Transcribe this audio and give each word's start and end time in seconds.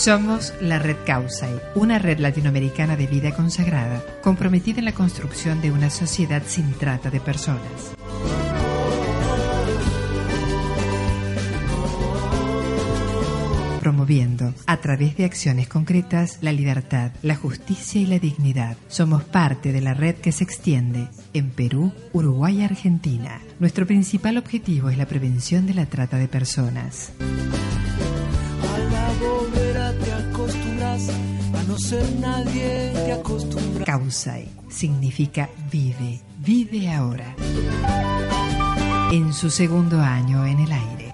Somos 0.00 0.54
la 0.62 0.78
Red 0.78 0.96
Causay, 1.04 1.60
una 1.74 1.98
red 1.98 2.20
latinoamericana 2.20 2.96
de 2.96 3.06
vida 3.06 3.32
consagrada, 3.32 4.02
comprometida 4.22 4.78
en 4.78 4.86
la 4.86 4.94
construcción 4.94 5.60
de 5.60 5.70
una 5.72 5.90
sociedad 5.90 6.42
sin 6.46 6.72
trata 6.72 7.10
de 7.10 7.20
personas. 7.20 7.92
promoviendo, 13.78 14.54
a 14.66 14.76
través 14.78 15.16
de 15.16 15.24
acciones 15.24 15.68
concretas, 15.68 16.38
la 16.42 16.52
libertad, 16.52 17.12
la 17.22 17.34
justicia 17.34 18.00
y 18.00 18.06
la 18.06 18.18
dignidad. 18.18 18.76
Somos 18.88 19.24
parte 19.24 19.72
de 19.72 19.80
la 19.80 19.94
red 19.94 20.16
que 20.16 20.32
se 20.32 20.44
extiende 20.44 21.08
en 21.32 21.50
Perú, 21.50 21.92
Uruguay 22.12 22.60
y 22.60 22.64
Argentina. 22.64 23.40
Nuestro 23.58 23.86
principal 23.86 24.36
objetivo 24.36 24.90
es 24.90 24.98
la 24.98 25.06
prevención 25.06 25.66
de 25.66 25.74
la 25.74 25.86
trata 25.86 26.18
de 26.18 26.28
personas. 26.28 27.12
A 31.08 31.62
no 31.64 31.78
ser 31.78 32.04
nadie 32.18 32.92
te 32.94 33.12
acostumbras. 33.12 33.86
Causai 33.86 34.48
significa 34.68 35.48
vive, 35.70 36.20
vive 36.38 36.92
ahora. 36.92 37.34
En 39.12 39.32
su 39.32 39.50
segundo 39.50 40.00
año 40.00 40.44
en 40.46 40.60
el 40.60 40.72
aire. 40.72 41.12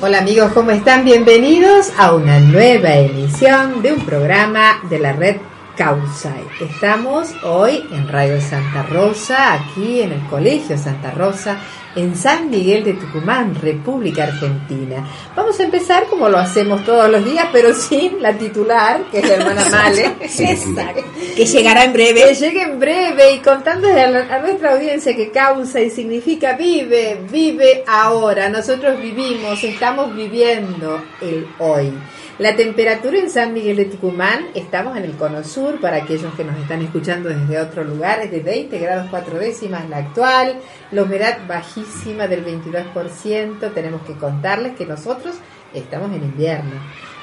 Hola 0.00 0.18
amigos, 0.18 0.52
¿cómo 0.52 0.70
están? 0.70 1.04
Bienvenidos 1.04 1.92
a 1.96 2.14
una 2.14 2.40
nueva 2.40 2.94
emisión 2.94 3.82
de 3.82 3.92
un 3.92 4.04
programa 4.04 4.80
de 4.90 4.98
la 4.98 5.12
red 5.12 5.36
Causai. 5.76 6.44
Estamos 6.60 7.34
hoy 7.42 7.84
en 7.90 8.08
Radio 8.08 8.40
Santa 8.40 8.82
Rosa, 8.84 9.54
aquí 9.54 10.00
en 10.02 10.12
el 10.12 10.20
Colegio 10.28 10.78
Santa 10.78 11.10
Rosa, 11.10 11.58
en 11.96 12.16
San 12.16 12.48
Miguel 12.50 12.84
de 12.84 12.94
Tucumán, 12.94 13.54
República 13.54 14.24
Argentina. 14.24 15.04
Vamos 15.36 15.58
a 15.58 15.64
empezar 15.64 16.04
como 16.06 16.28
lo 16.28 16.38
hacemos 16.38 16.84
todos 16.84 17.10
los 17.10 17.24
días, 17.24 17.46
pero 17.52 17.72
sin 17.74 18.20
la 18.22 18.32
titular, 18.32 19.02
que 19.10 19.18
es 19.18 19.28
la 19.28 19.34
hermana 19.34 19.64
Male. 19.70 20.12
Exacto. 20.20 21.02
Que 21.36 21.44
llegará 21.46 21.84
en 21.84 21.92
breve. 21.92 22.22
Que 22.28 22.34
llegue 22.34 22.62
en 22.62 22.78
breve 22.78 23.34
y 23.34 23.38
a, 23.48 24.06
la- 24.08 24.34
a 24.34 24.38
nuestra 24.40 24.74
audiencia 24.74 25.14
que 25.16 25.30
causa 25.30 25.80
y 25.80 25.90
significa 25.90 26.54
vive, 26.54 27.20
vive 27.30 27.82
ahora. 27.88 28.48
Nosotros 28.48 29.00
vivimos, 29.00 29.62
estamos 29.64 30.14
viviendo 30.14 31.02
el 31.20 31.46
hoy. 31.58 31.92
La 32.38 32.56
temperatura 32.56 33.16
en 33.16 33.30
San 33.30 33.52
Miguel 33.52 33.76
de 33.76 33.84
Tucumán, 33.84 34.48
estamos 34.56 34.96
en 34.96 35.04
el 35.04 35.12
cono 35.12 35.44
sur, 35.44 35.80
para 35.80 35.98
aquellos 35.98 36.34
que 36.34 36.42
nos 36.42 36.58
están 36.58 36.82
escuchando 36.82 37.28
desde 37.28 37.60
otro 37.60 37.84
lugar, 37.84 38.18
es 38.22 38.32
de 38.32 38.40
20 38.40 38.76
grados 38.76 39.06
4 39.08 39.38
décimas 39.38 39.88
la 39.88 39.98
actual, 39.98 40.56
la 40.90 41.02
humedad 41.04 41.38
bajísima 41.46 42.26
del 42.26 42.44
22%, 42.44 43.72
tenemos 43.72 44.02
que 44.02 44.14
contarles 44.14 44.74
que 44.74 44.84
nosotros 44.84 45.36
estamos 45.72 46.10
en 46.12 46.24
invierno. 46.24 46.72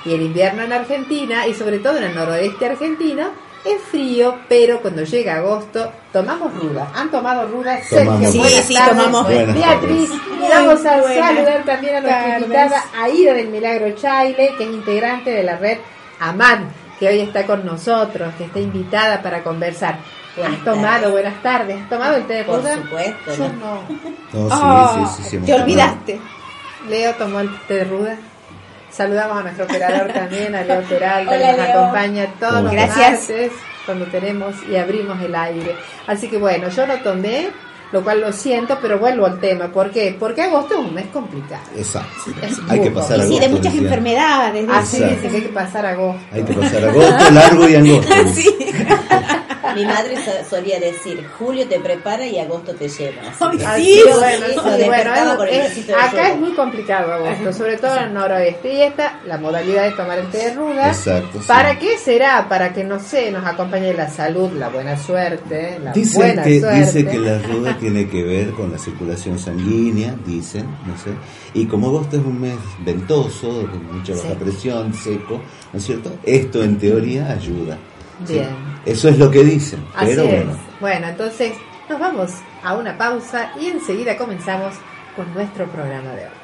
Y 0.05 0.13
el 0.13 0.21
invierno 0.21 0.63
en 0.63 0.71
Argentina, 0.71 1.45
y 1.45 1.55
sobre 1.55 1.79
todo 1.79 1.97
en 1.97 2.05
el 2.05 2.15
noroeste 2.15 2.67
argentino, 2.67 3.31
es 3.65 3.81
frío, 3.81 4.39
pero 4.47 4.81
cuando 4.81 5.03
llega 5.03 5.35
agosto 5.35 5.91
tomamos 6.11 6.53
ruda. 6.55 6.91
¿Han 6.95 7.11
tomado 7.11 7.47
ruda? 7.47 7.79
Tomamos. 7.89 8.31
Sí, 8.31 8.39
buenas 8.39 8.65
sí, 8.65 8.73
tardes. 8.73 8.97
tomamos. 8.97 9.23
Buenas 9.25 9.55
Beatriz, 9.55 10.09
tardes. 10.09 10.40
Vamos 10.53 10.85
a 10.85 11.01
saludar 11.03 11.63
también 11.65 11.95
a 11.95 12.01
nuestra 12.01 12.39
invitada 12.39 12.83
Aida 13.01 13.33
del 13.33 13.47
Milagro 13.49 13.91
Chaile, 13.95 14.55
que 14.57 14.63
es 14.63 14.69
integrante 14.69 15.31
de 15.31 15.43
la 15.43 15.57
red 15.57 15.77
AMAD, 16.19 16.59
que 16.99 17.07
hoy 17.07 17.19
está 17.19 17.45
con 17.45 17.65
nosotros, 17.65 18.33
que 18.37 18.45
está 18.45 18.59
invitada 18.59 19.21
para 19.21 19.41
conversar. 19.43 19.97
Buenas 20.37 20.59
¿Has 20.59 20.63
tomado? 20.65 20.91
tardes. 20.93 21.11
Buenas 21.11 21.43
tardes. 21.43 21.81
¿Has 21.81 21.89
tomado 21.89 22.15
el 22.17 22.23
té 22.27 22.33
de 22.35 22.43
Por 22.45 22.59
ruda? 22.59 22.75
supuesto, 22.75 23.35
Yo 23.35 23.47
¿no? 23.49 23.53
no. 23.53 23.81
No, 24.33 24.49
sí, 24.49 24.61
Ah, 24.63 25.09
sí, 25.17 25.23
sí, 25.23 25.29
sí, 25.29 25.37
Te 25.37 25.45
tomado. 25.47 25.63
olvidaste. 25.63 26.19
Leo 26.89 27.13
tomó 27.15 27.39
el 27.41 27.59
té 27.67 27.73
de 27.75 27.83
ruda. 27.83 28.15
Saludamos 28.89 29.37
a 29.39 29.41
nuestro 29.43 29.65
operador 29.65 30.11
también, 30.13 30.55
a 30.55 30.63
Leo 30.63 30.81
Peralta, 30.83 31.37
que 31.37 31.47
nos 31.47 31.57
Leo. 31.57 31.79
acompaña 31.81 32.27
todos 32.39 32.63
los 32.63 32.71
Gracias. 32.71 33.29
martes 33.29 33.51
cuando 33.85 34.05
tenemos 34.05 34.55
y 34.69 34.75
abrimos 34.77 35.21
el 35.21 35.33
aire. 35.35 35.75
Así 36.07 36.29
que 36.29 36.37
bueno, 36.37 36.69
yo 36.69 36.85
no 36.87 36.95
tomé, 37.01 37.49
lo 37.91 38.03
cual 38.03 38.21
lo 38.21 38.31
siento, 38.31 38.77
pero 38.81 38.99
vuelvo 38.99 39.25
al 39.25 39.39
tema. 39.39 39.67
¿Por 39.67 39.91
qué? 39.91 40.15
Porque 40.19 40.43
agosto 40.43 40.75
es 40.75 40.79
un 40.79 40.93
mes 40.93 41.07
complicado. 41.13 41.63
Exacto. 41.75 42.09
Es 42.41 42.57
Hay 42.69 42.81
que 42.81 42.91
pasar 42.91 43.17
Y 43.17 43.21
agosto. 43.21 43.33
sí, 43.35 43.39
de 43.41 43.49
muchas 43.49 43.63
decían. 43.65 43.83
enfermedades. 43.85 44.67
de- 44.67 44.73
Así 44.73 45.03
dice 45.03 45.29
que 45.29 45.35
hay 45.37 45.41
que 45.43 45.49
pasar 45.49 45.85
agosto. 45.85 46.21
Hay 46.31 46.43
que 46.43 46.53
pasar 46.53 46.85
agosto 46.85 47.31
largo 47.31 47.67
y 47.69 47.75
angosto. 47.75 48.13
Sí. 48.33 48.47
Mi 49.75 49.85
madre 49.85 50.15
so- 50.17 50.49
solía 50.49 50.79
decir, 50.79 51.25
julio 51.37 51.67
te 51.67 51.79
prepara 51.79 52.25
y 52.25 52.39
agosto 52.39 52.73
te 52.73 52.87
lleva. 52.89 53.21
Así 53.29 53.57
que- 53.57 53.65
Ay, 53.65 53.83
Sí, 53.85 54.01
bueno, 54.05 54.45
bueno, 54.85 55.43
es- 55.45 55.77
es- 55.77 55.89
acá 55.89 56.29
es 56.31 56.39
muy 56.39 56.51
complicado 56.53 57.11
agosto, 57.13 57.53
sobre 57.53 57.77
todo 57.77 57.95
en 57.97 58.03
el 58.05 58.13
noroeste. 58.13 58.73
Y 58.73 58.81
esta, 58.81 59.19
la 59.25 59.37
modalidad 59.37 59.83
de 59.83 59.91
tomar 59.91 60.17
el 60.19 60.27
té 60.29 60.37
de 60.49 60.53
ruda. 60.55 60.87
Exacto, 60.89 61.39
sí. 61.41 61.47
¿Para 61.47 61.77
qué 61.79 61.97
será? 61.97 62.47
Para 62.49 62.73
que, 62.73 62.83
no 62.83 62.99
sé, 62.99 63.31
nos 63.31 63.45
acompañe 63.45 63.93
la 63.93 64.09
salud, 64.09 64.51
la 64.53 64.69
buena 64.69 64.97
suerte, 64.97 65.79
la 65.83 65.91
Dicen 65.93 66.15
buena 66.21 66.43
que, 66.43 66.59
suerte. 66.59 66.79
dice 66.79 67.05
que 67.07 67.17
la 67.19 67.37
ruda 67.39 67.77
tiene 67.79 68.07
que 68.09 68.23
ver 68.23 68.51
con 68.51 68.71
la 68.71 68.77
circulación 68.77 69.37
sanguínea, 69.39 70.15
dicen, 70.25 70.65
no 70.85 70.97
sé. 70.97 71.11
Y 71.53 71.65
como 71.65 71.87
agosto 71.87 72.17
es 72.17 72.23
un 72.25 72.39
mes 72.39 72.55
ventoso, 72.79 73.67
con 73.69 73.97
mucha 73.97 74.13
baja 74.13 74.29
Sí. 74.29 74.35
presión, 74.39 74.93
seco, 74.93 75.41
¿no 75.73 75.79
es 75.79 75.85
cierto? 75.85 76.11
Esto 76.23 76.63
en 76.63 76.77
teoría 76.77 77.29
ayuda. 77.31 77.77
¿sí? 78.25 78.33
Bien. 78.33 78.70
Eso 78.85 79.09
es 79.09 79.17
lo 79.17 79.29
que 79.29 79.43
dicen. 79.43 79.85
Así 79.95 80.07
pero 80.07 80.23
es. 80.23 80.29
bueno. 80.29 80.59
Bueno, 80.79 81.07
entonces 81.07 81.53
nos 81.89 81.99
vamos 81.99 82.31
a 82.63 82.75
una 82.75 82.97
pausa 82.97 83.51
y 83.59 83.67
enseguida 83.67 84.17
comenzamos 84.17 84.75
con 85.15 85.31
nuestro 85.33 85.65
programa 85.67 86.11
de 86.11 86.25
hoy. 86.25 86.41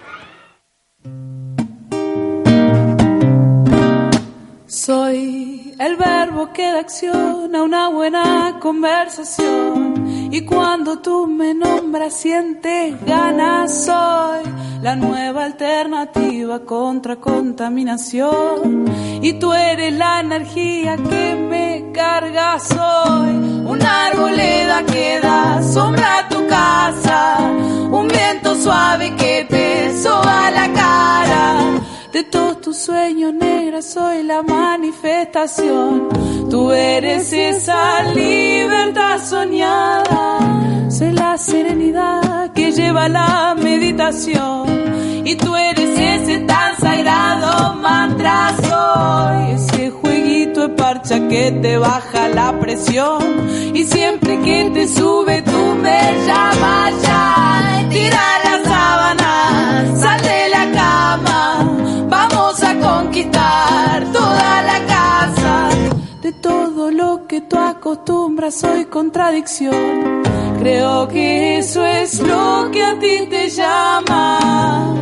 Soy 4.68 5.74
el 5.80 5.96
verbo 5.96 6.52
que 6.54 6.64
da 6.64 6.80
acción 6.80 7.56
a 7.56 7.64
una 7.64 7.90
buena 7.90 8.58
conversación. 8.60 10.30
Y 10.32 10.42
cuando 10.46 11.00
tú 11.00 11.28
me 11.28 11.54
nombras, 11.54 12.14
sientes 12.14 12.96
ganas. 13.06 13.86
Soy 13.86 14.44
la 14.82 14.96
nueva 14.96 15.46
alternativa 15.46 16.60
contra 16.66 17.16
contaminación. 17.16 18.86
Y 19.22 19.34
tú 19.40 19.54
eres 19.54 19.94
la 19.94 20.20
energía 20.20 20.98
que 20.98 21.36
me 21.36 21.77
carga. 21.98 22.60
Soy 22.60 23.32
una 23.74 23.92
arboleda 24.08 24.78
que 24.92 25.20
da 25.20 25.62
sombra 25.64 26.20
a 26.20 26.30
tu 26.30 26.40
casa. 26.48 27.20
Un 28.00 28.08
viento 28.08 28.50
suave 28.56 29.16
que 29.16 29.46
te 29.54 29.68
soba 30.04 30.52
la 30.52 30.68
cara. 30.82 31.44
De 32.14 32.24
todos 32.24 32.62
tus 32.62 32.78
sueños 32.78 33.34
negra 33.34 33.82
soy 33.82 34.24
la 34.24 34.42
manifestación. 34.44 36.08
Tú 36.52 36.72
eres 36.72 37.34
esa 37.34 38.04
libertad 38.14 39.16
soñada. 39.34 40.24
Soy 40.90 41.12
la 41.12 41.38
serenidad 41.38 42.54
que 42.54 42.72
lleva 42.72 43.10
la 43.10 43.56
meditación. 43.68 44.66
Y 45.26 45.36
tú 45.36 45.56
eres 45.56 45.92
ese 46.14 46.38
tan 46.52 46.78
sagrado 46.78 47.74
mantra. 47.76 48.67
Que 51.08 51.52
te 51.62 51.78
baja 51.78 52.28
la 52.28 52.60
presión. 52.60 53.50
Y 53.74 53.86
siempre 53.86 54.42
que 54.42 54.70
te 54.74 54.88
sube 54.90 55.42
tú 55.42 55.76
me 55.82 56.00
llamas 56.28 57.02
ya. 57.02 57.88
Tira 57.90 58.26
la 58.44 58.64
sábana, 58.70 59.96
sal 59.96 60.22
de 60.22 60.50
la 60.50 60.72
cama. 60.74 61.78
Vamos 62.10 62.62
a 62.62 62.76
conquistar 62.76 64.04
toda 64.12 64.62
la 64.64 64.86
casa. 64.86 65.70
De 66.22 66.34
todo 66.34 66.92
lo 66.92 67.26
que 67.26 67.40
tú 67.40 67.58
acostumbras 67.58 68.56
soy 68.56 68.84
contradicción. 68.86 70.24
Creo 70.60 71.08
que 71.08 71.60
eso 71.60 71.86
es 71.86 72.20
lo 72.20 72.70
que 72.70 72.84
a 72.84 73.00
ti 73.00 73.28
te 73.30 73.48
llama. 73.50 74.94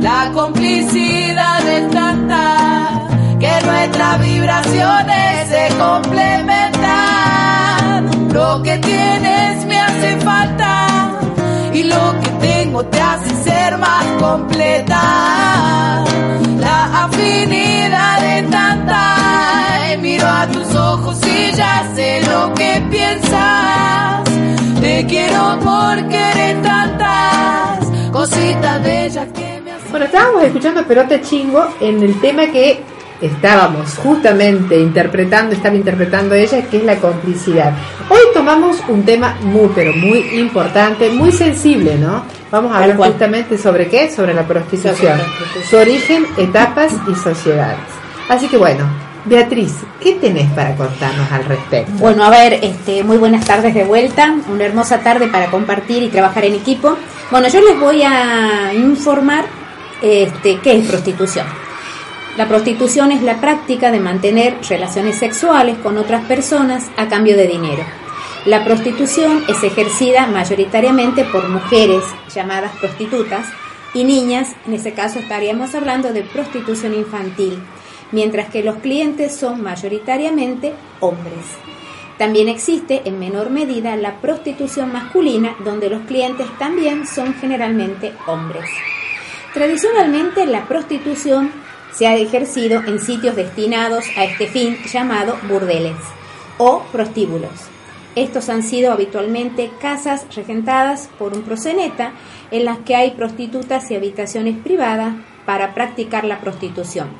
La 0.00 0.30
complicidad 0.32 1.68
es 1.68 1.90
tanta 1.90 2.74
que 3.44 3.54
nuestras 3.66 4.20
vibraciones 4.20 5.48
se 5.48 5.68
complementan. 5.76 8.32
Lo 8.32 8.62
que 8.62 8.78
tienes 8.78 9.66
me 9.66 9.78
hace 9.78 10.16
falta 10.20 11.18
y 11.74 11.82
lo 11.82 12.18
que 12.22 12.30
tengo 12.48 12.82
te 12.86 12.98
hace 13.00 13.34
ser 13.44 13.76
más 13.76 14.04
completa. 14.18 16.04
La 16.58 17.04
afinidad 17.04 18.20
de 18.20 18.42
tanta, 18.44 19.92
y 19.92 19.98
miro 19.98 20.26
a 20.26 20.46
tus 20.46 20.74
ojos 20.74 21.20
y 21.26 21.52
ya 21.52 21.86
sé 21.94 22.22
lo 22.22 22.54
que 22.54 22.82
piensas. 22.90 24.24
Te 24.80 25.04
quiero 25.06 25.58
porque 25.62 26.30
eres 26.30 26.62
tantas 26.62 27.90
cositas 28.10 28.82
bellas 28.82 29.28
que. 29.34 29.53
Bueno, 29.94 30.06
estábamos 30.06 30.42
escuchando 30.42 30.82
Perote 30.82 31.20
Chingo 31.20 31.68
en 31.80 32.02
el 32.02 32.20
tema 32.20 32.48
que 32.48 32.80
estábamos 33.20 33.94
justamente 33.98 34.76
interpretando, 34.76 35.54
estaba 35.54 35.76
interpretando 35.76 36.34
ella, 36.34 36.62
que 36.62 36.78
es 36.78 36.82
la 36.82 36.96
complicidad. 36.96 37.72
Hoy 38.08 38.18
tomamos 38.34 38.78
un 38.88 39.04
tema 39.04 39.36
muy, 39.42 39.70
pero 39.72 39.92
muy 39.92 40.18
importante, 40.40 41.10
muy 41.10 41.30
sensible, 41.30 41.94
¿no? 41.94 42.24
Vamos 42.50 42.72
a 42.72 42.78
hablar 42.82 42.96
justamente 42.96 43.56
sobre 43.56 43.86
qué, 43.86 44.10
sobre 44.10 44.34
la 44.34 44.42
prostitución, 44.42 44.96
Sobre 44.96 45.16
la 45.16 45.36
prostitución. 45.36 45.64
su 45.64 45.76
origen, 45.76 46.26
etapas 46.38 46.92
y 47.08 47.14
sociedades. 47.14 47.78
Así 48.28 48.48
que 48.48 48.56
bueno, 48.56 48.88
Beatriz, 49.26 49.76
¿qué 50.00 50.14
tenés 50.14 50.50
para 50.54 50.74
contarnos 50.74 51.30
al 51.30 51.44
respecto? 51.44 51.92
Bueno, 51.98 52.24
a 52.24 52.30
ver, 52.30 52.54
este, 52.54 53.04
muy 53.04 53.16
buenas 53.16 53.44
tardes 53.44 53.72
de 53.72 53.84
vuelta, 53.84 54.34
una 54.52 54.64
hermosa 54.64 54.98
tarde 54.98 55.28
para 55.28 55.52
compartir 55.52 56.02
y 56.02 56.08
trabajar 56.08 56.46
en 56.46 56.54
equipo. 56.54 56.96
Bueno, 57.30 57.46
yo 57.46 57.60
les 57.60 57.78
voy 57.78 58.02
a 58.02 58.72
informar 58.74 59.44
este, 60.04 60.58
qué 60.60 60.76
es 60.76 60.86
prostitución. 60.86 61.46
La 62.36 62.46
prostitución 62.46 63.10
es 63.10 63.22
la 63.22 63.40
práctica 63.40 63.90
de 63.90 64.00
mantener 64.00 64.58
relaciones 64.68 65.16
sexuales 65.16 65.78
con 65.78 65.96
otras 65.96 66.26
personas 66.26 66.84
a 66.98 67.08
cambio 67.08 67.36
de 67.38 67.46
dinero. 67.46 67.82
La 68.44 68.64
prostitución 68.64 69.42
es 69.48 69.62
ejercida 69.62 70.26
mayoritariamente 70.26 71.24
por 71.24 71.48
mujeres 71.48 72.04
llamadas 72.34 72.76
prostitutas 72.76 73.46
y 73.94 74.04
niñas, 74.04 74.54
en 74.66 74.74
ese 74.74 74.92
caso 74.92 75.20
estaríamos 75.20 75.74
hablando 75.74 76.12
de 76.12 76.22
prostitución 76.22 76.92
infantil, 76.92 77.58
mientras 78.12 78.50
que 78.50 78.62
los 78.62 78.76
clientes 78.76 79.34
son 79.34 79.62
mayoritariamente 79.62 80.74
hombres. 81.00 81.46
También 82.18 82.48
existe 82.48 83.00
en 83.06 83.18
menor 83.18 83.48
medida 83.48 83.96
la 83.96 84.20
prostitución 84.20 84.92
masculina, 84.92 85.56
donde 85.64 85.88
los 85.88 86.02
clientes 86.02 86.46
también 86.58 87.06
son 87.06 87.32
generalmente 87.34 88.12
hombres. 88.26 88.68
Tradicionalmente 89.54 90.46
la 90.46 90.66
prostitución 90.66 91.52
se 91.92 92.08
ha 92.08 92.16
ejercido 92.16 92.82
en 92.84 92.98
sitios 92.98 93.36
destinados 93.36 94.04
a 94.16 94.24
este 94.24 94.48
fin 94.48 94.76
llamado 94.92 95.36
burdeles 95.48 95.94
o 96.58 96.82
prostíbulos. 96.90 97.52
Estos 98.16 98.48
han 98.48 98.64
sido 98.64 98.90
habitualmente 98.90 99.70
casas 99.80 100.26
regentadas 100.34 101.08
por 101.20 101.34
un 101.34 101.42
proseneta 101.42 102.14
en 102.50 102.64
las 102.64 102.78
que 102.78 102.96
hay 102.96 103.12
prostitutas 103.12 103.88
y 103.92 103.94
habitaciones 103.94 104.58
privadas 104.58 105.14
para 105.46 105.72
practicar 105.72 106.24
la 106.24 106.40
prostitución. 106.40 107.10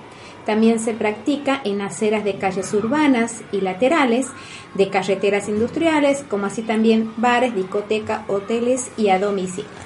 También 0.45 0.81
se 0.81 0.93
practica 0.93 1.61
en 1.63 1.83
aceras 1.83 2.25
de 2.25 2.35
calles 2.35 2.75
urbanas 2.75 3.43
y 3.53 3.61
laterales, 3.61 4.27
de 4.75 4.89
carreteras 4.89 5.49
industriales, 5.49 6.25
como 6.29 6.47
así 6.47 6.63
también 6.63 7.13
bares, 7.17 7.55
discotecas, 7.55 8.23
hoteles 8.29 8.91
y 8.97 9.11
a 9.11 9.21
domicilio. 9.21 9.84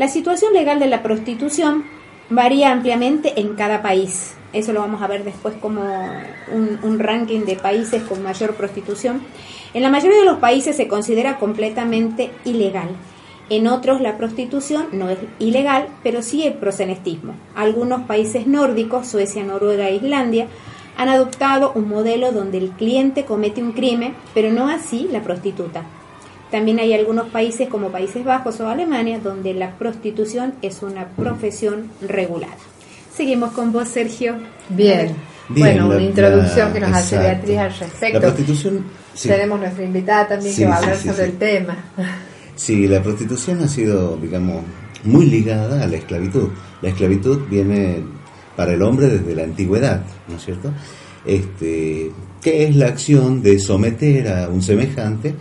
La 0.00 0.08
situación 0.08 0.54
legal 0.54 0.80
de 0.80 0.86
la 0.86 1.02
prostitución 1.02 1.84
varía 2.30 2.72
ampliamente 2.72 3.38
en 3.38 3.54
cada 3.54 3.82
país. 3.82 4.34
Eso 4.54 4.72
lo 4.72 4.80
vamos 4.80 5.02
a 5.02 5.06
ver 5.06 5.24
después 5.24 5.54
como 5.60 5.82
un, 6.82 6.98
ranking 6.98 7.40
de 7.40 7.56
países 7.56 8.02
con 8.04 8.22
mayor 8.22 8.54
prostitución. 8.54 9.20
En 9.74 9.82
la 9.82 9.90
mayoría 9.90 10.20
de 10.20 10.24
los 10.24 10.38
países 10.38 10.74
se 10.74 10.88
considera 10.88 11.38
completamente 11.38 12.30
ilegal. 12.46 12.88
En 13.50 13.66
otros 13.66 14.00
la 14.00 14.16
prostitución 14.16 14.86
no 14.92 15.10
es 15.10 15.18
ilegal, 15.38 15.88
pero 16.02 16.22
sí 16.22 16.46
el 16.46 16.54
prosenetismo. 16.54 17.34
Algunos 17.54 18.06
países 18.06 18.46
nórdicos, 18.46 19.06
Suecia, 19.06 19.44
Noruega 19.44 19.90
e 19.90 19.96
Islandia, 19.96 20.46
han 20.96 21.10
adoptado 21.10 21.72
un 21.74 21.90
modelo 21.90 22.32
donde 22.32 22.56
el 22.56 22.70
cliente 22.70 23.26
comete 23.26 23.62
un 23.62 23.72
crimen, 23.72 24.14
pero 24.32 24.50
no 24.50 24.66
así 24.66 25.10
la 25.12 25.20
prostituta. 25.20 25.84
También 26.50 26.78
hay 26.80 26.92
algunos 26.94 27.28
países 27.28 27.68
como 27.68 27.90
Países 27.90 28.24
Bajos 28.24 28.60
o 28.60 28.68
Alemania 28.68 29.20
donde 29.22 29.54
la 29.54 29.76
prostitución 29.78 30.54
es 30.62 30.82
una 30.82 31.06
profesión 31.08 31.90
regulada. 32.00 32.56
Seguimos 33.14 33.52
con 33.52 33.72
vos, 33.72 33.88
Sergio. 33.88 34.34
Bien. 34.68 35.14
Bien, 35.48 35.76
bueno, 35.76 35.88
la- 35.88 35.96
una 35.96 36.04
introducción 36.04 36.68
la- 36.68 36.72
que 36.74 36.80
nos 36.80 36.92
hace. 36.92 37.18
Beatriz 37.18 37.58
al 37.58 37.68
La 37.70 37.76
respecto. 37.76 38.20
prostitución, 38.20 38.84
sí. 39.14 39.28
Tenemos 39.28 39.58
nuestra 39.60 39.84
invitada 39.84 40.28
también 40.28 40.52
Sí, 40.54 40.62
que 40.62 40.68
va 40.68 40.74
a 40.74 40.78
hablar 40.78 40.96
sí, 40.96 41.08
sobre 41.08 41.24
sí. 41.24 41.30
el 41.30 41.38
tema. 41.38 41.76
Sí, 42.56 42.88
la 42.88 43.02
prostitución 43.02 43.60
ha 43.62 43.68
sido, 43.68 44.16
digamos, 44.16 44.62
muy 45.04 45.26
ligada 45.26 45.82
a 45.82 45.86
la 45.86 45.96
esclavitud. 45.96 46.48
La 46.82 46.90
esclavitud 46.90 47.40
viene 47.48 47.98
para 48.56 48.74
el 48.74 48.82
hombre 48.82 49.08
desde 49.08 49.34
la 49.34 49.42
antigüedad, 49.44 50.02
¿no 50.28 50.36
es 50.36 50.44
cierto? 50.44 50.70
Este, 51.24 52.10
que 52.42 52.64
es 52.64 52.76
la 52.76 52.86
acción 52.86 53.42
de 53.42 53.58
someter 53.58 54.28
a 54.28 54.48
un 54.48 54.62
semejante 54.62 55.34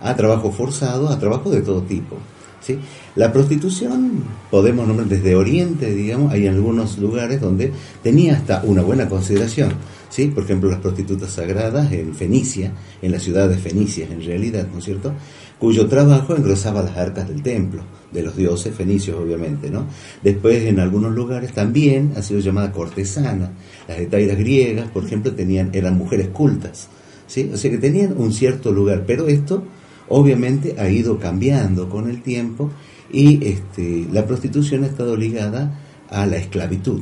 a 0.00 0.14
trabajo 0.14 0.52
forzado, 0.52 1.08
a 1.08 1.18
trabajo 1.18 1.50
de 1.50 1.62
todo 1.62 1.82
tipo. 1.82 2.16
¿sí? 2.60 2.78
La 3.14 3.32
prostitución, 3.32 4.24
podemos 4.50 4.86
nombrar 4.86 5.08
desde 5.08 5.36
Oriente, 5.36 5.94
digamos, 5.94 6.32
hay 6.32 6.46
algunos 6.46 6.98
lugares 6.98 7.40
donde 7.40 7.72
tenía 8.02 8.34
hasta 8.34 8.62
una 8.64 8.82
buena 8.82 9.08
consideración. 9.08 9.72
¿sí? 10.10 10.26
Por 10.28 10.44
ejemplo, 10.44 10.70
las 10.70 10.80
prostitutas 10.80 11.30
sagradas 11.30 11.92
en 11.92 12.14
Fenicia, 12.14 12.72
en 13.02 13.12
la 13.12 13.20
ciudad 13.20 13.48
de 13.48 13.56
Fenicia 13.56 14.06
en 14.10 14.22
realidad, 14.22 14.66
¿no 14.72 14.78
es 14.78 14.84
cierto? 14.84 15.12
Cuyo 15.58 15.86
trabajo 15.86 16.36
engrosaba 16.36 16.82
las 16.82 16.96
arcas 16.96 17.28
del 17.28 17.42
templo, 17.42 17.82
de 18.12 18.22
los 18.22 18.36
dioses 18.36 18.74
fenicios 18.74 19.18
obviamente, 19.18 19.70
¿no? 19.70 19.86
Después 20.22 20.64
en 20.64 20.80
algunos 20.80 21.14
lugares 21.14 21.52
también 21.52 22.12
ha 22.16 22.22
sido 22.22 22.40
llamada 22.40 22.72
cortesana. 22.72 23.52
Las 23.88 23.98
etairas 23.98 24.36
griegas, 24.36 24.88
por 24.88 25.04
ejemplo, 25.04 25.32
tenían, 25.32 25.70
eran 25.72 25.96
mujeres 25.96 26.28
cultas, 26.28 26.88
¿sí? 27.26 27.50
O 27.52 27.56
sea 27.56 27.70
que 27.70 27.78
tenían 27.78 28.14
un 28.18 28.34
cierto 28.34 28.70
lugar, 28.70 29.04
pero 29.06 29.28
esto 29.28 29.62
obviamente 30.08 30.76
ha 30.78 30.88
ido 30.88 31.18
cambiando 31.18 31.88
con 31.88 32.08
el 32.10 32.22
tiempo 32.22 32.70
y 33.12 33.44
este, 33.46 34.06
la 34.12 34.26
prostitución 34.26 34.84
ha 34.84 34.86
estado 34.88 35.16
ligada 35.16 35.80
a 36.10 36.26
la 36.26 36.36
esclavitud, 36.36 37.00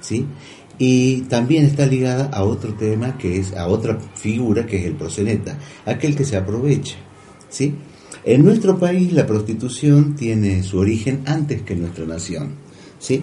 ¿sí? 0.00 0.26
Y 0.78 1.22
también 1.22 1.64
está 1.64 1.86
ligada 1.86 2.26
a 2.26 2.44
otro 2.44 2.74
tema 2.74 3.16
que 3.16 3.38
es, 3.38 3.54
a 3.54 3.66
otra 3.68 3.98
figura 4.14 4.66
que 4.66 4.78
es 4.78 4.84
el 4.86 4.94
proseneta, 4.94 5.58
aquel 5.86 6.14
que 6.14 6.24
se 6.24 6.36
aprovecha, 6.36 6.96
¿sí? 7.48 7.74
En 8.24 8.44
nuestro 8.44 8.78
país 8.78 9.12
la 9.12 9.26
prostitución 9.26 10.14
tiene 10.16 10.62
su 10.62 10.78
origen 10.78 11.22
antes 11.26 11.62
que 11.62 11.72
en 11.74 11.82
nuestra 11.82 12.04
nación, 12.06 12.50
¿sí? 12.98 13.22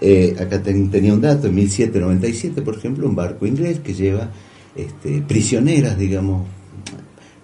Eh, 0.00 0.34
acá 0.38 0.62
ten- 0.62 0.90
tenía 0.90 1.12
un 1.14 1.20
dato, 1.20 1.46
en 1.48 1.54
1797, 1.54 2.62
por 2.62 2.76
ejemplo, 2.76 3.06
un 3.08 3.14
barco 3.14 3.46
inglés 3.46 3.80
que 3.80 3.94
lleva 3.94 4.30
este, 4.76 5.22
prisioneras, 5.22 5.98
digamos, 5.98 6.46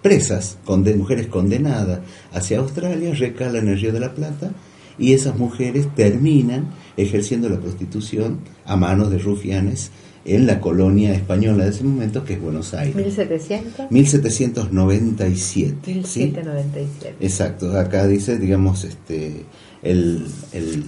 presas, 0.01 0.57
conde- 0.65 0.95
mujeres 0.95 1.27
condenadas 1.27 1.99
hacia 2.33 2.59
Australia, 2.59 3.13
recalan 3.13 3.67
en 3.67 3.73
el 3.73 3.79
Río 3.81 3.93
de 3.93 3.99
la 3.99 4.13
Plata 4.13 4.51
y 4.97 5.13
esas 5.13 5.37
mujeres 5.37 5.87
terminan 5.95 6.69
ejerciendo 6.97 7.49
la 7.49 7.59
prostitución 7.59 8.39
a 8.65 8.75
manos 8.75 9.11
de 9.11 9.19
rufianes 9.19 9.91
en 10.25 10.45
la 10.45 10.59
colonia 10.59 11.13
española 11.15 11.63
de 11.63 11.71
ese 11.71 11.83
momento, 11.83 12.23
que 12.23 12.33
es 12.33 12.41
Buenos 12.41 12.73
Aires. 12.75 12.95
1700. 12.95 13.89
1797. 13.89 16.03
¿sí? 16.05 16.19
1797. 16.25 17.15
Exacto, 17.19 17.77
acá 17.77 18.05
dice, 18.07 18.37
digamos, 18.37 18.83
este, 18.83 19.45
el, 19.81 20.25
el, 20.51 20.83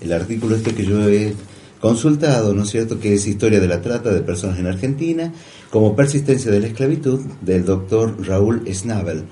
el 0.00 0.12
artículo 0.12 0.54
este 0.56 0.74
que 0.74 0.84
yo 0.84 1.08
he 1.08 1.34
consultado, 1.80 2.54
¿no 2.54 2.62
es 2.62 2.70
cierto?, 2.70 2.98
que 2.98 3.14
es 3.14 3.26
Historia 3.26 3.60
de 3.60 3.68
la 3.68 3.80
Trata 3.80 4.10
de 4.12 4.20
Personas 4.20 4.58
en 4.58 4.66
Argentina, 4.66 5.32
como 5.70 5.94
persistencia 5.94 6.50
de 6.50 6.60
la 6.60 6.66
esclavitud, 6.66 7.20
del 7.40 7.64
doctor 7.64 8.16
Raúl 8.26 8.62
Snabel, 8.72 9.24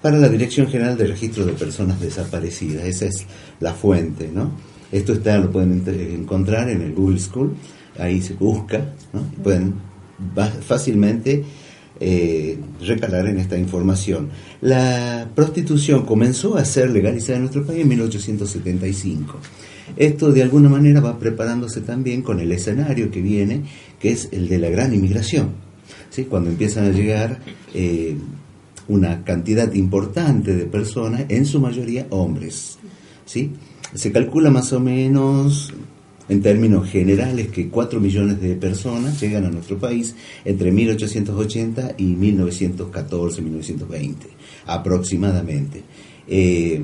para 0.00 0.18
la 0.18 0.28
Dirección 0.28 0.68
General 0.68 0.96
de 0.96 1.06
Registro 1.06 1.44
de 1.44 1.52
Personas 1.52 2.00
Desaparecidas. 2.00 2.84
Esa 2.84 3.06
es 3.06 3.26
la 3.60 3.72
fuente, 3.72 4.30
¿no? 4.32 4.52
Esto 4.90 5.12
está, 5.12 5.38
lo 5.38 5.50
pueden 5.50 5.82
encontrar 5.86 6.68
en 6.68 6.82
el 6.82 6.94
Google 6.94 7.18
School, 7.18 7.54
ahí 7.98 8.20
se 8.20 8.34
busca, 8.34 8.92
¿no? 9.12 9.22
Pueden 9.42 9.74
fácilmente 10.66 11.44
eh, 12.00 12.58
recalar 12.80 13.26
en 13.26 13.38
esta 13.38 13.56
información. 13.56 14.30
La 14.60 15.28
prostitución 15.34 16.04
comenzó 16.04 16.56
a 16.56 16.64
ser 16.64 16.90
legalizada 16.90 17.36
en 17.36 17.42
nuestro 17.42 17.64
país 17.64 17.82
en 17.82 17.88
1875. 17.88 19.38
Esto 19.96 20.32
de 20.32 20.42
alguna 20.42 20.68
manera 20.68 21.00
va 21.00 21.18
preparándose 21.18 21.80
también 21.80 22.22
con 22.22 22.40
el 22.40 22.52
escenario 22.52 23.10
que 23.10 23.20
viene, 23.20 23.62
que 24.00 24.10
es 24.12 24.28
el 24.32 24.48
de 24.48 24.58
la 24.58 24.70
gran 24.70 24.94
inmigración. 24.94 25.50
¿sí? 26.10 26.24
Cuando 26.24 26.50
empiezan 26.50 26.86
a 26.86 26.90
llegar 26.90 27.40
eh, 27.74 28.16
una 28.88 29.24
cantidad 29.24 29.72
importante 29.74 30.54
de 30.54 30.66
personas, 30.66 31.24
en 31.28 31.46
su 31.46 31.60
mayoría 31.60 32.06
hombres. 32.10 32.78
¿sí? 33.24 33.50
Se 33.94 34.12
calcula 34.12 34.50
más 34.50 34.72
o 34.72 34.80
menos 34.80 35.72
en 36.28 36.40
términos 36.40 36.88
generales 36.88 37.48
que 37.48 37.68
4 37.68 38.00
millones 38.00 38.40
de 38.40 38.54
personas 38.56 39.20
llegan 39.20 39.44
a 39.44 39.50
nuestro 39.50 39.78
país 39.78 40.14
entre 40.44 40.70
1880 40.72 41.96
y 41.98 42.04
1914, 42.04 43.42
1920 43.42 44.28
aproximadamente. 44.66 45.82
Eh, 46.26 46.82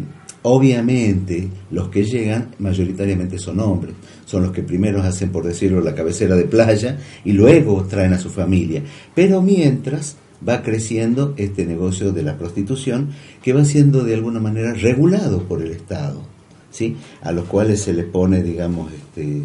Obviamente, 0.51 1.47
los 1.71 1.91
que 1.91 2.05
llegan 2.05 2.55
mayoritariamente 2.59 3.39
son 3.39 3.61
hombres, 3.61 3.95
son 4.25 4.45
los 4.45 4.51
que 4.51 4.63
primero 4.63 5.03
hacen, 5.03 5.31
por 5.31 5.45
decirlo, 5.45 5.83
la 5.83 5.95
cabecera 5.95 6.37
de 6.37 6.45
playa 6.45 6.97
y 7.23 7.33
luego 7.33 7.85
traen 7.85 8.15
a 8.15 8.19
su 8.19 8.31
familia. 8.31 8.83
Pero 9.15 9.43
mientras 9.43 10.17
va 10.49 10.63
creciendo 10.63 11.35
este 11.37 11.67
negocio 11.67 12.13
de 12.13 12.23
la 12.23 12.39
prostitución 12.39 13.11
que 13.43 13.53
va 13.53 13.67
siendo 13.67 14.05
de 14.05 14.15
alguna 14.15 14.41
manera 14.41 14.73
regulado 14.73 15.43
por 15.43 15.61
el 15.61 15.71
Estado, 15.71 16.23
¿sí? 16.71 16.97
A 17.21 17.31
los 17.33 17.45
cuales 17.45 17.83
se 17.83 17.93
le 17.93 18.05
pone, 18.05 18.43
digamos, 18.43 18.91
este, 18.91 19.43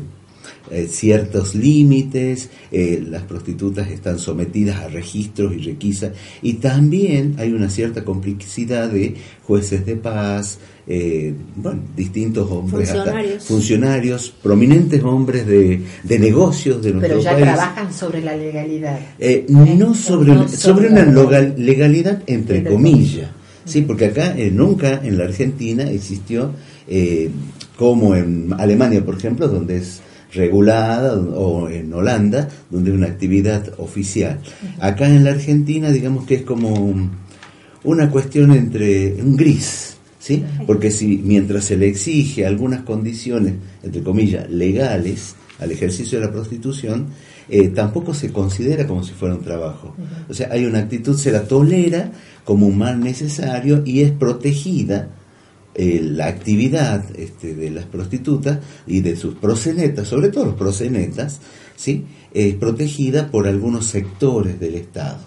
eh, 0.72 0.88
ciertos 0.90 1.56
límites, 1.56 2.50
eh, 2.72 3.04
las 3.10 3.24
prostitutas 3.24 3.90
están 3.90 4.20
sometidas 4.20 4.78
a 4.82 4.88
registros 4.88 5.54
y 5.54 5.60
requisas, 5.60 6.12
y 6.42 6.54
también 6.54 7.36
hay 7.38 7.52
una 7.52 7.70
cierta 7.70 8.04
complicidad 8.04 8.90
de 8.90 9.16
jueces 9.46 9.86
de 9.86 9.96
paz, 9.96 10.60
eh, 10.88 11.34
bueno, 11.56 11.82
distintos 11.96 12.50
hombres, 12.52 12.90
Funcionarios. 12.90 13.44
funcionarios, 13.46 14.34
prominentes 14.44 15.04
hombres 15.04 15.46
de, 15.48 15.82
de 16.04 16.20
negocios 16.20 16.82
de 16.84 16.92
nuestro 16.92 17.10
Pero 17.20 17.22
ya 17.22 17.32
país. 17.34 17.44
trabajan 17.46 17.94
sobre 17.94 18.22
la 18.22 18.36
legalidad. 18.36 19.00
Eh, 19.20 19.46
no 19.50 19.94
sobre, 19.96 20.34
No 20.34 20.48
sobre 20.48 20.58
sobre 20.58 20.88
una 20.90 21.06
legalidad 21.58 22.22
entre 22.28 22.58
Entre 22.58 22.72
comillas, 22.74 23.30
sí, 23.66 23.82
porque 23.84 24.06
acá 24.08 24.38
eh, 24.38 24.52
nunca 24.52 25.00
en 25.04 25.18
la 25.18 25.24
Argentina 25.26 25.90
existió 25.90 26.52
eh, 26.88 27.30
como 27.78 28.16
en 28.16 28.54
Alemania, 28.58 29.06
por 29.06 29.16
ejemplo, 29.18 29.48
donde 29.48 29.78
es 29.78 30.02
regulada 30.34 31.16
o 31.16 31.70
en 31.70 31.94
Holanda, 31.94 32.50
donde 32.70 32.92
es 32.92 32.98
una 32.98 33.08
actividad 33.08 33.74
oficial. 33.78 34.40
Acá 34.80 35.08
en 35.08 35.24
la 35.24 35.32
Argentina, 35.32 35.92
digamos 35.92 36.26
que 36.26 36.36
es 36.36 36.42
como 36.44 37.10
una 37.84 38.10
cuestión 38.10 38.52
entre 38.52 39.14
un 39.22 39.36
gris, 39.36 39.98
¿sí? 40.20 40.44
Porque 40.66 40.92
si 40.92 41.18
mientras 41.18 41.66
se 41.66 41.78
le 41.78 41.88
exige 41.88 42.46
algunas 42.46 42.82
condiciones, 42.82 43.56
entre 43.84 44.02
comillas, 44.02 44.50
legales 44.50 45.36
al 45.60 45.72
ejercicio 45.72 46.20
de 46.20 46.26
la 46.26 46.32
prostitución, 46.32 47.08
eh, 47.50 47.70
tampoco 47.70 48.14
se 48.14 48.32
considera 48.32 48.88
como 48.88 49.04
si 49.04 49.14
fuera 49.14 49.36
un 49.36 49.44
trabajo. 49.44 49.96
O 50.30 50.34
sea, 50.34 50.50
hay 50.52 50.66
una 50.66 50.80
actitud, 50.80 51.18
se 51.18 51.32
la 51.32 51.44
tolera 51.44 52.12
como 52.46 52.68
un 52.68 52.78
mal 52.78 53.00
necesario 53.00 53.84
y 53.86 54.02
es 54.02 54.12
protegida 54.12 55.10
eh, 55.76 56.00
la 56.04 56.28
actividad 56.28 57.04
este, 57.18 57.56
de 57.56 57.70
las 57.72 57.86
prostitutas 57.86 58.60
y 58.88 59.02
de 59.02 59.16
sus 59.16 59.36
prosenetas, 59.36 60.08
sobre 60.08 60.30
todo 60.30 60.46
los 60.46 60.56
prosenetas, 60.56 61.40
¿sí? 61.76 62.06
es 62.34 62.56
protegida 62.56 63.30
por 63.32 63.48
algunos 63.48 63.86
sectores 63.88 64.60
del 64.60 64.76
Estado. 64.76 65.20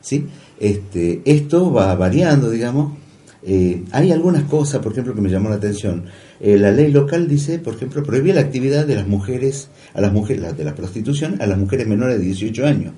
¿sí? 0.00 0.26
Este, 0.58 1.22
esto 1.24 1.72
va 1.72 1.94
variando, 1.94 2.50
digamos. 2.50 2.98
Eh, 3.42 3.84
hay 3.92 4.12
algunas 4.12 4.44
cosas, 4.44 4.82
por 4.82 4.92
ejemplo, 4.92 5.14
que 5.14 5.22
me 5.22 5.30
llamó 5.30 5.48
la 5.48 5.54
atención. 5.56 6.04
Eh, 6.40 6.58
la 6.58 6.70
ley 6.72 6.90
local 6.92 7.26
dice, 7.26 7.58
por 7.58 7.74
ejemplo, 7.74 8.02
prohíbe 8.02 8.34
la 8.34 8.42
actividad 8.42 8.86
de 8.86 8.96
las 8.96 9.08
mujeres, 9.08 9.68
a 9.94 10.00
las 10.02 10.12
mujeres, 10.12 10.42
la- 10.42 10.52
de 10.52 10.64
la 10.64 10.74
prostitución 10.74 11.40
a 11.40 11.46
las 11.46 11.56
mujeres 11.58 11.86
menores 11.86 12.18
de 12.18 12.24
18 12.26 12.66
años, 12.66 12.92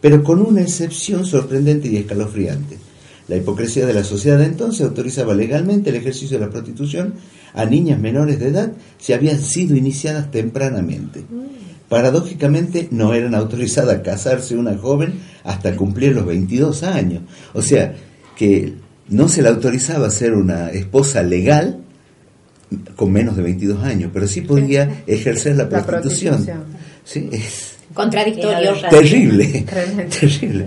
pero 0.00 0.22
con 0.22 0.40
una 0.40 0.60
excepción 0.62 1.24
sorprendente 1.26 1.88
y 1.88 1.96
escalofriante. 1.96 2.78
La 3.30 3.36
hipocresía 3.36 3.86
de 3.86 3.94
la 3.94 4.02
sociedad 4.02 4.38
de 4.38 4.46
entonces 4.46 4.80
autorizaba 4.84 5.34
legalmente 5.34 5.90
el 5.90 5.96
ejercicio 5.96 6.36
de 6.36 6.44
la 6.46 6.50
prostitución 6.50 7.14
a 7.54 7.64
niñas 7.64 8.00
menores 8.00 8.40
de 8.40 8.48
edad 8.48 8.72
si 8.98 9.12
habían 9.12 9.40
sido 9.40 9.76
iniciadas 9.76 10.32
tempranamente. 10.32 11.22
Paradójicamente 11.88 12.88
no 12.90 13.14
eran 13.14 13.36
autorizadas 13.36 13.94
a 13.96 14.02
casarse 14.02 14.56
una 14.56 14.76
joven 14.76 15.14
hasta 15.44 15.76
cumplir 15.76 16.12
los 16.14 16.26
22 16.26 16.82
años. 16.82 17.22
O 17.54 17.62
sea, 17.62 17.94
que 18.36 18.74
no 19.08 19.28
se 19.28 19.42
le 19.42 19.48
autorizaba 19.48 20.08
a 20.08 20.10
ser 20.10 20.34
una 20.34 20.70
esposa 20.70 21.22
legal 21.22 21.78
con 22.96 23.12
menos 23.12 23.36
de 23.36 23.42
22 23.42 23.84
años, 23.84 24.10
pero 24.12 24.26
sí 24.26 24.40
podía 24.40 25.02
ejercer 25.06 25.54
la 25.54 25.64
La 25.64 25.84
prostitución. 25.86 26.34
prostitución. 26.34 26.64
Sí, 27.04 27.28
es 27.30 27.74
Contradictorio. 27.94 28.72
terrible, 28.88 29.64
terrible. 30.20 30.66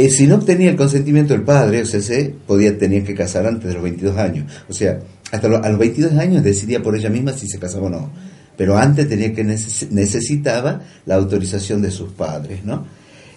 Eh, 0.00 0.10
si 0.10 0.28
no 0.28 0.36
obtenía 0.36 0.70
el 0.70 0.76
consentimiento 0.76 1.32
del 1.34 1.42
padre, 1.42 1.82
o 1.82 1.84
sea, 1.84 2.00
se 2.00 2.32
podía, 2.46 2.78
tenía 2.78 3.02
que 3.02 3.14
casar 3.16 3.46
antes 3.46 3.66
de 3.66 3.74
los 3.74 3.82
22 3.82 4.16
años. 4.16 4.44
O 4.68 4.72
sea, 4.72 5.00
hasta 5.32 5.48
lo- 5.48 5.62
a 5.62 5.68
los 5.68 5.78
22 5.78 6.12
años 6.12 6.44
decidía 6.44 6.80
por 6.80 6.94
ella 6.96 7.10
misma 7.10 7.32
si 7.32 7.48
se 7.48 7.58
casaba 7.58 7.86
o 7.86 7.90
no. 7.90 8.10
Pero 8.56 8.78
antes 8.78 9.08
tenía 9.08 9.34
que 9.34 9.44
neces- 9.44 9.88
necesitaba 9.90 10.82
la 11.04 11.16
autorización 11.16 11.82
de 11.82 11.90
sus 11.90 12.12
padres, 12.12 12.64
¿no? 12.64 12.86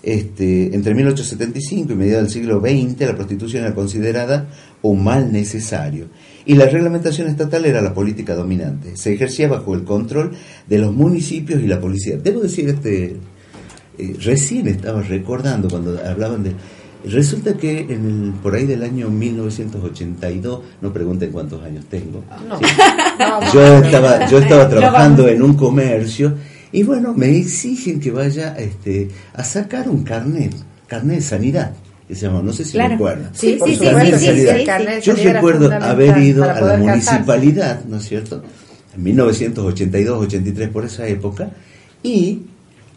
Este, 0.03 0.75
entre 0.75 0.93
1875 0.93 1.93
y 1.93 1.95
mediados 1.95 2.23
del 2.25 2.31
siglo 2.31 2.59
XX, 2.59 2.99
la 3.07 3.15
prostitución 3.15 3.63
era 3.65 3.73
considerada 3.75 4.47
un 4.83 5.03
mal 5.03 5.31
necesario. 5.31 6.09
Y 6.45 6.55
la 6.55 6.65
reglamentación 6.65 7.27
estatal 7.27 7.65
era 7.65 7.81
la 7.81 7.93
política 7.93 8.35
dominante. 8.35 8.97
Se 8.97 9.13
ejercía 9.13 9.47
bajo 9.47 9.73
el 9.75 9.83
control 9.83 10.31
de 10.67 10.77
los 10.79 10.93
municipios 10.93 11.61
y 11.61 11.67
la 11.67 11.79
policía. 11.79 12.17
Debo 12.17 12.39
decir, 12.41 12.67
este, 12.69 13.15
eh, 14.01 14.15
recién 14.23 14.67
estaba 14.67 15.01
recordando 15.01 15.69
cuando 15.69 15.99
hablaban 16.05 16.43
de... 16.43 16.51
Resulta 17.03 17.55
que 17.55 17.79
en 17.79 18.05
el, 18.05 18.33
por 18.43 18.53
ahí 18.53 18.65
del 18.65 18.83
año 18.83 19.09
1982, 19.09 20.61
no 20.81 20.93
pregunten 20.93 21.31
cuántos 21.31 21.63
años 21.63 21.85
tengo, 21.89 22.23
No. 22.47 22.59
Sí. 22.59 22.65
No, 23.19 23.53
yo 23.53 23.77
estaba, 23.77 24.27
yo 24.27 24.37
estaba 24.39 24.69
trabajando 24.69 25.27
en 25.27 25.41
un 25.41 25.53
comercio 25.55 26.35
y 26.71 26.83
bueno, 26.83 27.13
me 27.15 27.35
exigen 27.37 27.99
que 27.99 28.11
vaya 28.11 28.55
este, 28.57 29.09
a 29.33 29.43
sacar 29.43 29.89
un 29.89 30.03
carnet, 30.03 30.53
carnet 30.87 31.17
de 31.17 31.21
sanidad, 31.21 31.71
que 32.07 32.15
se 32.15 32.27
llama, 32.27 32.41
no 32.41 32.53
sé 32.53 32.65
si 32.65 32.71
Claro. 32.73 32.91
recuerdan. 32.93 33.29
Sí, 33.33 33.57
Sí, 33.63 33.75
sí, 33.77 33.85
supuesto, 33.85 34.17
sí, 34.19 34.65
carnet 34.65 34.95
de 34.95 35.01
Yo 35.01 35.13
sanidad 35.13 35.19
era 35.31 35.33
recuerdo 35.33 35.71
haber 35.73 36.17
ido 36.19 36.43
a 36.43 36.61
la 36.61 36.77
municipalidad, 36.77 37.83
¿no 37.85 37.97
es 37.97 38.03
cierto? 38.07 38.43
En 38.95 39.03
1982, 39.03 40.19
83, 40.25 40.69
por 40.69 40.85
esa 40.85 41.07
época, 41.07 41.49
y 42.03 42.41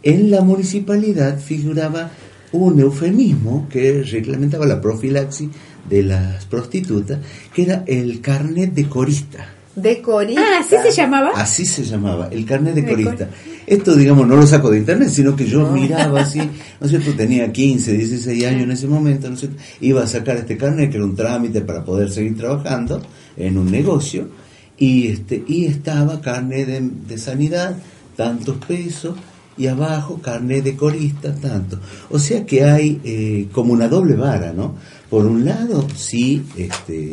en 0.04 0.30
la 0.30 0.42
municipalidad 0.42 1.40
figuraba 1.40 2.11
un 2.52 2.78
eufemismo 2.78 3.66
que 3.68 4.02
reglamentaba 4.02 4.66
la 4.66 4.80
profilaxis 4.80 5.49
de 5.88 6.02
las 6.02 6.44
prostitutas, 6.44 7.18
que 7.52 7.62
era 7.62 7.84
el 7.87 8.20
carnet 8.20 8.73
de 8.73 8.88
corista. 8.88 9.49
De 9.75 10.00
corista. 10.00 10.40
Ah, 10.40 10.61
¿así 10.61 10.76
se 10.84 10.92
llamaba? 10.92 11.30
Así 11.34 11.66
se 11.66 11.82
llamaba, 11.82 12.28
el 12.30 12.44
carnet 12.44 12.75
de 12.75 12.82
De 12.82 12.88
corista. 12.88 13.28
Esto, 13.66 13.96
digamos, 13.96 14.28
no 14.28 14.37
lo 14.37 14.46
saco 14.46 14.70
de 14.70 14.78
internet, 14.78 15.08
sino 15.08 15.34
que 15.34 15.46
yo 15.46 15.68
miraba 15.73 16.20
así, 16.20 16.38
¿no 16.80 16.87
es 16.87 16.90
cierto? 16.90 17.12
Tenía 17.14 17.50
15, 17.50 17.92
16 17.94 18.44
años 18.44 18.62
en 18.62 18.70
ese 18.70 18.87
momento, 18.87 19.26
¿no 19.28 19.34
es 19.34 19.40
cierto? 19.40 19.56
Iba 19.80 20.04
a 20.04 20.06
sacar 20.06 20.37
este 20.37 20.56
carnet, 20.56 20.90
que 20.90 20.99
era 20.99 21.06
un 21.06 21.16
trámite 21.16 21.62
para 21.62 21.84
poder 21.84 22.11
seguir 22.11 22.37
trabajando 22.37 23.02
en 23.37 23.58
un 23.58 23.70
negocio, 23.70 24.28
y, 24.76 25.08
este, 25.08 25.42
y 25.49 25.64
estaba 25.64 26.20
carnet 26.20 26.66
de, 26.66 26.90
de 27.08 27.18
sanidad, 27.18 27.76
tantos 28.16 28.58
pesos, 28.58 29.16
y 29.56 29.66
abajo 29.66 30.20
carnet 30.20 30.64
de 30.64 30.76
corista, 30.76 31.34
tanto. 31.34 31.78
O 32.11 32.18
sea 32.18 32.44
que 32.44 32.64
hay 32.64 33.00
eh, 33.04 33.49
como 33.52 33.73
una 33.73 33.88
doble 33.88 34.14
vara, 34.14 34.52
¿no? 34.52 34.75
Por 35.08 35.26
un 35.26 35.44
lado, 35.44 35.87
sí, 35.94 36.44
este, 36.56 37.12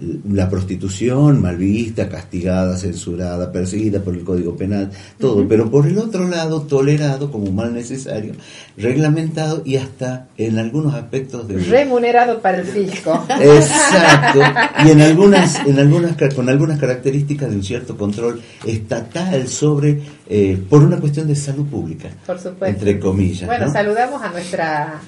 la 0.00 0.50
prostitución 0.50 1.40
mal 1.40 1.56
vista, 1.56 2.08
castigada, 2.08 2.76
censurada, 2.76 3.52
perseguida 3.52 4.00
por 4.00 4.14
el 4.14 4.24
Código 4.24 4.56
Penal, 4.56 4.90
todo, 5.18 5.46
pero 5.46 5.70
por 5.70 5.86
el 5.86 5.98
otro 5.98 6.28
lado 6.28 6.62
tolerado 6.62 7.30
como 7.30 7.50
mal 7.52 7.72
necesario, 7.72 8.32
reglamentado 8.76 9.62
y 9.64 9.76
hasta 9.76 10.28
en 10.36 10.58
algunos 10.58 10.94
aspectos 10.94 11.46
de 11.46 11.58
Remunerado 11.58 12.40
para 12.40 12.58
el 12.58 12.64
fisco. 12.64 13.24
Exacto, 13.40 14.40
y 14.84 14.90
en 14.90 15.00
algunas, 15.00 15.60
en 15.66 15.78
algunas, 15.78 16.16
con 16.34 16.48
algunas 16.48 16.78
características 16.80 17.50
de 17.50 17.56
un 17.56 17.62
cierto 17.62 17.96
control 17.96 18.40
estatal 18.66 19.46
sobre, 19.46 20.00
eh, 20.28 20.60
por 20.68 20.82
una 20.82 20.98
cuestión 20.98 21.28
de 21.28 21.36
salud 21.36 21.66
pública, 21.66 22.08
Por 22.26 22.38
supuesto. 22.38 22.66
entre 22.66 22.98
comillas. 22.98 23.46
Bueno, 23.46 23.66
¿no? 23.66 23.72
saludamos 23.72 24.22
a 24.22 24.30
nuestra 24.30 25.00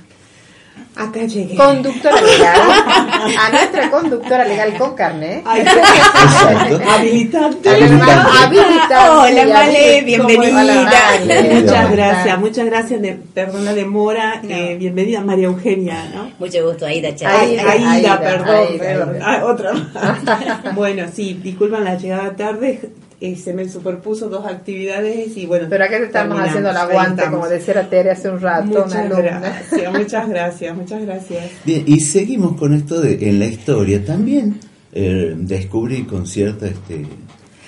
Acá 0.96 1.24
llegué. 1.26 1.56
conductora 1.56 2.20
legal, 2.22 2.60
a 3.38 3.50
nuestra 3.50 3.90
conductora 3.90 4.44
legal 4.46 4.78
con 4.78 4.94
carnet. 4.94 5.42
Ay, 5.44 5.62
habilitante. 6.88 7.68
Habilitante. 7.68 8.94
Hola, 8.94 9.44
Male, 9.44 9.98
habilitante. 9.98 10.04
bienvenida. 10.04 11.54
Muchas 11.60 11.90
gracias, 11.90 12.38
muchas 12.38 12.66
gracias. 12.66 13.02
De, 13.02 13.12
perdón 13.34 13.64
la 13.66 13.74
demora. 13.74 14.40
eh, 14.48 14.76
bienvenida 14.78 15.20
María 15.20 15.46
Eugenia, 15.46 16.08
¿no? 16.14 16.30
Mucho 16.38 16.66
gusto, 16.66 16.86
Aida 16.86 17.14
Chávez. 17.14 17.40
Aida, 17.60 17.70
Aida, 17.72 17.92
Aida, 17.92 18.20
perdón, 18.20 18.48
Aida, 18.56 18.78
perdón. 18.84 19.14
Aida. 19.16 19.24
Ah, 19.26 19.44
otra 19.44 19.72
más. 19.74 20.74
bueno, 20.74 21.04
sí, 21.14 21.34
disculpan 21.42 21.84
la 21.84 21.96
llegada 21.96 22.34
tarde. 22.34 22.80
Eh, 23.20 23.36
se 23.36 23.54
me 23.54 23.68
superpuso 23.68 24.28
dos 24.28 24.46
actividades 24.46 25.36
y 25.36 25.46
bueno. 25.46 25.66
Pero 25.68 25.84
acá 25.84 25.98
te 25.98 26.04
estamos 26.04 26.38
haciendo 26.38 26.70
el 26.70 26.76
aguante, 26.76 27.24
como 27.30 27.48
decía 27.48 27.88
Tere 27.88 28.10
hace 28.10 28.30
un 28.30 28.40
rato, 28.40 28.84
Muchas 28.84 29.08
gracias, 29.08 29.92
muchas 29.92 30.28
gracias, 30.28 30.76
muchas 30.76 31.02
gracias. 31.02 31.44
Bien, 31.64 31.84
y 31.86 32.00
seguimos 32.00 32.56
con 32.56 32.74
esto 32.74 33.00
de 33.00 33.28
en 33.28 33.38
la 33.38 33.46
historia 33.46 34.04
también 34.04 34.60
eh, 34.92 35.34
descubrí 35.36 36.04
con 36.04 36.26
cierta 36.26 36.66
este, 36.66 37.06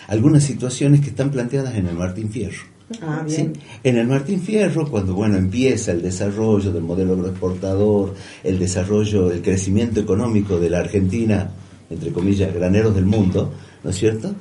algunas 0.08 0.44
situaciones 0.44 1.00
que 1.00 1.08
están 1.08 1.30
planteadas 1.30 1.74
en 1.76 1.86
el 1.86 1.94
Martín 1.94 2.30
Fierro. 2.30 2.64
Ah, 3.02 3.24
¿sí? 3.26 3.36
bien. 3.36 3.52
En 3.84 3.98
el 3.98 4.06
Martín 4.06 4.40
Fierro, 4.40 4.90
cuando 4.90 5.14
bueno 5.14 5.36
empieza 5.36 5.92
el 5.92 6.02
desarrollo 6.02 6.72
del 6.72 6.82
modelo 6.82 7.14
agroexportador, 7.14 8.14
el 8.44 8.58
desarrollo, 8.58 9.30
el 9.30 9.42
crecimiento 9.42 10.00
económico 10.00 10.58
de 10.58 10.70
la 10.70 10.80
Argentina 10.80 11.50
entre 11.90 12.12
comillas, 12.12 12.52
graneros 12.52 12.94
del 12.94 13.06
mundo, 13.06 13.52
¿no 13.82 13.90
es 13.90 13.96
cierto? 13.96 14.34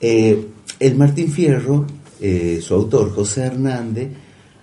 Eh, 0.00 0.46
el 0.78 0.96
Martín 0.96 1.30
Fierro, 1.30 1.86
eh, 2.20 2.60
su 2.62 2.74
autor, 2.74 3.12
José 3.12 3.42
Hernández, 3.42 4.08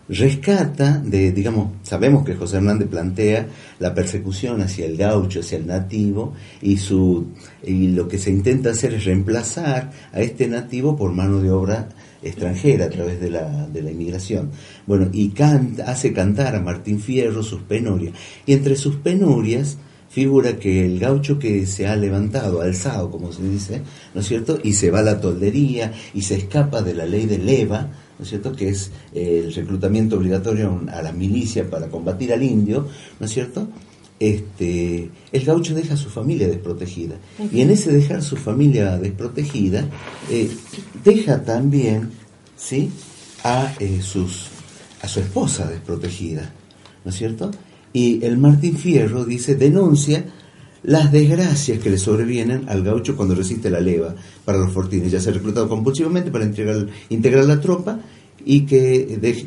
rescata 0.09 0.97
de, 0.97 1.31
digamos, 1.31 1.71
sabemos 1.83 2.25
que 2.25 2.35
José 2.35 2.57
Hernández 2.57 2.89
plantea 2.89 3.47
la 3.79 3.93
persecución 3.93 4.61
hacia 4.61 4.85
el 4.85 4.97
gaucho, 4.97 5.39
hacia 5.39 5.57
el 5.57 5.67
nativo, 5.67 6.33
y, 6.61 6.77
su, 6.77 7.27
y 7.63 7.87
lo 7.89 8.07
que 8.07 8.17
se 8.17 8.29
intenta 8.29 8.71
hacer 8.71 8.93
es 8.93 9.05
reemplazar 9.05 9.91
a 10.11 10.21
este 10.21 10.47
nativo 10.47 10.97
por 10.97 11.13
mano 11.13 11.39
de 11.41 11.51
obra 11.51 11.89
extranjera 12.21 12.85
a 12.85 12.89
través 12.89 13.21
de 13.21 13.29
la, 13.29 13.67
de 13.67 13.81
la 13.81 13.91
inmigración. 13.91 14.51
Bueno, 14.85 15.09
y 15.11 15.29
canta, 15.29 15.89
hace 15.89 16.11
cantar 16.13 16.55
a 16.55 16.61
Martín 16.61 16.99
Fierro 16.99 17.41
sus 17.41 17.61
penurias. 17.61 18.13
Y 18.45 18.53
entre 18.53 18.75
sus 18.75 18.97
penurias 18.97 19.77
figura 20.11 20.59
que 20.59 20.85
el 20.85 20.99
gaucho 20.99 21.39
que 21.39 21.65
se 21.65 21.87
ha 21.87 21.95
levantado, 21.95 22.61
alzado, 22.61 23.09
como 23.09 23.31
se 23.31 23.43
dice, 23.43 23.81
¿no 24.13 24.19
es 24.19 24.27
cierto? 24.27 24.59
Y 24.61 24.73
se 24.73 24.91
va 24.91 24.99
a 24.99 25.03
la 25.03 25.21
toldería 25.21 25.93
y 26.13 26.23
se 26.23 26.35
escapa 26.35 26.81
de 26.81 26.93
la 26.93 27.05
ley 27.05 27.25
de 27.25 27.37
leva, 27.37 27.89
¿no 28.19 28.23
es 28.23 28.29
cierto?, 28.29 28.51
que 28.51 28.67
es 28.67 28.91
eh, 29.15 29.41
el 29.45 29.53
reclutamiento 29.53 30.17
obligatorio 30.17 30.81
a 30.91 31.01
la 31.01 31.13
milicia 31.13 31.69
para 31.69 31.87
combatir 31.87 32.33
al 32.33 32.43
indio, 32.43 32.89
¿no 33.21 33.25
es 33.25 33.31
cierto?, 33.31 33.69
este, 34.19 35.09
el 35.31 35.45
gaucho 35.45 35.73
deja 35.73 35.95
a 35.95 35.97
su 35.97 36.09
familia 36.09 36.47
desprotegida. 36.47 37.15
Y 37.51 37.61
en 37.61 37.71
ese 37.71 37.91
dejar 37.91 38.21
su 38.21 38.35
familia 38.35 38.97
desprotegida, 38.97 39.85
eh, 40.29 40.47
deja 41.03 41.43
también 41.43 42.11
¿sí? 42.55 42.91
a, 43.43 43.73
eh, 43.79 44.01
sus, 44.03 44.49
a 45.01 45.07
su 45.07 45.21
esposa 45.21 45.67
desprotegida, 45.67 46.51
¿no 47.03 47.09
es 47.09 47.17
cierto? 47.17 47.49
Y 47.93 48.23
el 48.23 48.37
Martín 48.37 48.77
Fierro 48.77 49.25
dice, 49.25 49.55
denuncia 49.55 50.25
las 50.83 51.11
desgracias 51.11 51.79
que 51.79 51.89
le 51.89 51.97
sobrevienen 51.97 52.67
al 52.67 52.83
gaucho 52.83 53.15
cuando 53.15 53.35
resiste 53.35 53.69
la 53.69 53.79
leva 53.79 54.15
para 54.45 54.57
los 54.57 54.71
fortines, 54.71 55.11
ya 55.11 55.19
se 55.19 55.29
ha 55.29 55.33
reclutado 55.33 55.69
compulsivamente 55.69 56.31
para 56.31 56.45
integrar, 56.45 57.45
la 57.45 57.61
tropa 57.61 57.99
y 58.43 58.61
que 58.61 59.39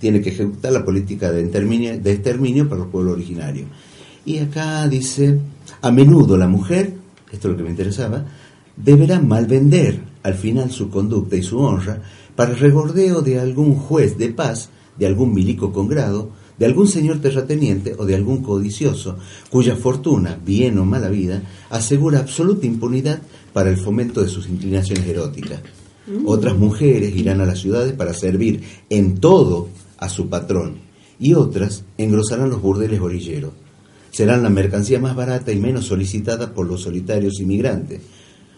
tiene 0.00 0.22
que 0.22 0.30
ejecutar 0.30 0.72
la 0.72 0.84
política 0.84 1.30
de 1.30 1.42
exterminio, 1.42 1.98
de 1.98 2.12
exterminio 2.12 2.68
para 2.68 2.82
los 2.82 2.90
pueblos 2.90 3.14
originarios. 3.14 3.68
Y 4.24 4.38
acá 4.38 4.86
dice, 4.88 5.38
a 5.82 5.90
menudo 5.90 6.36
la 6.36 6.48
mujer, 6.48 6.94
esto 7.30 7.48
es 7.48 7.52
lo 7.52 7.56
que 7.56 7.64
me 7.64 7.70
interesaba, 7.70 8.24
deberá 8.76 9.20
malvender 9.20 10.00
al 10.22 10.34
final 10.34 10.70
su 10.70 10.88
conducta 10.88 11.36
y 11.36 11.42
su 11.42 11.58
honra 11.58 12.00
para 12.34 12.52
el 12.52 12.58
regordeo 12.58 13.20
de 13.20 13.38
algún 13.38 13.74
juez 13.74 14.16
de 14.16 14.30
paz, 14.30 14.70
de 14.98 15.06
algún 15.06 15.34
milico 15.34 15.72
con 15.72 15.88
grado, 15.88 16.30
de 16.58 16.66
algún 16.66 16.88
señor 16.88 17.20
terrateniente 17.20 17.94
o 17.98 18.04
de 18.04 18.14
algún 18.14 18.42
codicioso, 18.42 19.16
cuya 19.50 19.76
fortuna, 19.76 20.38
bien 20.44 20.78
o 20.78 20.84
mala 20.84 21.08
vida, 21.08 21.42
asegura 21.70 22.18
absoluta 22.18 22.66
impunidad 22.66 23.22
para 23.52 23.70
el 23.70 23.76
fomento 23.76 24.22
de 24.22 24.28
sus 24.28 24.48
inclinaciones 24.48 25.06
eróticas. 25.06 25.60
Mm. 26.06 26.26
Otras 26.26 26.56
mujeres 26.56 27.14
irán 27.14 27.40
a 27.40 27.46
las 27.46 27.60
ciudades 27.60 27.92
para 27.92 28.12
servir 28.12 28.62
en 28.90 29.18
todo 29.18 29.68
a 29.98 30.08
su 30.08 30.28
patrón 30.28 30.88
y 31.20 31.34
otras 31.34 31.84
engrosarán 31.96 32.50
los 32.50 32.62
burdeles 32.62 33.00
orilleros. 33.00 33.52
Serán 34.10 34.42
la 34.42 34.50
mercancía 34.50 34.98
más 34.98 35.14
barata 35.14 35.52
y 35.52 35.56
menos 35.56 35.86
solicitada 35.86 36.54
por 36.54 36.66
los 36.66 36.82
solitarios 36.82 37.40
inmigrantes, 37.40 38.00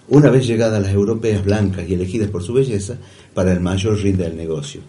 una 0.08 0.30
vez 0.30 0.46
llegadas 0.46 0.82
las 0.82 0.92
europeas 0.92 1.44
blancas 1.44 1.88
y 1.88 1.94
elegidas 1.94 2.30
por 2.30 2.42
su 2.42 2.52
belleza 2.52 2.98
para 3.34 3.52
el 3.52 3.60
mayor 3.60 3.98
rinde 3.98 4.24
del 4.24 4.36
negocio. 4.36 4.80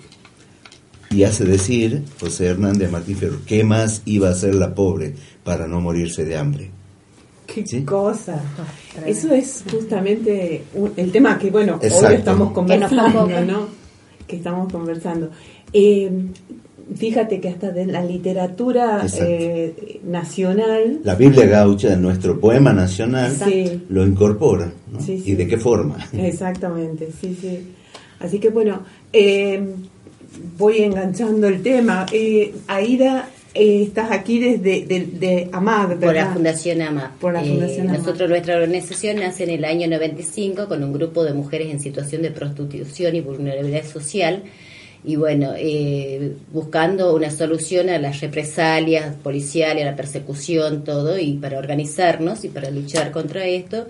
Y 1.12 1.24
hace 1.24 1.44
decir 1.44 2.04
José 2.20 2.48
Hernández 2.48 2.90
Martín 2.90 3.18
Ferro, 3.18 3.40
¿qué 3.46 3.64
más 3.64 4.02
iba 4.06 4.30
a 4.30 4.32
hacer 4.32 4.56
la 4.56 4.74
pobre 4.74 5.14
para 5.44 5.68
no 5.68 5.82
morirse 5.82 6.24
de 6.24 6.38
hambre? 6.38 6.72
Qué 7.46 7.84
cosa. 7.84 8.42
Eso 9.06 9.34
es 9.34 9.64
justamente 9.70 10.64
el 10.96 11.12
tema 11.12 11.38
que, 11.38 11.52
bueno, 11.52 11.80
hoy 11.82 12.16
estamos 12.16 12.52
conversando, 12.54 13.28
¿no? 13.42 13.68
Que 14.26 14.38
estamos 14.38 14.72
conversando. 14.72 15.30
Eh, 15.74 16.10
fíjate 16.96 17.42
que 17.42 17.50
hasta 17.50 17.72
de 17.72 17.88
la 17.88 18.04
literatura 18.04 19.06
eh, 19.20 20.00
nacional. 20.06 21.02
La 21.04 21.16
Biblia 21.16 21.46
gaucha, 21.46 21.94
nuestro 21.98 22.40
poema 22.40 22.72
nacional, 22.72 23.36
lo 23.90 24.06
incorpora. 24.06 24.72
¿no? 24.90 25.00
¿Y 25.06 25.34
de 25.34 25.46
qué 25.46 25.58
forma? 25.58 25.98
Exactamente, 26.14 27.10
sí, 27.20 27.38
sí. 27.40 27.68
Así 28.20 28.40
que 28.40 28.50
bueno, 28.50 28.84
eh, 29.12 29.62
voy 30.58 30.82
enganchando 30.82 31.48
el 31.48 31.62
tema. 31.62 32.06
Eh, 32.12 32.54
Aida, 32.68 33.30
eh, 33.54 33.84
estás 33.84 34.12
aquí 34.12 34.40
desde 34.40 34.86
de, 34.86 35.50
AMAD, 35.52 36.00
Por 36.00 36.16
la 36.16 36.32
Fundación 36.34 36.82
AMAD. 36.82 37.12
Por 37.20 37.34
la 37.34 37.42
Fundación 37.42 37.90
eh, 37.90 37.98
Nosotros, 37.98 38.30
nuestra 38.30 38.56
organización 38.56 39.18
nace 39.18 39.44
en 39.44 39.50
el 39.50 39.66
año 39.66 39.90
95 39.90 40.68
con 40.68 40.84
un 40.84 40.94
grupo 40.94 41.24
de 41.26 41.34
mujeres 41.34 41.70
en 41.70 41.82
situación 41.82 42.22
de 42.22 42.32
prostitución 42.32 43.16
y 43.16 43.22
vulnerabilidad 43.22 43.86
social. 43.86 44.44
Y 45.04 45.16
bueno, 45.18 45.54
eh, 45.58 46.36
buscando 46.54 47.14
una 47.14 47.30
solución 47.30 47.90
a 47.90 47.98
las 47.98 48.22
represalias 48.22 49.16
policiales, 49.16 49.84
a 49.84 49.92
la 49.92 49.96
persecución, 49.96 50.84
todo, 50.84 51.20
y 51.20 51.34
para 51.34 51.58
organizarnos 51.58 52.46
y 52.46 52.50
para 52.50 52.70
luchar 52.70 53.12
contra 53.12 53.46
esto, 53.46 53.88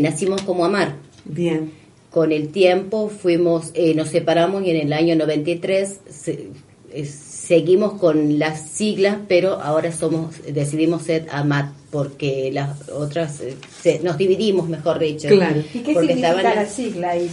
nacimos 0.00 0.40
como 0.42 0.64
AMAR. 0.64 0.94
Bien 1.24 1.83
con 2.14 2.30
el 2.30 2.50
tiempo 2.50 3.08
fuimos, 3.08 3.72
eh, 3.74 3.92
nos 3.92 4.10
separamos 4.10 4.62
y 4.64 4.70
en 4.70 4.76
el 4.76 4.92
año 4.92 5.16
93 5.16 5.98
eh, 6.28 7.06
seguimos 7.06 7.94
con 7.94 8.38
las 8.38 8.70
siglas, 8.70 9.18
pero 9.26 9.60
ahora 9.60 9.90
somos 9.90 10.36
decidimos 10.46 11.02
ser 11.02 11.26
AMAT 11.32 11.72
porque 11.90 12.52
las 12.52 12.88
otras 12.90 13.40
eh, 13.40 14.00
nos 14.04 14.16
dividimos, 14.16 14.68
mejor 14.68 15.00
dicho. 15.00 15.26
Claro. 15.26 15.60
¿Y 15.74 15.80
qué 15.80 15.92
significa 15.92 16.54
la 16.54 16.66
sigla 16.66 17.10
ahí? 17.10 17.28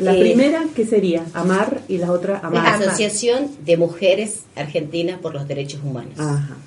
La 0.00 0.12
primera, 0.12 0.66
¿qué 0.76 0.84
sería? 0.84 1.24
AMAR 1.32 1.80
y 1.88 1.96
la 1.96 2.12
otra 2.12 2.38
AMAR. 2.44 2.82
Asociación 2.82 3.48
de 3.64 3.78
Mujeres 3.78 4.40
Argentinas 4.54 5.18
por 5.18 5.32
los 5.32 5.48
Derechos 5.48 5.80
Humanos. 5.82 6.12
Ajá. 6.18 6.58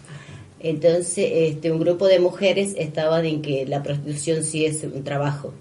Entonces, 0.60 1.30
este, 1.32 1.72
un 1.72 1.80
grupo 1.80 2.08
de 2.08 2.18
mujeres 2.18 2.74
estaba 2.80 3.24
en 3.24 3.44
que 3.44 3.68
la 3.68 3.84
prostitución 3.84 4.44
sí 4.44 4.66
es 4.66 4.84
un 4.84 5.04
trabajo 5.04 5.54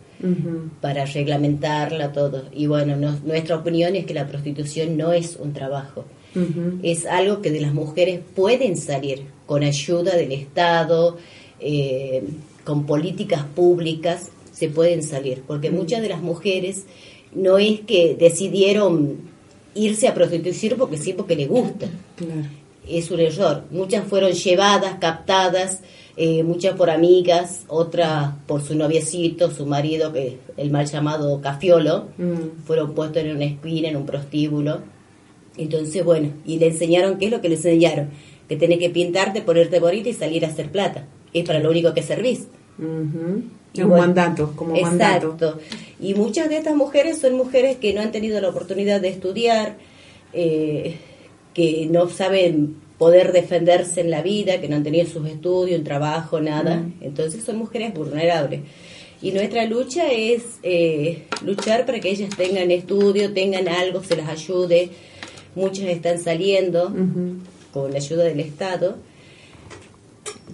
para 0.81 1.04
reglamentarla 1.04 2.12
todo. 2.12 2.44
Y 2.52 2.66
bueno, 2.66 2.96
nuestra 2.96 3.57
opinión 3.57 3.96
es 3.96 4.07
que 4.07 4.14
la 4.14 4.26
prostitución 4.26 4.96
no 4.96 5.12
es 5.12 5.37
un 5.37 5.52
trabajo, 5.52 6.04
es 6.83 7.07
algo 7.07 7.40
que 7.40 7.50
de 7.50 7.61
las 7.61 7.74
mujeres 7.74 8.20
pueden 8.35 8.76
salir 8.76 9.22
con 9.46 9.62
ayuda 9.62 10.14
del 10.14 10.33
Estado, 10.33 11.16
eh, 11.61 12.22
con 12.64 12.87
políticas 12.87 13.44
públicas, 13.44 14.31
se 14.52 14.68
pueden 14.68 15.02
salir, 15.02 15.42
porque 15.46 15.70
muchas 15.70 16.02
de 16.02 16.09
las 16.09 16.20
mujeres 16.20 16.85
no 17.35 17.59
es 17.59 17.81
que 17.81 18.16
decidieron 18.18 19.16
irse 19.74 20.09
a 20.09 20.14
prostituir 20.14 20.76
porque 20.76 20.98
sí, 20.98 21.12
porque 21.12 21.37
les 21.37 21.48
gusta. 21.48 21.87
Es 22.88 23.11
un 23.11 23.20
error. 23.20 23.64
Muchas 23.70 24.07
fueron 24.07 24.33
llevadas, 24.33 24.96
captadas, 25.00 25.81
eh, 26.20 26.42
muchas 26.42 26.74
por 26.74 26.90
amigas, 26.90 27.62
otras 27.68 28.33
por 28.48 28.61
su 28.61 28.74
noviecito, 28.74 29.52
su 29.52 29.66
marido, 29.66 30.12
que 30.12 30.38
el 30.57 30.68
mal 30.72 30.85
llamado 30.87 31.40
Cafiolo, 31.40 32.09
mm. 32.18 32.64
fueron 32.66 32.92
puestos 32.92 33.22
en 33.22 33.37
una 33.37 33.44
esquina, 33.44 33.88
en 33.88 33.96
un 33.96 34.04
prostíbulo. 34.04 34.81
Entonces, 35.57 36.04
bueno, 36.04 36.33
y 36.44 36.59
le 36.59 36.66
enseñaron, 36.66 37.18
¿qué 37.18 37.26
es 37.26 37.31
lo 37.31 37.40
que 37.40 37.48
le 37.48 37.54
enseñaron? 37.54 38.09
Que 38.48 38.57
tenés 38.57 38.81
que 38.81 38.90
pintarte, 38.90 39.42
ponerte 39.42 39.78
bonita 39.78 40.09
y 40.09 40.12
salir 40.12 40.44
a 40.44 40.48
hacer 40.48 40.72
plata. 40.72 41.07
Es 41.33 41.46
para 41.46 41.61
lo 41.61 41.70
único 41.70 41.94
que 41.94 42.02
servís. 42.02 42.48
Es 43.74 43.85
un 43.85 43.90
mandato, 43.90 44.54
como 44.57 44.74
exacto. 44.74 45.61
Y 46.00 46.14
muchas 46.14 46.48
de 46.48 46.59
estas 46.59 46.74
mujeres 46.74 47.18
son 47.18 47.35
mujeres 47.37 47.76
que 47.76 47.94
no 47.94 48.00
han 48.00 48.11
tenido 48.11 48.40
la 48.40 48.48
oportunidad 48.48 49.00
de 49.00 49.11
estudiar, 49.11 49.76
eh, 50.33 50.96
que 51.54 51.87
no 51.88 52.09
saben 52.09 52.88
poder 52.98 53.32
defenderse 53.32 54.00
en 54.00 54.11
la 54.11 54.22
vida, 54.22 54.61
que 54.61 54.68
no 54.68 54.76
han 54.76 54.82
tenido 54.82 55.06
sus 55.06 55.26
estudios, 55.28 55.78
un 55.78 55.84
trabajo, 55.84 56.40
nada. 56.40 56.84
Entonces 57.00 57.44
son 57.44 57.56
mujeres 57.56 57.94
vulnerables. 57.94 58.61
Y 59.22 59.32
nuestra 59.32 59.64
lucha 59.64 60.12
es 60.12 60.42
eh, 60.62 61.24
luchar 61.44 61.87
para 61.87 62.00
que 62.00 62.11
ellas 62.11 62.30
tengan 62.37 62.70
estudio, 62.70 63.32
tengan 63.32 63.68
algo, 63.68 64.02
se 64.02 64.16
las 64.16 64.28
ayude. 64.28 64.90
Muchas 65.54 65.87
están 65.87 66.18
saliendo 66.20 66.92
con 67.72 67.92
la 67.92 67.98
ayuda 67.98 68.24
del 68.24 68.40
Estado. 68.40 68.96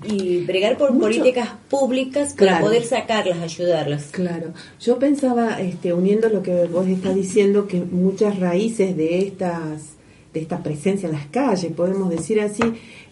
Y 0.07 0.44
bregar 0.44 0.76
por 0.76 0.98
políticas 0.98 1.50
públicas 1.70 2.35
para 2.35 2.61
poder 2.61 2.85
sacarlas, 2.85 3.40
ayudarlas. 3.40 4.04
Claro. 4.11 4.52
Yo 4.80 4.98
pensaba, 4.98 5.61
este, 5.62 5.94
uniendo 5.94 6.28
lo 6.28 6.42
que 6.42 6.66
vos 6.66 6.87
estás 6.87 7.14
diciendo, 7.14 7.66
que 7.66 7.80
muchas 7.80 8.38
raíces 8.38 8.96
de 8.98 9.18
estas 9.18 9.93
de 10.35 10.40
esta 10.40 10.62
presencia 10.62 11.09
en 11.09 11.14
las 11.14 11.27
calles, 11.27 11.73
podemos 11.73 12.11
decir 12.11 12.40
así, 12.40 12.62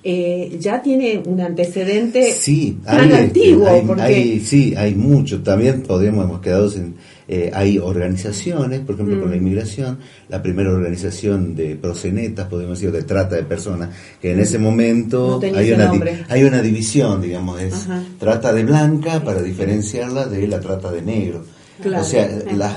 eh, 0.03 0.57
ya 0.59 0.83
tiene 0.83 1.23
un 1.25 1.41
antecedente 1.41 2.33
sí, 2.33 2.79
tan 2.85 3.13
antiguo. 3.13 3.69
Hay, 3.99 4.41
sí, 4.41 4.75
hay 4.77 4.97
mucho. 4.97 5.41
También 5.41 5.83
podemos, 5.83 6.25
hemos 6.25 6.41
quedado 6.41 6.75
en, 6.75 6.97
eh, 7.29 7.53
hay 7.55 7.79
organizaciones, 7.79 8.81
por 8.81 8.97
ejemplo, 8.97 9.21
con 9.21 9.31
la 9.31 9.37
mm. 9.37 9.39
inmigración, 9.39 9.99
la 10.29 10.43
primera 10.43 10.71
organización 10.71 11.55
de 11.55 11.77
prosenetas, 11.77 12.49
podemos 12.49 12.81
decir, 12.81 12.93
de 12.93 13.05
trata 13.05 13.37
de 13.37 13.45
personas, 13.45 13.91
que 14.21 14.33
en 14.33 14.41
ese 14.41 14.59
momento 14.59 15.41
hay, 15.55 15.71
una 15.71 15.93
hay 16.29 16.43
una 16.43 16.61
división, 16.61 17.23
digamos, 17.23 17.63
es 17.63 17.87
trata 18.19 18.53
de 18.53 18.65
blanca 18.65 19.23
para 19.23 19.41
diferenciarla 19.41 20.27
de 20.27 20.49
la 20.49 20.59
trata 20.59 20.91
de 20.91 21.03
negro. 21.03 21.45
O 21.85 22.05
sea, 22.05 22.29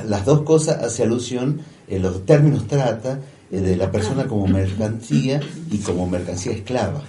las 0.07 0.25
dos 0.25 0.43
cosas 0.43 0.83
hace 0.83 1.01
alusión, 1.01 1.61
en 1.87 2.03
los 2.03 2.25
términos 2.25 2.67
trata, 2.67 3.19
de 3.49 3.75
la 3.75 3.91
persona 3.91 4.25
como 4.25 4.47
mercancía 4.47 5.39
y 5.71 5.77
como 5.79 6.07
mercancía 6.07 6.53
esclava. 6.53 7.03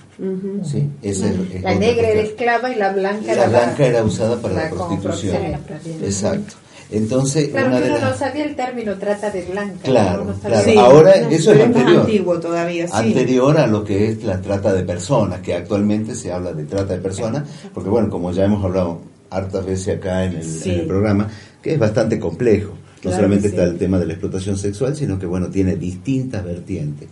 ¿sí? 0.65 0.89
la 1.63 1.75
negra 1.75 2.09
era 2.09 2.21
esclava 2.21 2.71
y 2.71 2.77
la 2.77 2.93
blanca 2.93 3.33
era... 3.33 3.47
La 3.47 3.59
blanca 3.59 3.87
era 3.87 4.05
usada 4.05 4.37
para 4.41 4.55
la, 4.55 4.71
prostitución. 4.71 5.37
Exacto. 6.03 6.55
Entonces, 6.91 7.49
claro, 7.49 7.77
una 7.77 7.99
no 7.99 8.17
sabía 8.17 8.45
el 8.45 8.55
término 8.55 8.97
trata 8.97 9.31
de 9.31 9.43
blanca. 9.43 9.81
Claro, 9.83 10.33
claro. 10.41 10.81
ahora 10.81 11.15
eso 11.17 11.53
es 11.53 11.65
anterior. 11.65 12.03
antiguo 12.03 12.39
todavía, 12.39 12.87
Anterior 12.93 13.59
a 13.59 13.67
lo 13.67 13.83
que 13.83 14.11
es 14.11 14.23
la 14.23 14.41
trata 14.41 14.73
de 14.73 14.85
personas, 14.85 15.41
que 15.41 15.55
actualmente 15.55 16.15
se 16.15 16.33
habla 16.33 16.53
de 16.53 16.65
trata 16.65 16.95
de 16.95 17.01
personas, 17.01 17.43
porque 17.75 17.91
bueno, 17.91 18.09
como 18.09 18.31
ya 18.31 18.45
hemos 18.45 18.65
hablado 18.65 19.01
hartas 19.31 19.67
veces 19.67 19.97
acá 19.97 20.25
en 20.25 20.37
el 20.37 20.87
programa, 20.87 21.29
que 21.61 21.75
es 21.75 21.79
bastante 21.79 22.21
complejo. 22.21 22.75
No 23.05 23.11
solamente 23.11 23.49
está 23.49 23.65
el 23.65 23.79
tema 23.79 23.99
de 23.99 24.07
la 24.07 24.15
explotación 24.15 24.57
sexual, 24.57 24.97
sino 24.97 25.19
que 25.19 25.27
bueno, 25.27 25.49
tiene 25.49 25.77
distintas 25.77 26.45
vertientes. 26.45 27.09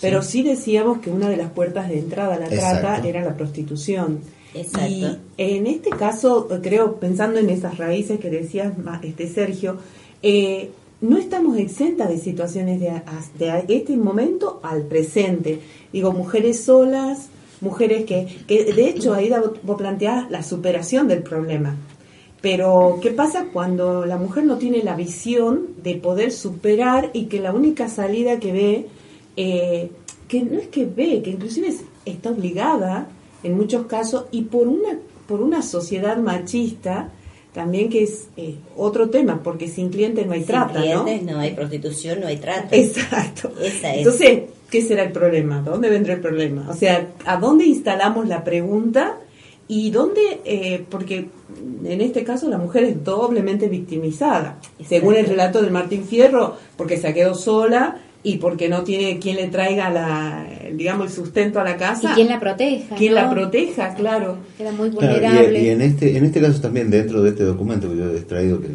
Pero 0.00 0.22
sí 0.22 0.42
decíamos 0.42 0.98
que 0.98 1.10
una 1.10 1.28
de 1.28 1.36
las 1.36 1.50
puertas 1.50 1.88
de 1.88 1.98
entrada 1.98 2.36
a 2.36 2.38
la 2.38 2.48
trata 2.48 3.06
era 3.06 3.22
la 3.22 3.36
prostitución. 3.36 4.20
Exacto. 4.54 4.88
Y 4.88 5.06
en 5.36 5.66
este 5.66 5.90
caso, 5.90 6.48
creo, 6.62 6.96
pensando 6.96 7.38
en 7.38 7.50
esas 7.50 7.78
raíces 7.78 8.18
que 8.18 8.30
decías, 8.30 8.72
este 9.02 9.28
Sergio, 9.28 9.76
eh, 10.22 10.70
no 11.00 11.16
estamos 11.16 11.56
exentas 11.58 12.08
de 12.08 12.18
situaciones 12.18 12.80
de, 12.80 13.00
de, 13.38 13.64
este 13.68 13.96
momento 13.96 14.60
al 14.62 14.82
presente. 14.82 15.60
Digo, 15.92 16.12
mujeres 16.12 16.62
solas, 16.64 17.28
mujeres 17.60 18.04
que, 18.04 18.26
que 18.46 18.64
de 18.72 18.88
hecho, 18.88 19.14
ahí 19.14 19.30
vos 19.62 19.78
planteás 19.78 20.30
la 20.30 20.42
superación 20.42 21.08
del 21.08 21.22
problema. 21.22 21.76
Pero, 22.40 22.98
¿qué 23.02 23.10
pasa 23.10 23.46
cuando 23.52 24.06
la 24.06 24.16
mujer 24.16 24.44
no 24.44 24.56
tiene 24.56 24.82
la 24.82 24.96
visión 24.96 25.68
de 25.82 25.96
poder 25.96 26.32
superar 26.32 27.10
y 27.12 27.26
que 27.26 27.38
la 27.38 27.52
única 27.52 27.88
salida 27.88 28.38
que 28.38 28.52
ve, 28.52 28.86
eh, 29.36 29.90
que 30.26 30.42
no 30.42 30.58
es 30.58 30.68
que 30.68 30.86
ve, 30.86 31.20
que 31.22 31.30
inclusive 31.30 31.74
está 32.06 32.30
obligada 32.30 33.08
en 33.42 33.56
muchos 33.56 33.86
casos 33.86 34.24
y 34.30 34.42
por 34.42 34.68
una, 34.68 34.98
por 35.26 35.42
una 35.42 35.60
sociedad 35.60 36.16
machista, 36.16 37.10
también 37.52 37.90
que 37.90 38.04
es 38.04 38.28
eh, 38.36 38.54
otro 38.76 39.10
tema, 39.10 39.42
porque 39.42 39.68
sin 39.68 39.90
clientes 39.90 40.26
no 40.26 40.32
hay 40.32 40.44
trata, 40.44 40.82
¿no? 40.82 41.04
no 41.04 41.40
hay 41.40 41.50
prostitución, 41.50 42.20
no 42.20 42.26
hay 42.26 42.36
trata. 42.36 42.74
Exacto. 42.74 43.52
Entonces, 43.82 44.42
¿qué 44.70 44.80
será 44.80 45.02
el 45.02 45.12
problema? 45.12 45.60
¿Dónde 45.60 45.90
vendrá 45.90 46.14
el 46.14 46.20
problema? 46.20 46.68
O 46.70 46.74
sea, 46.74 47.08
¿a 47.26 47.36
dónde 47.36 47.66
instalamos 47.66 48.28
la 48.28 48.44
pregunta? 48.44 49.18
Y 49.72 49.92
dónde, 49.92 50.40
eh, 50.44 50.84
porque 50.90 51.26
en 51.84 52.00
este 52.00 52.24
caso 52.24 52.48
la 52.48 52.58
mujer 52.58 52.82
es 52.82 53.04
doblemente 53.04 53.68
victimizada, 53.68 54.58
según 54.84 55.14
el 55.14 55.26
relato 55.26 55.62
de 55.62 55.70
Martín 55.70 56.02
Fierro, 56.02 56.56
porque 56.76 56.96
se 56.96 57.14
quedó 57.14 57.36
sola 57.36 57.98
y 58.24 58.38
porque 58.38 58.68
no 58.68 58.82
tiene 58.82 59.20
quien 59.20 59.36
le 59.36 59.46
traiga 59.46 59.88
la, 59.88 60.44
digamos, 60.74 61.06
el 61.06 61.12
sustento 61.12 61.60
a 61.60 61.62
la 61.62 61.76
casa. 61.76 62.10
Y 62.10 62.14
quien 62.14 62.28
la 62.30 62.40
proteja. 62.40 62.96
Quien 62.96 63.14
la 63.14 63.30
proteja, 63.30 63.94
claro. 63.94 64.38
Era 64.58 64.72
muy 64.72 64.90
vulnerable. 64.90 65.62
y, 65.62 65.68
en 65.68 65.82
este 65.82 66.16
en 66.16 66.24
este 66.24 66.40
caso 66.40 66.60
también, 66.60 66.90
dentro 66.90 67.22
de 67.22 67.28
este 67.30 67.44
documento 67.44 67.88
que 67.88 67.96
yo 67.96 68.10
he 68.10 68.16
extraído, 68.16 68.60
que 68.60 68.70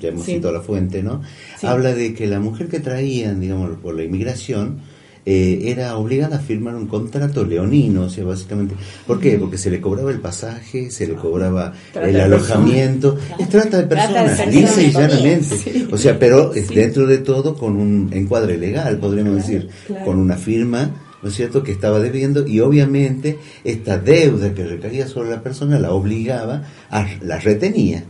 ya 0.00 0.10
hemos 0.10 0.24
citado 0.24 0.54
la 0.54 0.60
fuente, 0.60 1.02
¿no? 1.02 1.20
Habla 1.64 1.94
de 1.94 2.14
que 2.14 2.28
la 2.28 2.38
mujer 2.38 2.68
que 2.68 2.78
traían, 2.78 3.40
digamos, 3.40 3.76
por 3.78 3.92
la 3.92 4.04
inmigración, 4.04 4.82
eh, 5.30 5.70
era 5.70 5.94
obligada 5.98 6.36
a 6.36 6.38
firmar 6.38 6.74
un 6.74 6.86
contrato 6.86 7.44
leonino, 7.44 8.04
o 8.04 8.08
sea, 8.08 8.24
básicamente. 8.24 8.74
¿Por 9.06 9.20
qué? 9.20 9.36
Porque 9.36 9.58
se 9.58 9.70
le 9.70 9.78
cobraba 9.78 10.10
el 10.10 10.20
pasaje, 10.20 10.90
se 10.90 11.06
le 11.06 11.16
cobraba 11.16 11.74
el 12.02 12.18
alojamiento. 12.18 13.18
Es 13.38 13.46
trata 13.50 13.76
de 13.76 13.82
personas, 13.82 14.46
lisa 14.46 14.80
y 14.80 14.90
llanamente. 14.90 15.86
O 15.92 15.98
sea, 15.98 16.18
pero 16.18 16.50
dentro 16.50 17.06
de 17.06 17.18
todo 17.18 17.56
con 17.56 17.76
un 17.76 18.08
encuadre 18.14 18.56
legal, 18.56 18.96
podríamos 18.96 19.36
decir, 19.36 19.68
con 20.02 20.18
una 20.18 20.38
firma. 20.38 21.04
¿no 21.20 21.28
es 21.28 21.34
cierto?, 21.34 21.64
que 21.64 21.72
estaba 21.72 21.98
debiendo 21.98 22.46
y 22.46 22.60
obviamente 22.60 23.38
esta 23.64 23.98
deuda 23.98 24.54
que 24.54 24.64
recaía 24.64 25.08
sobre 25.08 25.30
la 25.30 25.42
persona 25.42 25.78
la 25.80 25.90
obligaba, 25.90 26.62
a, 26.90 27.06
la 27.20 27.38
retenía. 27.38 28.04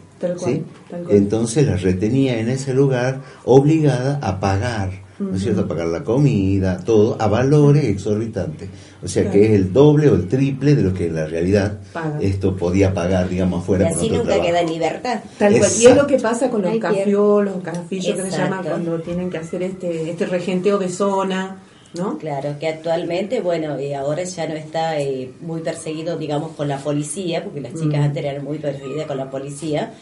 ¿sí? 0.44 0.62
Entonces 1.08 1.66
la 1.66 1.76
retenía 1.76 2.38
en 2.38 2.50
ese 2.50 2.74
lugar 2.74 3.22
obligada 3.44 4.20
a 4.22 4.38
pagar 4.40 5.07
¿no 5.18 5.34
es 5.34 5.42
cierto?, 5.42 5.66
pagar 5.66 5.88
la 5.88 6.04
comida, 6.04 6.78
todo, 6.78 7.16
a 7.18 7.26
valores 7.26 7.84
exorbitantes. 7.84 8.68
O 9.02 9.08
sea 9.08 9.30
que 9.30 9.46
es 9.46 9.50
el 9.52 9.72
doble 9.72 10.08
o 10.08 10.14
el 10.14 10.28
triple 10.28 10.74
de 10.74 10.82
lo 10.82 10.92
que 10.92 11.06
en 11.06 11.14
la 11.14 11.26
realidad 11.26 11.78
esto 12.20 12.56
podía 12.56 12.92
pagar, 12.92 13.28
digamos, 13.28 13.64
fuera 13.64 13.88
y 13.88 13.94
así 13.94 14.10
nunca 14.10 14.40
queda 14.40 14.60
en 14.60 14.68
libertad. 14.68 15.20
Tal 15.38 15.58
cual. 15.58 15.70
Y 15.78 15.86
es 15.86 15.96
lo 15.96 16.06
que 16.06 16.18
pasa 16.18 16.50
con 16.50 16.62
los 16.62 16.76
cafiolos, 16.78 17.56
los 17.56 17.62
cafillos 17.62 18.16
que 18.16 18.30
se 18.30 18.36
llaman 18.36 18.64
cuando 18.64 19.00
tienen 19.00 19.30
que 19.30 19.38
hacer 19.38 19.62
este, 19.62 20.10
este 20.10 20.26
regenteo 20.26 20.78
de 20.78 20.88
zona. 20.88 21.62
¿No? 21.94 22.18
Claro, 22.18 22.56
que 22.60 22.68
actualmente, 22.68 23.40
bueno, 23.40 23.80
y 23.80 23.94
ahora 23.94 24.22
ya 24.22 24.46
no 24.46 24.54
está 24.54 25.00
eh, 25.00 25.32
muy 25.40 25.62
perseguido, 25.62 26.18
digamos, 26.18 26.52
con 26.52 26.68
la 26.68 26.76
policía, 26.76 27.42
porque 27.42 27.62
las 27.62 27.72
chicas 27.72 28.00
mm. 28.00 28.02
antes 28.02 28.24
eran 28.24 28.44
muy 28.44 28.58
perseguidas 28.58 29.06
con 29.06 29.16
la 29.16 29.30
policía, 29.30 29.94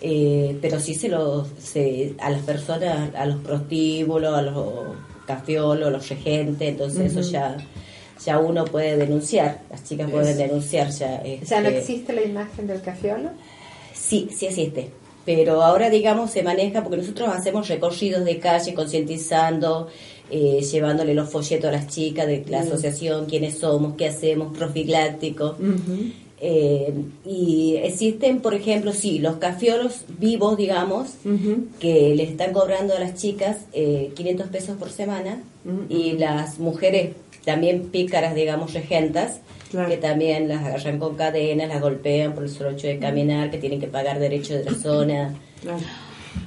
eh, 0.00 0.58
pero 0.60 0.80
sí 0.80 0.94
se 0.94 1.08
los 1.08 1.48
se, 1.62 2.14
a 2.18 2.30
las 2.30 2.42
personas, 2.42 3.14
a 3.14 3.26
los 3.26 3.40
prostíbulos, 3.40 4.34
a 4.36 4.42
los 4.42 4.64
cafiolos, 5.26 5.88
a 5.88 5.90
los 5.90 6.08
regentes, 6.08 6.68
entonces 6.68 7.16
eso 7.16 7.30
ya 7.30 7.56
ya 8.24 8.38
uno 8.38 8.64
puede 8.64 8.96
denunciar, 8.96 9.62
las 9.70 9.84
chicas 9.84 10.10
pueden 10.10 10.36
denunciar 10.36 10.90
ya. 10.90 11.22
¿Ya 11.22 11.60
no 11.60 11.68
este, 11.68 11.78
existe 11.78 12.12
la 12.12 12.22
imagen 12.22 12.66
del 12.66 12.82
cafiolo? 12.82 13.30
Sí, 13.94 14.28
sí 14.34 14.46
existe, 14.46 14.90
pero 15.24 15.62
ahora 15.62 15.90
digamos 15.90 16.30
se 16.30 16.42
maneja 16.42 16.82
porque 16.82 16.98
nosotros 16.98 17.28
hacemos 17.30 17.68
recorridos 17.68 18.24
de 18.24 18.38
calle 18.38 18.74
concientizando, 18.74 19.88
eh, 20.30 20.60
llevándole 20.60 21.14
los 21.14 21.30
folletos 21.30 21.68
a 21.68 21.72
las 21.72 21.88
chicas 21.88 22.26
de 22.26 22.44
la 22.48 22.60
asociación, 22.60 23.26
quiénes 23.26 23.58
somos, 23.58 23.94
qué 23.96 24.08
hacemos, 24.08 24.56
profiláctico. 24.56 25.56
Eh, 26.42 26.94
y 27.26 27.76
existen, 27.82 28.40
por 28.40 28.54
ejemplo, 28.54 28.92
sí, 28.92 29.18
los 29.18 29.36
cafiolos 29.36 30.04
vivos, 30.18 30.56
digamos, 30.56 31.10
que 31.78 32.14
les 32.14 32.30
están 32.30 32.52
cobrando 32.52 32.96
a 32.96 33.00
las 33.00 33.14
chicas 33.14 33.58
eh, 33.72 34.12
500 34.14 34.48
pesos 34.48 34.76
por 34.78 34.90
semana. 34.90 35.42
Y 35.88 36.12
las 36.12 36.58
mujeres 36.58 37.10
también 37.44 37.90
pícaras, 37.90 38.34
digamos, 38.34 38.72
regentas, 38.72 39.40
que 39.70 39.96
también 39.98 40.48
las 40.48 40.64
agarran 40.64 40.98
con 40.98 41.14
cadenas, 41.14 41.68
las 41.68 41.80
golpean 41.80 42.34
por 42.34 42.44
el 42.44 42.50
solo 42.50 42.70
hecho 42.70 42.86
de 42.86 42.98
caminar, 42.98 43.50
que 43.50 43.58
tienen 43.58 43.78
que 43.78 43.86
pagar 43.86 44.18
derecho 44.18 44.54
de 44.54 44.64
la 44.64 44.74
zona. 44.74 45.34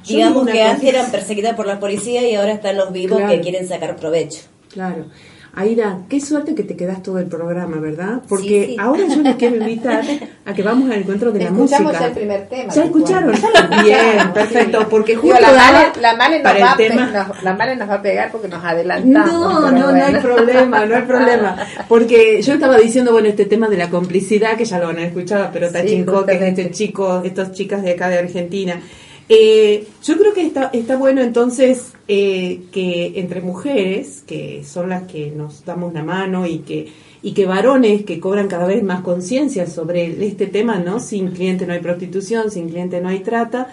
Digamos 0.08 0.47
que 0.47 0.62
antes 0.62 0.89
eran 0.89 1.12
perseguidas 1.12 1.56
por 1.56 1.67
la 1.67 1.79
policía 1.79 2.27
y 2.27 2.36
ahora 2.36 2.53
están 2.53 2.77
los 2.77 2.91
vivos 2.91 3.21
que 3.29 3.41
quieren 3.41 3.67
sacar 3.67 3.95
provecho. 3.95 4.41
Claro. 4.69 5.06
Aida, 5.55 5.99
qué 6.09 6.19
suerte 6.19 6.55
que 6.55 6.63
te 6.63 6.75
quedas 6.75 7.03
todo 7.03 7.19
el 7.19 7.27
programa, 7.27 7.77
¿verdad? 7.77 8.23
Porque 8.27 8.75
ahora 8.79 9.03
yo 9.07 9.21
les 9.21 9.35
quiero 9.35 9.57
invitar 9.57 10.03
a 10.45 10.53
que 10.53 10.63
vamos 10.63 10.89
al 10.89 10.97
encuentro 10.97 11.31
de 11.31 11.43
la 11.43 11.51
música. 11.51 11.77
Escuchamos 11.77 12.07
el 12.07 12.13
primer 12.13 12.47
tema. 12.49 12.73
¿Ya 12.73 12.83
escucharon? 12.85 13.35
Bien, 13.83 14.33
perfecto. 14.33 14.89
Porque 14.89 15.15
justo 15.15 15.39
la 15.39 15.53
Male, 15.53 15.91
la 16.01 16.15
male 16.15 16.41
nos 16.41 16.53
va 16.53 16.75
tema... 16.75 17.31
la 17.43 17.53
male 17.53 17.75
nos 17.75 17.87
va 17.87 17.93
a 17.93 18.01
pegar 18.01 18.31
porque 18.31 18.47
nos 18.47 18.65
adelantamos. 18.65 19.31
No, 19.31 19.71
no, 19.71 19.91
no 19.91 20.03
hay 20.03 20.15
problema, 20.15 20.85
no 20.87 20.95
hay 20.95 21.03
problema. 21.03 21.55
Porque 21.87 22.41
yo 22.41 22.53
estaba 22.53 22.77
diciendo, 22.77 23.11
bueno, 23.11 23.27
este 23.27 23.45
tema 23.45 23.67
de 23.69 23.77
la 23.77 23.91
complicidad, 23.91 24.57
que 24.57 24.65
ya 24.65 24.79
lo 24.79 24.87
han 24.87 24.99
escuchado, 24.99 25.49
pero 25.53 25.69
Tachinko, 25.69 26.25
que 26.25 26.33
es 26.33 26.41
este 26.41 26.71
chico, 26.71 27.21
estas 27.23 27.51
chicas 27.51 27.83
de 27.83 27.91
acá 27.91 28.09
de 28.09 28.17
Argentina. 28.17 28.81
Eh, 29.29 29.88
yo 30.03 30.17
creo 30.17 30.33
que 30.33 30.45
está, 30.45 30.69
está 30.73 30.97
bueno 30.97 31.21
entonces 31.21 31.93
eh, 32.07 32.63
que 32.71 33.13
entre 33.15 33.41
mujeres, 33.41 34.23
que 34.27 34.63
son 34.65 34.89
las 34.89 35.03
que 35.03 35.31
nos 35.31 35.63
damos 35.63 35.93
la 35.93 36.03
mano 36.03 36.45
y 36.45 36.59
que, 36.59 36.91
y 37.21 37.33
que 37.33 37.45
varones 37.45 38.03
que 38.03 38.19
cobran 38.19 38.49
cada 38.49 38.67
vez 38.67 38.83
más 38.83 39.01
conciencia 39.01 39.65
sobre 39.67 40.25
este 40.25 40.47
tema, 40.47 40.79
¿no? 40.79 40.99
Sin 40.99 41.31
cliente 41.31 41.65
no 41.65 41.73
hay 41.73 41.79
prostitución, 41.79 42.51
sin 42.51 42.69
cliente 42.69 42.99
no 42.99 43.09
hay 43.09 43.19
trata, 43.19 43.69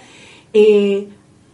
eh, 0.53 1.09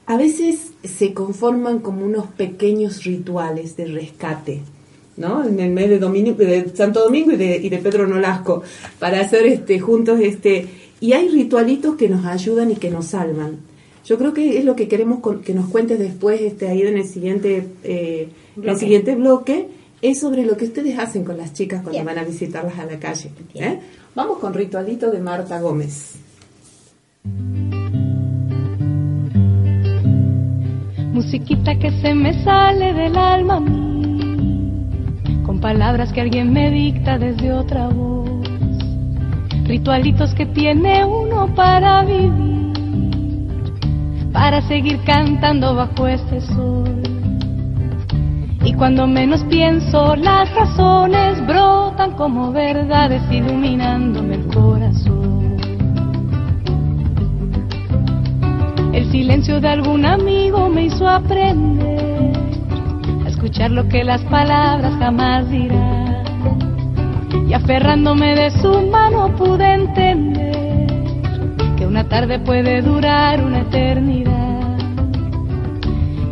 a 0.06 0.16
veces 0.16 0.72
se 0.84 1.14
conforman 1.14 1.80
como 1.80 2.04
unos 2.04 2.26
pequeños 2.26 3.02
rituales 3.04 3.76
de 3.76 3.86
rescate, 3.86 4.60
¿no? 5.16 5.42
En 5.42 5.58
el 5.58 5.70
mes 5.70 5.88
de, 5.88 5.98
de 5.98 6.76
Santo 6.76 7.02
Domingo 7.02 7.32
y 7.32 7.36
de, 7.36 7.56
y 7.56 7.70
de 7.70 7.78
Pedro 7.78 8.06
Nolasco, 8.06 8.62
para 8.98 9.20
hacer 9.20 9.46
este, 9.46 9.80
juntos 9.80 10.20
este... 10.20 10.66
Y 10.98 11.12
hay 11.12 11.28
ritualitos 11.28 11.96
que 11.96 12.08
nos 12.08 12.24
ayudan 12.24 12.70
y 12.70 12.76
que 12.76 12.90
nos 12.90 13.06
salvan. 13.06 13.58
Yo 14.06 14.16
creo 14.18 14.32
que 14.32 14.58
es 14.58 14.64
lo 14.64 14.76
que 14.76 14.86
queremos 14.86 15.18
que 15.44 15.52
nos 15.52 15.68
cuentes 15.68 15.98
después, 15.98 16.40
este, 16.40 16.68
ahí 16.68 16.82
en 16.82 16.96
el 16.96 17.04
siguiente, 17.04 17.66
eh, 17.82 18.28
el 18.62 18.76
siguiente 18.76 19.16
bloque, 19.16 19.68
es 20.00 20.20
sobre 20.20 20.46
lo 20.46 20.56
que 20.56 20.66
ustedes 20.66 20.96
hacen 20.96 21.24
con 21.24 21.36
las 21.36 21.52
chicas 21.52 21.82
cuando 21.82 22.04
van 22.04 22.18
a 22.18 22.22
visitarlas 22.22 22.78
a 22.78 22.86
la 22.86 23.00
calle. 23.00 23.30
¿eh? 23.54 23.80
Vamos 24.14 24.38
con 24.38 24.54
Ritualito 24.54 25.10
de 25.10 25.18
Marta 25.18 25.60
Gómez. 25.60 26.14
Musiquita 31.12 31.76
que 31.76 31.90
se 32.00 32.14
me 32.14 32.44
sale 32.44 32.92
del 32.92 33.16
alma 33.16 33.58
con 35.44 35.60
palabras 35.60 36.12
que 36.12 36.20
alguien 36.20 36.52
me 36.52 36.70
dicta 36.70 37.18
desde 37.18 37.52
otra 37.52 37.88
voz, 37.88 38.28
ritualitos 39.64 40.32
que 40.34 40.46
tiene 40.46 41.04
uno 41.04 41.52
para 41.56 42.04
vivir, 42.04 42.55
para 44.36 44.60
seguir 44.60 45.00
cantando 45.06 45.74
bajo 45.74 46.06
este 46.06 46.42
sol. 46.42 47.02
Y 48.62 48.74
cuando 48.74 49.06
menos 49.06 49.42
pienso, 49.44 50.14
las 50.14 50.54
razones 50.54 51.40
brotan 51.46 52.12
como 52.16 52.52
verdades 52.52 53.22
iluminándome 53.30 54.34
el 54.34 54.46
corazón. 54.48 55.56
El 58.92 59.10
silencio 59.10 59.58
de 59.58 59.68
algún 59.68 60.04
amigo 60.04 60.68
me 60.68 60.84
hizo 60.84 61.08
aprender 61.08 62.36
a 63.24 63.28
escuchar 63.30 63.70
lo 63.70 63.88
que 63.88 64.04
las 64.04 64.20
palabras 64.24 64.92
jamás 64.98 65.48
dirán. 65.48 66.24
Y 67.48 67.54
aferrándome 67.54 68.34
de 68.34 68.50
su 68.50 68.82
mano 68.82 69.34
pude 69.34 69.64
entender 69.64 70.65
una 71.96 72.08
tarde 72.10 72.38
puede 72.38 72.82
durar 72.82 73.42
una 73.42 73.60
eternidad. 73.60 74.76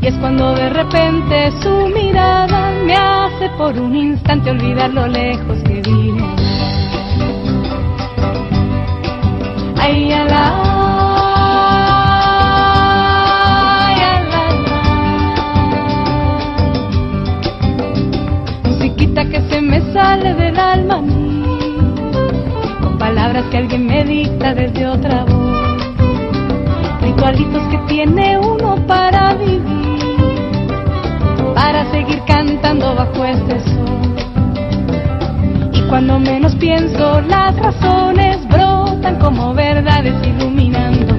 Y 0.02 0.06
es 0.06 0.14
cuando 0.16 0.54
de 0.54 0.68
repente 0.68 1.50
su 1.62 1.88
mirada 1.88 2.70
me 2.84 2.94
hace 2.94 3.48
por 3.56 3.72
un 3.78 3.96
instante 3.96 4.50
olvidar 4.50 4.92
lo 4.92 5.06
lejos 5.06 5.56
que 5.62 5.80
vine. 5.80 6.22
Ay, 9.78 10.12
ala, 10.12 10.70
que 19.30 19.40
se 19.48 19.60
me 19.62 19.80
sale 19.94 20.34
del 20.34 20.58
alma 20.58 20.96
con 22.82 22.98
palabras 22.98 23.44
que 23.50 23.56
alguien 23.56 23.86
me 23.86 24.04
dicta 24.04 24.52
desde 24.52 24.86
otra 24.86 25.24
voz, 25.24 25.43
ritualitos 27.14 27.62
que 27.68 27.78
tiene 27.86 28.38
uno 28.38 28.76
para 28.86 29.34
vivir 29.34 29.62
para 31.54 31.88
seguir 31.92 32.20
cantando 32.26 32.94
bajo 32.94 33.24
este 33.24 33.60
sol. 33.60 33.84
Y 35.72 35.80
cuando 35.88 36.18
menos 36.18 36.54
pienso, 36.56 37.20
las 37.20 37.56
razones 37.56 38.46
brotan 38.48 39.18
como 39.20 39.54
verdades 39.54 40.14
iluminando 40.26 41.13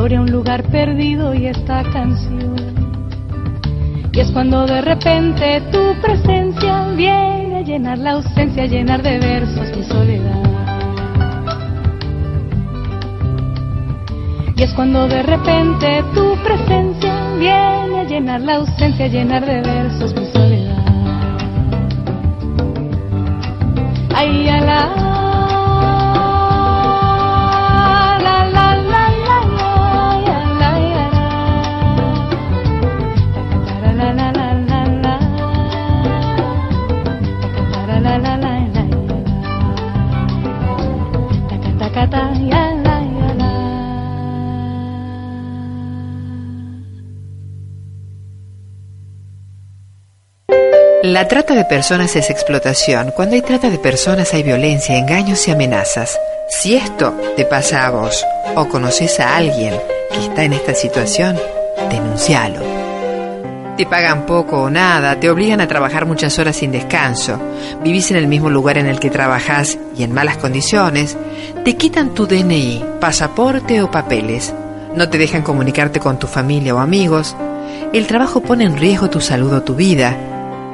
historia, 0.00 0.22
un 0.22 0.32
lugar 0.32 0.62
perdido 0.70 1.34
y 1.34 1.46
esta 1.46 1.82
canción. 1.92 2.56
Y 4.10 4.20
es 4.20 4.30
cuando 4.30 4.64
de 4.64 4.80
repente 4.80 5.60
tu 5.70 6.00
presencia 6.00 6.88
viene 6.96 7.58
a 7.58 7.60
llenar 7.60 7.98
la 7.98 8.12
ausencia, 8.12 8.62
a 8.62 8.66
llenar 8.66 9.02
de 9.02 9.18
versos 9.18 9.76
mi 9.76 9.84
soledad. 9.84 10.42
Y 14.56 14.62
es 14.62 14.72
cuando 14.72 15.06
de 15.06 15.22
repente 15.22 16.02
tu 16.14 16.34
presencia 16.44 17.34
viene 17.38 18.00
a 18.00 18.04
llenar 18.04 18.40
la 18.40 18.54
ausencia, 18.54 19.04
a 19.04 19.08
llenar 19.08 19.44
de 19.44 19.60
versos 19.60 20.14
mi 20.14 20.29
La 51.02 51.28
trata 51.28 51.54
de 51.54 51.64
personas 51.64 52.14
es 52.14 52.28
explotación. 52.28 53.12
Cuando 53.12 53.34
hay 53.34 53.40
trata 53.40 53.70
de 53.70 53.78
personas 53.78 54.34
hay 54.34 54.42
violencia, 54.42 54.98
engaños 54.98 55.48
y 55.48 55.50
amenazas. 55.50 56.20
Si 56.50 56.74
esto 56.74 57.14
te 57.38 57.46
pasa 57.46 57.86
a 57.86 57.90
vos 57.90 58.22
o 58.54 58.68
conoces 58.68 59.18
a 59.18 59.34
alguien 59.34 59.74
que 60.12 60.18
está 60.18 60.44
en 60.44 60.52
esta 60.52 60.74
situación, 60.74 61.38
denuncialo. 61.88 62.60
Te 63.78 63.86
pagan 63.86 64.26
poco 64.26 64.64
o 64.64 64.70
nada, 64.70 65.18
te 65.18 65.30
obligan 65.30 65.62
a 65.62 65.68
trabajar 65.68 66.04
muchas 66.04 66.38
horas 66.38 66.56
sin 66.56 66.70
descanso, 66.70 67.40
vivís 67.82 68.10
en 68.10 68.18
el 68.18 68.26
mismo 68.26 68.50
lugar 68.50 68.76
en 68.76 68.86
el 68.86 69.00
que 69.00 69.08
trabajás 69.08 69.78
y 69.96 70.02
en 70.02 70.12
malas 70.12 70.36
condiciones, 70.36 71.16
te 71.64 71.76
quitan 71.78 72.12
tu 72.12 72.26
DNI, 72.26 72.84
pasaporte 73.00 73.80
o 73.80 73.90
papeles, 73.90 74.52
no 74.94 75.08
te 75.08 75.16
dejan 75.16 75.40
comunicarte 75.40 75.98
con 75.98 76.18
tu 76.18 76.26
familia 76.26 76.74
o 76.74 76.78
amigos, 76.78 77.34
el 77.94 78.06
trabajo 78.06 78.42
pone 78.42 78.64
en 78.64 78.76
riesgo 78.76 79.08
tu 79.08 79.22
salud 79.22 79.50
o 79.54 79.62
tu 79.62 79.74
vida, 79.74 80.14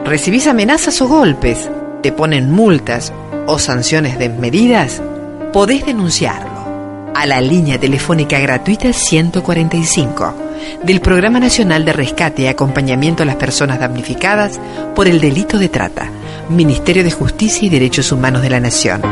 recibís 0.06 0.46
amenazas 0.46 1.00
o 1.02 1.08
golpes, 1.08 1.68
te 2.02 2.12
ponen 2.12 2.50
multas 2.50 3.12
o 3.46 3.58
sanciones 3.58 4.18
desmedidas, 4.18 5.02
podés 5.52 5.84
denunciarlo 5.84 7.12
a 7.14 7.26
la 7.26 7.40
línea 7.40 7.78
telefónica 7.78 8.38
gratuita 8.38 8.92
145 8.92 10.34
del 10.84 11.00
Programa 11.00 11.40
Nacional 11.40 11.84
de 11.84 11.92
Rescate 11.92 12.42
y 12.42 12.46
Acompañamiento 12.46 13.22
a 13.22 13.26
las 13.26 13.36
Personas 13.36 13.80
Damnificadas 13.80 14.60
por 14.94 15.08
el 15.08 15.20
Delito 15.20 15.58
de 15.58 15.68
Trata, 15.68 16.08
Ministerio 16.48 17.02
de 17.02 17.10
Justicia 17.10 17.66
y 17.66 17.70
Derechos 17.70 18.12
Humanos 18.12 18.42
de 18.42 18.50
la 18.50 18.60
Nación. 18.60 19.02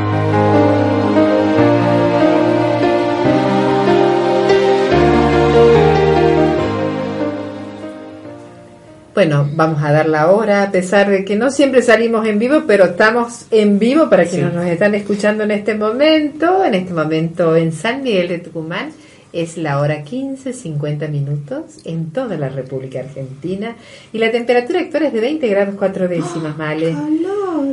Bueno, 9.14 9.48
vamos 9.55 9.81
a 9.81 9.92
dar 9.92 10.09
la 10.09 10.33
hora, 10.33 10.64
a 10.64 10.72
pesar 10.72 11.09
de 11.09 11.24
que 11.24 11.37
no 11.37 11.53
siempre 11.53 11.83
salimos 11.83 12.27
en 12.27 12.40
vivo, 12.40 12.64
pero 12.66 12.87
estamos 12.87 13.46
en 13.53 13.79
vivo 13.79 14.11
para 14.11 14.24
quienes 14.24 14.53
nos 14.53 14.66
están 14.66 14.96
escuchando 14.96 15.44
en 15.44 15.53
este 15.53 15.77
momento. 15.77 16.64
En 16.64 16.74
este 16.74 16.92
momento 16.92 17.55
en 17.55 17.70
San 17.70 18.03
Miguel 18.03 18.27
de 18.27 18.38
Tucumán 18.38 18.90
es 19.35 19.59
la 19.59 19.81
hora 19.81 20.03
15, 20.03 20.53
50 20.53 21.09
minutos 21.09 21.81
en 21.85 22.11
toda 22.11 22.37
la 22.37 22.49
República 22.49 23.01
Argentina 23.01 23.77
y 24.12 24.18
la 24.18 24.31
temperatura 24.31 24.81
actual 24.81 25.05
es 25.05 25.12
de 25.12 25.20
20 25.20 25.49
grados 25.49 25.75
4 25.77 26.09
décimas, 26.09 26.57
Male. 26.57 26.94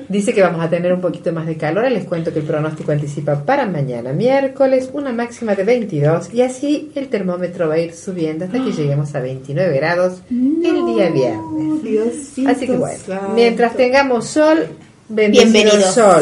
Dice 0.09 0.33
que 0.33 0.41
vamos 0.41 0.63
a 0.63 0.69
tener 0.69 0.93
un 0.93 1.01
poquito 1.01 1.31
más 1.31 1.45
de 1.45 1.57
calor. 1.57 1.89
Les 1.91 2.05
cuento 2.05 2.33
que 2.33 2.39
el 2.39 2.45
pronóstico 2.45 2.91
anticipa 2.91 3.43
para 3.45 3.65
mañana, 3.65 4.13
miércoles, 4.13 4.89
una 4.93 5.11
máxima 5.11 5.55
de 5.55 5.63
22 5.63 6.33
y 6.33 6.41
así 6.41 6.91
el 6.95 7.07
termómetro 7.07 7.67
va 7.67 7.75
a 7.75 7.79
ir 7.79 7.93
subiendo 7.93 8.45
hasta 8.45 8.63
que 8.63 8.71
lleguemos 8.71 9.13
a 9.15 9.19
29 9.19 9.75
grados 9.75 10.21
el 10.29 10.85
día 10.85 11.09
viernes. 11.09 12.33
así 12.47 12.65
que 12.65 12.77
bueno, 12.77 12.99
mientras 13.35 13.75
tengamos 13.75 14.27
sol, 14.27 14.67
Bienvenido, 15.13 15.91
sol. 15.91 16.21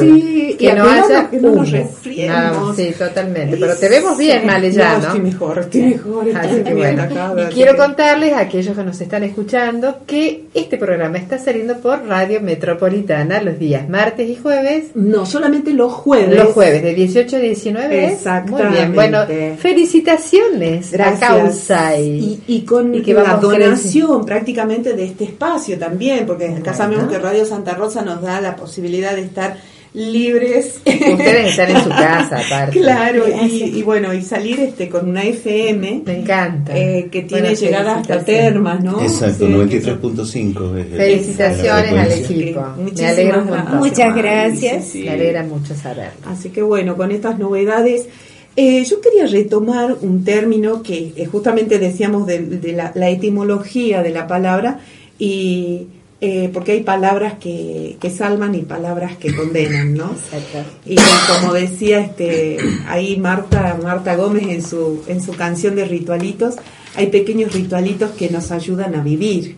que 0.58 0.74
no 0.74 0.90
haya 0.90 1.30
que 1.30 1.38
no 1.40 1.52
nos 1.52 1.72
resfriemos. 1.72 2.76
sí, 2.76 2.92
totalmente. 2.98 3.58
Pero 3.58 3.76
te 3.76 3.88
vemos 3.88 4.18
bien, 4.18 4.46
Male, 4.46 4.72
ya, 4.72 4.98
¿no? 4.98 5.08
Estoy 5.08 5.22
mejor, 5.22 5.60
estoy 5.60 5.82
mejor. 5.82 6.26
Así 6.36 6.64
que 6.64 6.74
bueno. 6.74 7.04
Y 7.38 7.54
quiero 7.54 7.78
contarles 7.78 8.34
a 8.34 8.40
aquellos 8.40 8.76
que 8.76 8.84
nos 8.84 9.00
están 9.00 9.24
escuchando 9.24 10.00
que 10.08 10.46
este 10.54 10.78
programa 10.78 11.18
está 11.18 11.38
saliendo 11.38 11.78
por 11.78 12.06
Radio 12.08 12.42
Metropolitana 12.42 13.42
los 13.42 13.60
días 13.60 13.88
martes 13.88 14.28
y 14.28 14.36
jueves. 14.36 14.88
No, 14.96 15.26
solamente 15.26 15.72
los 15.72 15.94
jueves. 15.94 16.36
Los 16.36 16.54
jueves, 16.54 16.82
de 16.82 16.96
18 16.96 17.36
a 17.36 17.40
19. 17.40 18.08
Exactamente. 18.08 18.64
Muy 18.64 18.76
bien. 18.76 18.96
Bueno, 18.96 19.20
felicitaciones 19.58 20.92
Gracias. 20.92 21.24
a 21.24 21.28
Causa 21.28 22.00
y, 22.00 22.42
y, 22.48 22.62
con 22.62 22.96
y 22.96 23.02
que 23.02 23.14
la 23.14 23.36
donación 23.36 24.26
prácticamente 24.26 24.94
de 24.94 25.06
este 25.06 25.26
espacio 25.26 25.78
también, 25.78 26.26
porque 26.26 26.48
acá 26.48 26.74
sabemos 26.74 27.08
que 27.08 27.20
Radio 27.20 27.46
Santa 27.46 27.76
Rosa 27.76 28.02
nos 28.02 28.22
da 28.22 28.42
la 28.42 28.56
posibilidad 28.56 28.79
posibilidad 28.80 29.16
de 29.16 29.24
estar 29.24 29.58
libres. 29.94 30.82
Ustedes 30.86 31.52
están 31.52 31.76
en 31.76 31.84
su 31.84 31.90
casa, 31.90 32.40
aparte. 32.40 32.80
Claro, 32.80 33.26
y, 33.28 33.82
bueno, 33.82 34.14
y 34.14 34.22
salir 34.22 34.60
este 34.60 34.88
con 34.88 35.10
una 35.10 35.24
FM. 35.24 36.04
Me 36.06 36.20
encanta. 36.20 36.78
Eh, 36.78 37.10
que 37.12 37.24
tiene 37.24 37.56
llegada 37.56 37.98
hasta 37.98 38.24
Termas, 38.24 38.84
¿no? 38.84 39.02
Exacto, 39.02 39.50
93.5. 39.50 40.86
Felicitaciones 40.96 41.92
al 41.92 42.12
equipo. 42.12 42.66
Me 42.96 43.08
alegro 43.08 43.44
mucho. 43.44 43.76
Muchas 43.76 44.16
gracias. 44.16 44.96
Me 44.96 45.10
alegra 45.10 45.44
mucho 45.44 45.76
saberlo. 45.76 46.28
Así 46.28 46.50
que 46.50 46.62
bueno, 46.62 46.96
con 46.96 47.12
estas 47.12 47.38
novedades. 47.38 48.08
Eh, 48.56 48.84
yo 48.84 49.00
quería 49.00 49.26
retomar 49.26 49.96
un 50.02 50.26
término 50.26 50.84
que 50.84 51.14
eh, 51.16 51.26
justamente 51.32 51.80
decíamos 51.80 52.28
de, 52.28 52.74
la, 52.76 52.92
la 52.94 53.10
etimología 53.10 54.04
de 54.04 54.10
la 54.10 54.28
palabra 54.28 54.80
y 55.18 55.88
eh, 56.22 56.50
porque 56.54 56.74
hay 56.74 56.82
palabras 56.82 57.36
que, 57.40 57.96
que, 58.02 58.10
salvan 58.10 58.54
y 58.54 58.64
palabras 58.64 59.16
que 59.16 59.34
condenan, 59.34 59.94
¿no? 59.94 60.12
Exacto. 60.12 60.70
Y 60.86 60.98
como 61.28 61.54
decía 61.54 62.02
este, 62.02 62.58
ahí 62.88 63.16
Marta, 63.16 63.78
Marta 63.82 64.16
Gómez 64.18 64.44
en 64.50 64.62
su, 64.62 65.02
en 65.08 65.22
su 65.24 65.32
canción 65.32 65.76
de 65.78 65.86
ritualitos, 65.86 66.56
hay 66.96 67.08
pequeños 67.08 67.54
ritualitos 67.54 68.12
que 68.12 68.30
nos 68.30 68.52
ayudan 68.52 68.96
a 68.96 69.02
vivir. 69.02 69.56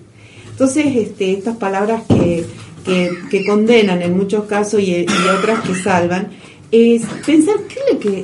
Entonces, 0.51 0.85
este, 0.95 1.31
estas 1.31 1.57
palabras 1.57 2.03
que, 2.07 2.45
que, 2.85 3.09
que 3.31 3.43
condenan 3.43 4.03
en 4.03 4.15
muchos 4.15 4.45
casos 4.45 4.81
y, 4.81 4.91
y, 4.97 5.07
otras 5.35 5.61
que 5.61 5.73
salvan, 5.73 6.27
es 6.71 7.01
pensar 7.25 7.55
qué 7.67 7.79
es 7.87 7.93
lo 7.93 7.99
que 7.99 8.23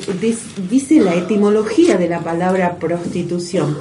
dice 0.69 1.00
la 1.00 1.15
etimología 1.15 1.97
de 1.97 2.08
la 2.08 2.19
palabra 2.19 2.78
prostitución. 2.78 3.78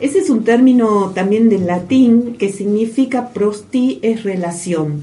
Ese 0.00 0.20
es 0.20 0.30
un 0.30 0.44
término 0.44 1.10
también 1.14 1.48
del 1.48 1.66
latín 1.66 2.36
que 2.38 2.52
significa 2.52 3.30
prosti 3.30 3.98
es 4.02 4.22
relación. 4.22 5.02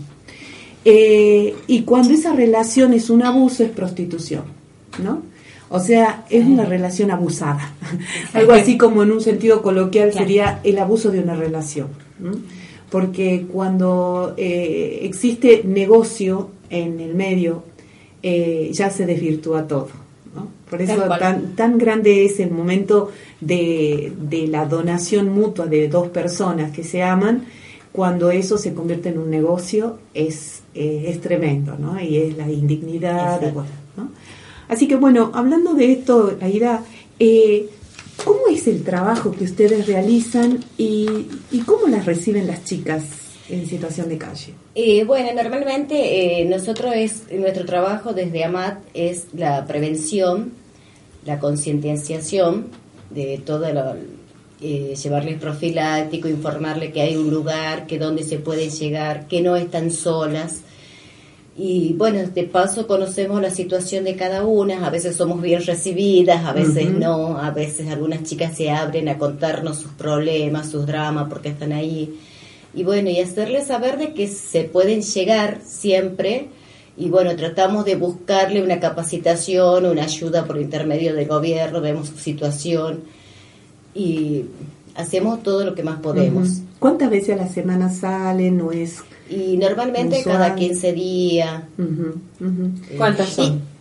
Eh, 0.86 1.56
y 1.68 1.82
cuando 1.82 2.14
esa 2.14 2.34
relación 2.34 2.94
es 2.94 3.10
un 3.10 3.24
abuso 3.24 3.64
es 3.64 3.72
prostitución, 3.72 4.44
¿no? 5.04 5.24
O 5.70 5.80
sea, 5.80 6.26
es 6.30 6.46
una 6.46 6.64
relación 6.64 7.12
abusada. 7.12 7.74
Algo 8.34 8.54
así 8.54 8.78
como 8.78 9.04
en 9.04 9.12
un 9.12 9.22
sentido 9.22 9.62
coloquial 9.62 10.14
sería 10.14 10.60
el 10.64 10.78
abuso 10.78 11.12
de 11.12 11.20
una 11.20 11.36
relación. 11.36 11.88
Porque 12.90 13.48
cuando 13.52 14.36
eh, 14.38 15.00
existe 15.02 15.64
negocio 15.66 16.52
en 16.70 17.00
el 17.00 17.16
medio, 17.16 17.64
eh, 18.22 18.70
ya 18.72 18.90
se 18.92 19.06
desvirtúa 19.06 19.68
todo. 19.68 20.05
Por 20.76 20.82
eso 20.82 21.08
tan, 21.18 21.56
tan 21.56 21.78
grande 21.78 22.26
es 22.26 22.40
el 22.42 22.52
momento 22.52 23.12
de, 23.40 24.12
de, 24.20 24.48
la 24.48 24.66
donación 24.66 25.30
mutua 25.30 25.68
de 25.68 25.88
dos 25.88 26.10
personas 26.10 26.72
que 26.72 26.84
se 26.84 27.02
aman, 27.02 27.46
cuando 27.94 28.30
eso 28.30 28.58
se 28.58 28.74
convierte 28.74 29.10
en 29.10 29.20
un 29.20 29.30
negocio 29.30 30.00
es, 30.14 30.64
eh, 30.74 31.06
es 31.08 31.22
tremendo, 31.22 31.78
¿no? 31.80 31.98
Y 32.02 32.18
es 32.18 32.36
la 32.36 32.50
indignidad. 32.52 33.40
¿no? 33.96 34.10
Así 34.68 34.86
que 34.86 34.98
bueno, 34.98 35.32
hablando 35.34 35.74
de 35.76 35.94
esto, 35.94 36.38
Aida, 36.42 36.84
eh, 37.20 37.70
¿cómo 38.26 38.48
es 38.52 38.68
el 38.68 38.84
trabajo 38.84 39.32
que 39.32 39.46
ustedes 39.46 39.88
realizan 39.88 40.60
y, 40.78 41.28
y 41.52 41.60
cómo 41.62 41.88
las 41.88 42.06
reciben 42.06 42.48
las 42.48 42.66
chicas? 42.66 43.04
en 43.50 43.68
situación 43.68 44.10
de 44.10 44.18
calle? 44.18 44.54
Eh, 44.74 45.04
bueno, 45.04 45.30
normalmente 45.34 46.42
eh, 46.42 46.46
nosotros 46.46 46.94
es 46.96 47.32
nuestro 47.32 47.66
trabajo 47.66 48.14
desde 48.14 48.44
AMAT 48.44 48.80
es 48.94 49.28
la 49.34 49.66
prevención, 49.66 50.52
la 51.26 51.40
concientización 51.40 52.68
de 53.10 53.42
todo 53.44 53.72
lo, 53.74 53.96
eh, 54.62 54.96
llevarle 54.96 55.32
el 55.32 55.38
profiláctico, 55.38 56.30
informarle 56.30 56.92
que 56.92 57.02
hay 57.02 57.18
un 57.18 57.30
lugar, 57.30 57.88
que 57.88 58.00
donde 58.00 58.24
se 58.24 58.40
puede 58.40 58.70
llegar, 58.70 59.28
que 59.28 59.42
no 59.42 59.56
están 59.56 59.92
solas. 59.92 60.62
Y 61.58 61.94
bueno, 61.94 62.20
de 62.28 62.44
paso 62.44 62.88
conocemos 62.88 63.42
la 63.42 63.50
situación 63.50 64.04
de 64.06 64.16
cada 64.16 64.46
una, 64.46 64.86
a 64.86 64.90
veces 64.90 65.16
somos 65.16 65.42
bien 65.42 65.66
recibidas, 65.66 66.46
a 66.46 66.54
veces 66.54 66.90
no, 66.92 67.38
a 67.38 67.52
veces 67.52 67.90
algunas 67.90 68.24
chicas 68.24 68.56
se 68.56 68.72
abren 68.72 69.08
a 69.08 69.18
contarnos 69.18 69.78
sus 69.78 69.92
problemas, 69.92 70.70
sus 70.70 70.86
dramas, 70.86 71.28
porque 71.30 71.50
están 71.50 71.72
ahí. 71.72 72.18
Y 72.74 72.84
bueno, 72.84 73.10
y 73.10 73.20
hacerles 73.20 73.68
saber 73.68 73.98
de 73.98 74.14
que 74.14 74.28
se 74.28 74.64
pueden 74.66 75.02
llegar 75.02 75.60
siempre 75.64 76.50
y 76.98 77.10
bueno, 77.10 77.36
tratamos 77.36 77.86
de 77.86 77.96
buscarle 77.96 78.64
una 78.64 78.80
capacitación, 78.80 79.86
una 79.86 80.04
ayuda 80.04 80.46
por 80.46 80.60
intermedio 80.60 81.14
del 81.14 81.28
gobierno, 81.28 81.82
vemos 81.82 82.10
su 82.10 82.18
situación 82.18 83.02
y 83.94 84.46
hacemos 84.96 85.44
todo 85.44 85.66
lo 85.66 85.76
que 85.76 85.84
más 85.84 86.00
podemos. 86.00 86.62
¿Cuántas 86.80 87.10
veces 87.10 87.36
a 87.36 87.44
la 87.44 87.50
semana 87.50 87.92
salen 87.92 88.62
o 88.62 88.72
es? 88.72 89.00
Y 89.30 89.58
normalmente 89.58 90.24
cada 90.24 90.56
15 90.56 90.94
días. 90.94 91.64
¿Cuántas 92.98 93.30
son? 93.30 93.75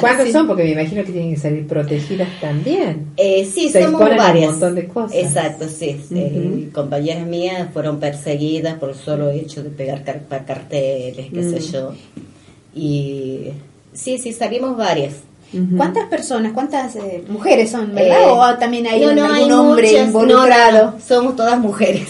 ¿Cuántas 0.00 0.32
son? 0.32 0.46
Porque 0.46 0.64
me 0.64 0.70
imagino 0.72 1.04
que 1.04 1.12
tienen 1.12 1.34
que 1.34 1.40
salir 1.40 1.66
protegidas 1.66 2.28
también. 2.40 3.06
Eh, 3.16 3.48
sí, 3.52 3.70
somos 3.70 4.00
varias. 4.00 4.46
Un 4.46 4.50
montón 4.52 4.74
de 4.74 4.88
cosas. 4.88 5.16
Exacto, 5.16 5.68
sí. 5.68 6.00
Eh, 6.10 6.68
compañeras 6.72 7.26
mías 7.26 7.68
fueron 7.72 8.00
perseguidas 8.00 8.78
por 8.78 8.90
el 8.90 8.96
solo 8.96 9.30
hecho 9.30 9.62
de 9.62 9.70
pegar 9.70 10.02
carteles, 10.02 11.26
qué 11.32 11.42
sé 11.42 11.60
mm. 11.60 11.72
yo. 11.72 11.94
Y 12.74 13.50
sí, 13.92 14.18
sí, 14.18 14.32
salimos 14.32 14.76
varias. 14.76 15.14
¿Cuántas 15.76 16.08
personas, 16.08 16.52
cuántas 16.52 16.96
eh, 16.96 17.24
mujeres 17.28 17.70
son, 17.70 17.94
verdad? 17.94 18.22
Eh, 18.22 18.26
¿O 18.28 18.58
también 18.58 18.86
hay 18.86 19.04
un 19.04 19.52
hombre 19.52 19.92
involucrado? 20.00 20.94
somos 21.06 21.36
todas 21.36 21.58
mujeres. 21.58 22.08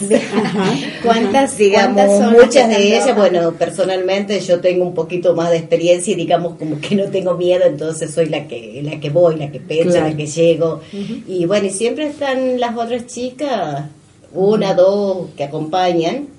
¿Cuántas, 1.03 1.57
digamos, 1.57 2.31
muchas 2.31 2.69
de 2.69 2.87
ellas, 2.87 3.15
bueno, 3.15 3.51
personalmente 3.53 4.39
yo 4.39 4.59
tengo 4.59 4.85
un 4.85 4.93
poquito 4.93 5.35
más 5.35 5.51
de 5.51 5.57
experiencia 5.57 6.13
y 6.13 6.15
digamos 6.15 6.57
como 6.57 6.79
que 6.79 6.95
no 6.95 7.05
tengo 7.05 7.35
miedo, 7.35 7.65
entonces 7.65 8.13
soy 8.13 8.27
la 8.27 8.47
que 8.47 8.81
la 8.83 8.99
que 8.99 9.09
voy, 9.09 9.35
la 9.37 9.51
que 9.51 9.59
pecha, 9.59 10.01
la 10.01 10.15
que 10.15 10.27
llego. 10.27 10.81
Y 11.27 11.45
bueno, 11.45 11.67
y 11.67 11.71
siempre 11.71 12.07
están 12.07 12.59
las 12.59 12.75
otras 12.75 13.05
chicas, 13.07 13.85
una, 14.33 14.73
dos, 14.73 15.27
que 15.35 15.43
acompañan 15.43 16.34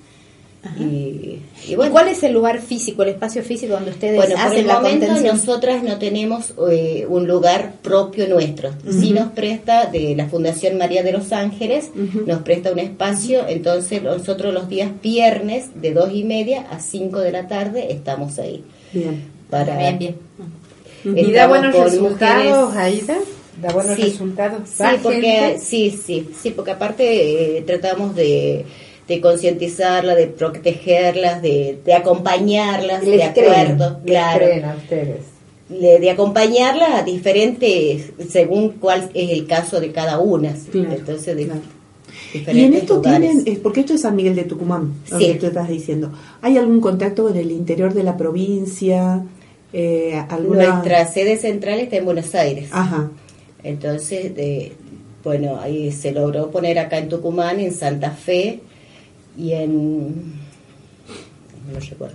y, 0.79 1.41
¿Cuál 1.75 2.09
es 2.09 2.23
el 2.23 2.33
lugar 2.33 2.61
físico, 2.61 3.03
el 3.03 3.11
espacio 3.11 3.43
físico 3.43 3.75
donde 3.75 3.91
ustedes 3.91 4.17
bueno, 4.17 4.35
hacen 4.37 4.49
por 4.49 4.59
el 4.59 4.67
la 4.67 4.81
momento 4.81 5.21
nosotras 5.23 5.83
no 5.83 5.99
tenemos 5.99 6.55
eh, 6.71 7.07
un 7.09 7.27
lugar 7.27 7.75
propio 7.83 8.29
nuestro. 8.29 8.71
Sí 8.91 9.11
nos 9.11 9.33
presta 9.33 9.87
de 9.87 10.15
la 10.17 10.27
Fundación 10.27 10.79
María 10.79 11.03
de 11.03 11.13
los 11.13 11.33
Ángeles, 11.33 11.91
nos 11.95 12.43
presta 12.43 12.73
un 12.73 12.79
espacio, 12.79 13.47
entonces 13.49 14.03
nosotros 14.03 14.53
los 14.53 14.69
días 14.69 14.91
viernes 15.03 15.81
de 15.81 15.93
dos 15.93 16.11
y 16.13 16.25
media 16.25 16.67
a 16.71 16.81
cinco 16.81 17.21
de 17.21 17.33
la 17.33 17.49
tarde 17.49 17.93
estamos 17.93 18.39
ahí. 18.39 18.65
Bien. 18.93 19.25
Para, 19.51 19.79
bien, 19.79 19.99
bien. 19.99 20.17
¿Y 21.05 21.33
da 21.33 21.47
buenos 21.47 21.75
resultados, 21.75 22.75
Aida? 22.75 23.17
¿Da 23.61 23.73
buenos 23.73 23.99
resultados? 23.99 24.69
Sí, 24.69 24.85
porque, 25.03 25.59
sí, 25.61 25.99
sí, 26.05 26.29
sí, 26.41 26.51
porque 26.51 26.73
aparte 26.73 27.59
eh, 27.59 27.63
tratamos 27.63 28.15
de 28.15 28.67
de 29.09 29.21
concientizarla, 29.21 30.14
de 30.14 30.27
protegerlas, 30.27 31.40
de, 31.40 31.79
de 31.85 31.95
acompañarlas, 31.95 33.05
de 33.05 33.23
acuerdo, 33.23 34.01
claro. 34.05 34.47
De, 35.69 36.11
acompañarlas 36.11 37.01
a 37.01 37.03
diferentes, 37.03 38.12
según 38.29 38.71
cuál 38.81 39.11
es 39.14 39.31
el 39.31 39.47
caso 39.47 39.81
de 39.81 39.93
cada 39.93 40.18
una. 40.18 40.55
Entonces, 40.72 41.37
de, 41.37 41.51
Y 42.53 42.64
en 42.64 42.74
esto 42.74 43.01
tienen, 43.01 43.45
porque 43.62 43.81
esto 43.81 43.95
es 43.95 44.03
San 44.03 44.14
Miguel 44.14 44.37
de 44.37 44.45
Tucumán, 44.45 44.95
lo 45.11 45.18
que 45.18 45.35
tú 45.35 45.47
estás 45.47 45.68
diciendo. 45.68 46.12
¿Hay 46.43 46.57
algún 46.57 46.81
contacto 46.81 47.28
en 47.28 47.37
el 47.37 47.51
interior 47.51 47.95
de 47.95 48.05
la 48.05 48.16
provincia? 48.16 49.24
Eh, 49.72 50.20
alguna... 50.28 50.74
Nuestra 50.74 51.07
sede 51.07 51.37
central 51.37 51.81
está 51.81 51.97
en 51.97 52.05
Buenos 52.05 52.35
Aires. 52.35 52.68
Ajá. 52.70 53.11
Entonces, 53.62 54.35
de, 54.35 54.72
bueno, 55.24 55.59
ahí 55.61 55.91
se 55.91 56.12
logró 56.12 56.51
poner 56.51 56.78
acá 56.78 56.99
en 56.99 57.09
Tucumán, 57.09 57.59
en 57.59 57.72
Santa 57.72 58.12
Fe, 58.12 58.61
y 59.37 59.53
en 59.53 60.37
no 61.72 61.80
recuerdo 61.80 62.14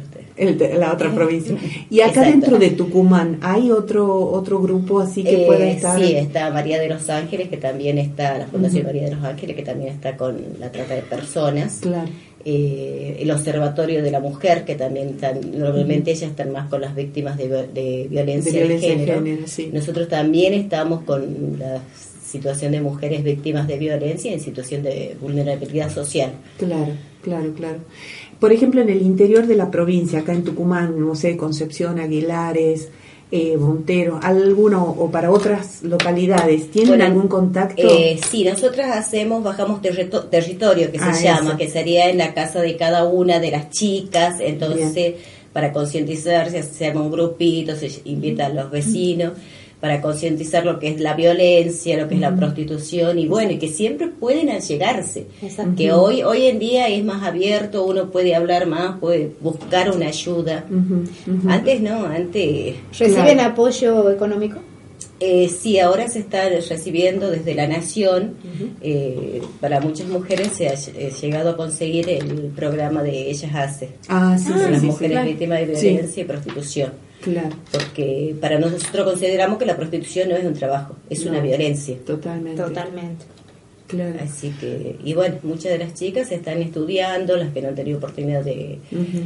la 0.79 0.93
otra 0.93 1.13
provincia. 1.13 1.55
Y 1.89 2.01
acá 2.01 2.21
dentro 2.21 2.57
de 2.57 2.69
Tucumán, 2.69 3.39
¿hay 3.41 3.69
otro 3.69 4.31
otro 4.31 4.61
grupo 4.61 5.01
así 5.01 5.23
que 5.23 5.43
pueda 5.45 5.65
eh, 5.65 5.73
estar? 5.73 5.99
Sí, 5.99 6.15
está 6.15 6.49
María 6.51 6.79
de 6.79 6.87
los 6.87 7.09
Ángeles, 7.09 7.49
que 7.49 7.57
también 7.57 7.97
está, 7.97 8.37
la 8.37 8.47
Fundación 8.47 8.85
María 8.85 9.03
de 9.03 9.15
los 9.15 9.23
Ángeles, 9.23 9.55
que 9.55 9.63
también 9.63 9.93
está 9.93 10.15
con 10.15 10.37
la 10.59 10.71
trata 10.71 10.95
de 10.95 11.01
personas. 11.01 11.79
Claro. 11.81 12.09
Eh, 12.43 13.17
el 13.19 13.29
Observatorio 13.29 14.01
de 14.01 14.09
la 14.09 14.19
Mujer, 14.19 14.63
que 14.65 14.75
también 14.75 15.09
están, 15.09 15.39
normalmente 15.53 16.11
ellas 16.11 16.31
están 16.31 16.51
más 16.51 16.69
con 16.69 16.81
las 16.81 16.95
víctimas 16.95 17.37
de, 17.37 18.07
violencia, 18.09 18.67
de, 18.67 18.79
género. 18.79 19.21
Nosotros 19.73 20.07
también 20.07 20.53
estamos 20.53 21.03
con 21.03 21.59
la 21.59 21.81
situación 22.25 22.71
de 22.71 22.81
mujeres 22.81 23.23
víctimas 23.23 23.67
de 23.67 23.77
violencia 23.77 24.31
en 24.31 24.39
situación 24.39 24.81
de 24.81 25.15
vulnerabilidad 25.21 25.91
social. 25.93 26.31
Claro, 26.57 26.87
claro, 27.21 27.53
claro. 27.53 27.79
Por 28.39 28.51
ejemplo, 28.51 28.81
en 28.81 28.89
el 28.89 29.01
interior 29.01 29.45
de 29.45 29.55
la 29.55 29.69
provincia, 29.69 30.19
acá 30.19 30.33
en 30.33 30.43
Tucumán, 30.43 30.99
no 30.99 31.15
sé, 31.15 31.37
Concepción, 31.37 31.99
Aguilares, 31.99 32.89
eh, 33.31 33.55
Montero, 33.55 34.19
alguno 34.21 34.83
o 34.83 35.09
para 35.09 35.31
otras 35.31 35.83
localidades, 35.83 36.69
¿tienen 36.69 37.01
algún 37.01 37.29
contacto? 37.29 37.81
Eh, 37.81 38.19
sí, 38.29 38.43
nosotras 38.43 38.97
hacemos, 38.97 39.41
bajamos 39.41 39.81
territorio, 39.81 40.91
que 40.91 40.99
se 40.99 41.05
ah, 41.05 41.21
llama, 41.21 41.55
que 41.55 41.69
sería 41.69 42.09
en 42.09 42.17
la 42.17 42.33
casa 42.33 42.59
de 42.59 42.75
cada 42.75 43.05
una 43.05 43.39
de 43.39 43.51
las 43.51 43.69
chicas, 43.69 44.41
entonces 44.41 45.15
para 45.53 45.71
concientizarse 45.71 46.63
se 46.63 46.87
arma 46.87 47.01
un 47.03 47.11
grupito, 47.11 47.75
se 47.75 47.89
invita 48.05 48.47
a 48.47 48.49
los 48.49 48.69
vecinos 48.69 49.33
para 49.81 49.99
concientizar 49.99 50.63
lo 50.63 50.77
que 50.77 50.89
es 50.89 51.01
la 51.01 51.15
violencia, 51.15 51.97
lo 51.97 52.07
que 52.07 52.13
es 52.13 52.21
la 52.21 52.35
prostitución 52.35 53.17
y 53.17 53.27
bueno, 53.27 53.51
y 53.53 53.57
que 53.57 53.67
siempre 53.67 54.07
pueden 54.07 54.49
allegarse. 54.49 55.25
Que 55.75 55.91
hoy 55.91 56.21
hoy 56.21 56.45
en 56.45 56.59
día 56.59 56.87
es 56.87 57.03
más 57.03 57.23
abierto, 57.23 57.83
uno 57.83 58.11
puede 58.11 58.35
hablar 58.35 58.67
más, 58.67 58.99
puede 58.99 59.31
buscar 59.41 59.89
una 59.89 60.07
ayuda. 60.07 60.65
Antes 61.47 61.81
no, 61.81 62.05
antes... 62.05 62.75
¿Reciben 62.97 63.39
apoyo 63.39 64.11
económico? 64.11 64.59
Eh, 65.19 65.49
sí, 65.49 65.79
ahora 65.79 66.07
se 66.07 66.19
está 66.19 66.47
recibiendo 66.49 67.31
desde 67.31 67.55
la 67.55 67.67
Nación. 67.67 68.35
Eh, 68.81 69.41
para 69.59 69.79
muchas 69.81 70.07
mujeres 70.07 70.49
se 70.49 70.67
ha 70.67 70.75
llegado 70.75 71.51
a 71.51 71.57
conseguir 71.57 72.07
el 72.07 72.51
programa 72.55 73.01
de 73.01 73.31
Ellas 73.31 73.51
Hace. 73.53 73.89
Ah, 74.07 74.37
sí, 74.37 74.49
las 74.49 74.83
mujeres 74.83 75.25
víctimas 75.25 75.59
de 75.59 75.65
violencia 75.65 76.21
y 76.21 76.25
prostitución. 76.25 77.10
Claro. 77.21 77.55
Porque 77.71 78.35
para 78.41 78.59
nosotros 78.59 79.05
consideramos 79.05 79.57
que 79.57 79.65
la 79.65 79.75
prostitución 79.75 80.29
no 80.29 80.35
es 80.35 80.45
un 80.45 80.53
trabajo, 80.53 80.95
es 81.09 81.25
una 81.25 81.39
violencia. 81.39 81.97
Totalmente. 82.05 82.61
Totalmente. 82.61 83.25
Así 84.21 84.51
que, 84.59 84.97
y 85.03 85.13
bueno, 85.13 85.35
muchas 85.43 85.71
de 85.71 85.77
las 85.77 85.93
chicas 85.93 86.31
están 86.31 86.61
estudiando, 86.61 87.37
las 87.37 87.51
que 87.51 87.61
no 87.61 87.69
han 87.69 87.75
tenido 87.75 87.97
oportunidad 87.97 88.43
de... 88.43 88.79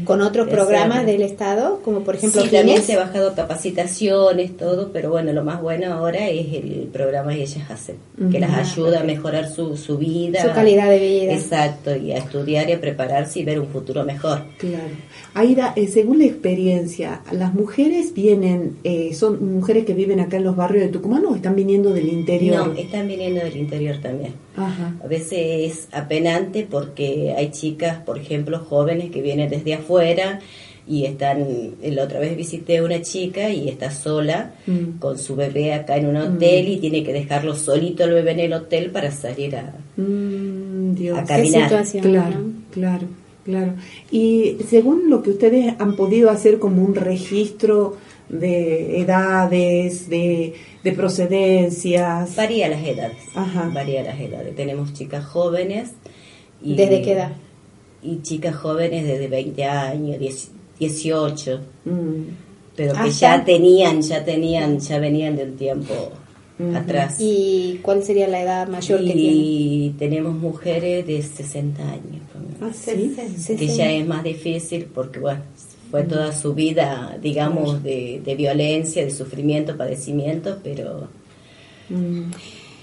¿Con 0.04 0.22
otros 0.22 0.48
programas 0.48 1.06
del 1.06 1.22
Estado? 1.22 1.82
Como 1.84 2.02
por 2.02 2.16
ejemplo... 2.16 2.42
Sí, 2.42 2.50
también 2.50 2.82
se 2.82 2.94
ha 2.94 3.00
bajado 3.00 3.36
capacitaciones, 3.36 4.58
todo, 4.58 4.92
pero 4.92 5.10
bueno, 5.10 5.34
lo 5.34 5.44
más 5.44 5.62
bueno 5.62 5.94
ahora 5.94 6.30
es 6.30 6.54
el 6.54 6.90
programa 6.92 7.34
que 7.34 7.44
ellas 7.44 7.70
hacen, 7.70 7.98
que 8.32 8.40
las 8.40 8.54
ayuda 8.54 9.02
a 9.02 9.04
mejorar 9.04 9.50
su, 9.50 9.78
su 9.78 9.98
vida. 9.98 10.42
Su 10.42 10.54
calidad 10.54 10.90
de 10.90 11.00
vida. 11.00 11.34
Exacto, 11.34 11.96
y 11.96 12.12
a 12.12 12.18
estudiar 12.18 12.70
y 12.70 12.74
a 12.74 12.82
prepararse 12.82 13.40
y 13.40 13.46
ver 13.46 13.60
un 13.60 13.68
futuro 13.68 14.04
mejor. 14.04 14.44
Claro. 14.58 14.84
Aida, 15.34 15.74
eh, 15.76 15.88
según 15.88 16.20
la 16.20 16.26
experiencia, 16.26 17.22
¿las 17.32 17.54
mujeres 17.54 18.14
vienen, 18.14 18.78
eh, 18.84 19.14
son 19.14 19.56
mujeres 19.56 19.86
que 19.86 19.94
viven 19.94 20.22
acá 20.22 20.38
en 20.38 20.46
los 20.46 20.56
barrios 20.56 20.86
de 20.86 20.92
Tucumán 20.92 21.26
o 21.26 21.36
están 21.36 21.56
viniendo 21.56 21.94
del 21.94 22.08
interior? 22.08 22.68
No, 22.68 22.74
están 22.74 23.08
viniendo 23.08 23.44
del 23.44 23.58
interior 23.58 23.98
también. 24.02 24.34
A 24.58 25.08
veces 25.08 25.32
es 25.34 25.88
apenante 25.92 26.68
porque 26.70 27.34
hay 27.38 27.52
chicas, 27.52 27.98
por 27.98 28.18
ejemplo, 28.18 28.60
jóvenes 28.60 29.12
que 29.12 29.22
vienen 29.22 29.50
desde 29.50 29.74
afuera 29.74 30.40
y 30.88 31.06
están, 31.06 31.46
la 31.82 32.04
otra 32.04 32.20
vez 32.20 32.38
visité 32.38 32.78
a 32.78 32.84
una 32.84 33.02
chica 33.02 33.50
y 33.50 33.70
está 33.70 33.90
sola 33.90 34.52
mm. 34.68 35.00
con 35.00 35.18
su 35.18 35.36
bebé 35.36 35.74
acá 35.74 35.98
en 35.98 36.08
un 36.08 36.18
hotel 36.18 36.66
mm. 36.66 36.72
y 36.72 36.78
tiene 36.78 37.04
que 37.04 37.12
dejarlo 37.12 37.56
solito 37.56 38.04
el 38.04 38.14
bebé 38.14 38.32
en 38.32 38.40
el 38.42 38.54
hotel 38.54 38.92
para 38.92 39.12
salir 39.12 39.56
a, 39.56 39.74
mm, 39.98 40.96
a 41.16 41.24
caminar. 41.24 41.84
claro, 42.02 42.38
claro, 42.72 43.08
claro. 43.44 43.74
Y 44.12 44.58
según 44.70 45.10
lo 45.10 45.24
que 45.24 45.32
ustedes 45.32 45.74
han 45.80 45.96
podido 45.96 46.30
hacer 46.30 46.60
como 46.60 46.84
un 46.84 46.94
registro 46.94 47.98
de 48.30 49.00
edades, 49.00 50.10
de 50.10 50.56
de 50.86 50.92
procedencias. 50.92 52.36
Varía 52.36 52.70
las 52.70 52.84
edades. 52.86 53.18
Varía 53.74 54.04
las 54.04 54.20
edades. 54.20 54.56
Tenemos 54.56 54.94
chicas 54.94 55.26
jóvenes. 55.26 55.90
Y, 56.62 56.76
¿Desde 56.76 57.02
qué 57.02 57.14
edad? 57.14 57.32
Y 58.04 58.22
chicas 58.22 58.56
jóvenes 58.56 59.06
desde 59.06 59.28
20 59.28 59.66
años, 59.66 60.20
18. 60.80 61.60
Mm. 61.86 61.92
Pero 62.76 62.94
que 62.94 63.10
ya 63.10 63.44
tenían, 63.44 64.02
ya 64.02 64.24
tenían, 64.24 64.80
ya 64.80 65.00
venían 65.00 65.36
de 65.36 65.44
un 65.46 65.58
tiempo 65.58 65.94
atrás. 66.76 67.16
¿Y 67.20 67.80
cuál 67.82 68.04
sería 68.04 68.28
la 68.28 68.42
edad 68.42 68.68
mayor 68.68 69.00
que 69.00 69.14
tienen? 69.14 69.34
Y 69.34 69.96
tenemos 69.98 70.36
mujeres 70.36 71.08
de 71.08 71.24
60 71.24 71.82
años. 71.82 72.22
Ah, 72.62 72.70
¿sí? 72.74 73.58
Que 73.58 73.68
ya 73.68 73.92
es 73.92 74.06
más 74.06 74.24
difícil 74.24 74.86
porque, 74.94 75.20
bueno, 75.20 75.42
fue 75.96 76.04
toda 76.04 76.34
su 76.34 76.54
vida, 76.54 77.18
digamos, 77.22 77.82
de, 77.82 78.22
de 78.22 78.36
violencia, 78.36 79.06
de 79.06 79.12
sufrimiento, 79.12 79.78
padecimiento, 79.78 80.58
pero, 80.62 81.08
mm. 81.88 82.32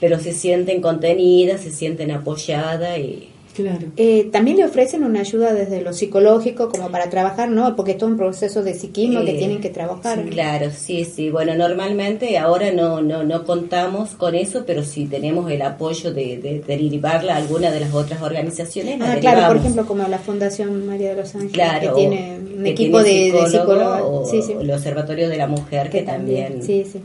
pero 0.00 0.18
se 0.18 0.32
sienten 0.32 0.80
contenidas, 0.80 1.60
se 1.60 1.72
sienten 1.72 2.10
apoyadas 2.10 2.98
y, 2.98 3.28
Claro. 3.54 3.88
Eh, 3.96 4.28
también 4.32 4.56
le 4.56 4.64
ofrecen 4.64 5.04
una 5.04 5.20
ayuda 5.20 5.52
desde 5.52 5.82
lo 5.82 5.92
psicológico 5.92 6.70
como 6.70 6.90
para 6.90 7.10
trabajar, 7.10 7.50
¿no? 7.50 7.76
Porque 7.76 7.92
es 7.92 7.98
todo 7.98 8.08
un 8.08 8.16
proceso 8.16 8.62
de 8.62 8.74
psiquismo 8.74 9.24
que 9.24 9.34
tienen 9.34 9.60
que 9.60 9.68
trabajar. 9.68 10.24
claro, 10.30 10.70
sí, 10.74 11.04
sí. 11.04 11.30
Bueno, 11.30 11.54
normalmente 11.54 12.38
ahora 12.38 12.72
no, 12.72 13.02
no, 13.02 13.24
no 13.24 13.44
contamos 13.44 14.10
con 14.10 14.34
eso, 14.34 14.64
pero 14.66 14.82
sí 14.82 15.06
tenemos 15.06 15.50
el 15.50 15.62
apoyo 15.62 16.12
de, 16.12 16.38
de 16.38 16.62
derivarla 16.66 17.34
a 17.34 17.36
alguna 17.36 17.70
de 17.70 17.80
las 17.80 17.92
otras 17.92 18.22
organizaciones. 18.22 18.98
Ah, 19.02 19.16
claro, 19.20 19.46
por 19.48 19.56
ejemplo, 19.58 19.86
como 19.86 20.06
la 20.08 20.18
Fundación 20.18 20.86
María 20.86 21.10
de 21.10 21.16
los 21.16 21.34
Ángeles, 21.34 21.80
que 21.80 21.88
tiene 21.88 22.38
un 22.58 22.66
equipo 22.66 23.02
de, 23.02 23.32
psicólogos. 23.50 24.30
sí, 24.30 24.42
sí. 24.42 24.52
el 24.58 24.70
Observatorio 24.70 25.28
de 25.28 25.36
la 25.36 25.46
Mujer, 25.46 25.90
que, 25.90 26.02
también. 26.02 26.62
Sí, 26.62 26.86
sí. 26.90 27.00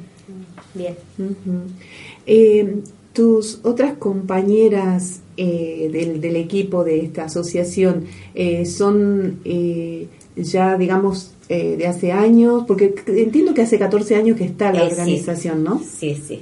Bien. 0.74 0.96
eh, 2.26 2.76
tus 3.14 3.60
otras 3.64 3.94
compañeras 3.98 5.22
eh, 5.38 5.90
del, 5.92 6.20
del, 6.20 6.36
equipo 6.36 6.84
de 6.84 7.00
esta 7.00 7.26
asociación 7.26 8.06
eh, 8.34 8.66
son 8.66 9.40
eh, 9.46 10.08
ya, 10.36 10.78
digamos, 10.78 11.34
de 11.48 11.88
hace 11.88 12.12
años, 12.12 12.64
porque 12.68 12.94
entiendo 13.08 13.54
que 13.54 13.62
hace 13.62 13.80
14 13.80 14.16
años 14.16 14.36
que 14.36 14.44
está 14.44 14.74
la 14.74 14.84
organización, 14.84 15.64
¿no? 15.64 15.80
Sí, 15.80 16.16
sí. 16.16 16.42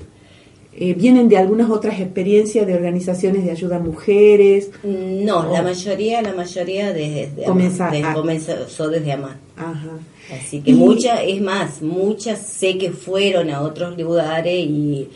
¿Vienen 0.97 1.29
de 1.29 1.37
algunas 1.37 1.69
otras 1.69 1.99
experiencias 1.99 2.65
de 2.65 2.73
organizaciones 2.73 3.45
de 3.45 3.51
ayuda 3.51 3.75
a 3.75 3.79
mujeres? 3.79 4.71
No, 4.83 5.51
la 5.51 5.61
mayoría, 5.61 6.23
la 6.23 6.33
mayoría 6.33 6.91
desde, 6.91 7.29
desde 7.35 8.13
comenzó 8.13 8.89
desde 8.89 9.11
Amar. 9.11 9.37
Ajá. 9.55 9.99
Así 10.33 10.61
que 10.61 10.73
muchas, 10.73 11.19
es 11.23 11.39
más, 11.41 11.81
muchas 11.81 12.39
sé 12.39 12.77
que 12.77 12.91
fueron 12.91 13.51
a 13.51 13.61
otros 13.61 13.97
lugares 13.97 14.65
y 14.67 15.07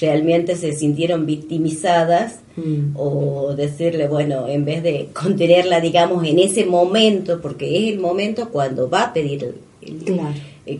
realmente 0.00 0.56
se 0.56 0.72
sintieron 0.72 1.26
victimizadas 1.26 2.40
mm. 2.56 2.96
o 2.96 3.54
decirle, 3.54 4.08
bueno, 4.08 4.48
en 4.48 4.64
vez 4.64 4.82
de 4.82 5.08
contenerla, 5.12 5.80
digamos, 5.80 6.26
en 6.26 6.38
ese 6.38 6.64
momento, 6.64 7.40
porque 7.40 7.76
es 7.76 7.92
el 7.92 8.00
momento 8.00 8.50
cuando 8.50 8.88
va 8.88 9.02
a 9.02 9.12
pedir 9.12 9.54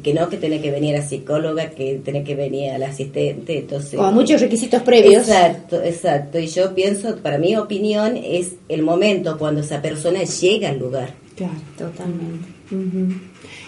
que 0.02 0.14
no 0.14 0.28
que 0.28 0.36
tiene 0.36 0.60
que 0.60 0.70
venir 0.70 0.96
a 0.96 1.02
psicóloga, 1.02 1.70
que 1.70 2.00
tiene 2.04 2.24
que 2.24 2.34
venir 2.34 2.72
al 2.72 2.82
asistente, 2.82 3.58
entonces... 3.58 3.98
Con 3.98 4.14
muchos 4.14 4.40
requisitos 4.40 4.82
previos. 4.82 5.28
Exacto, 5.28 5.80
exacto. 5.82 6.38
Y 6.38 6.48
yo 6.48 6.74
pienso, 6.74 7.16
para 7.16 7.38
mi 7.38 7.56
opinión, 7.56 8.16
es 8.16 8.54
el 8.68 8.82
momento 8.82 9.38
cuando 9.38 9.60
esa 9.60 9.80
persona 9.80 10.24
llega 10.24 10.70
al 10.70 10.78
lugar. 10.78 11.14
Claro, 11.36 11.54
totalmente. 11.78 12.48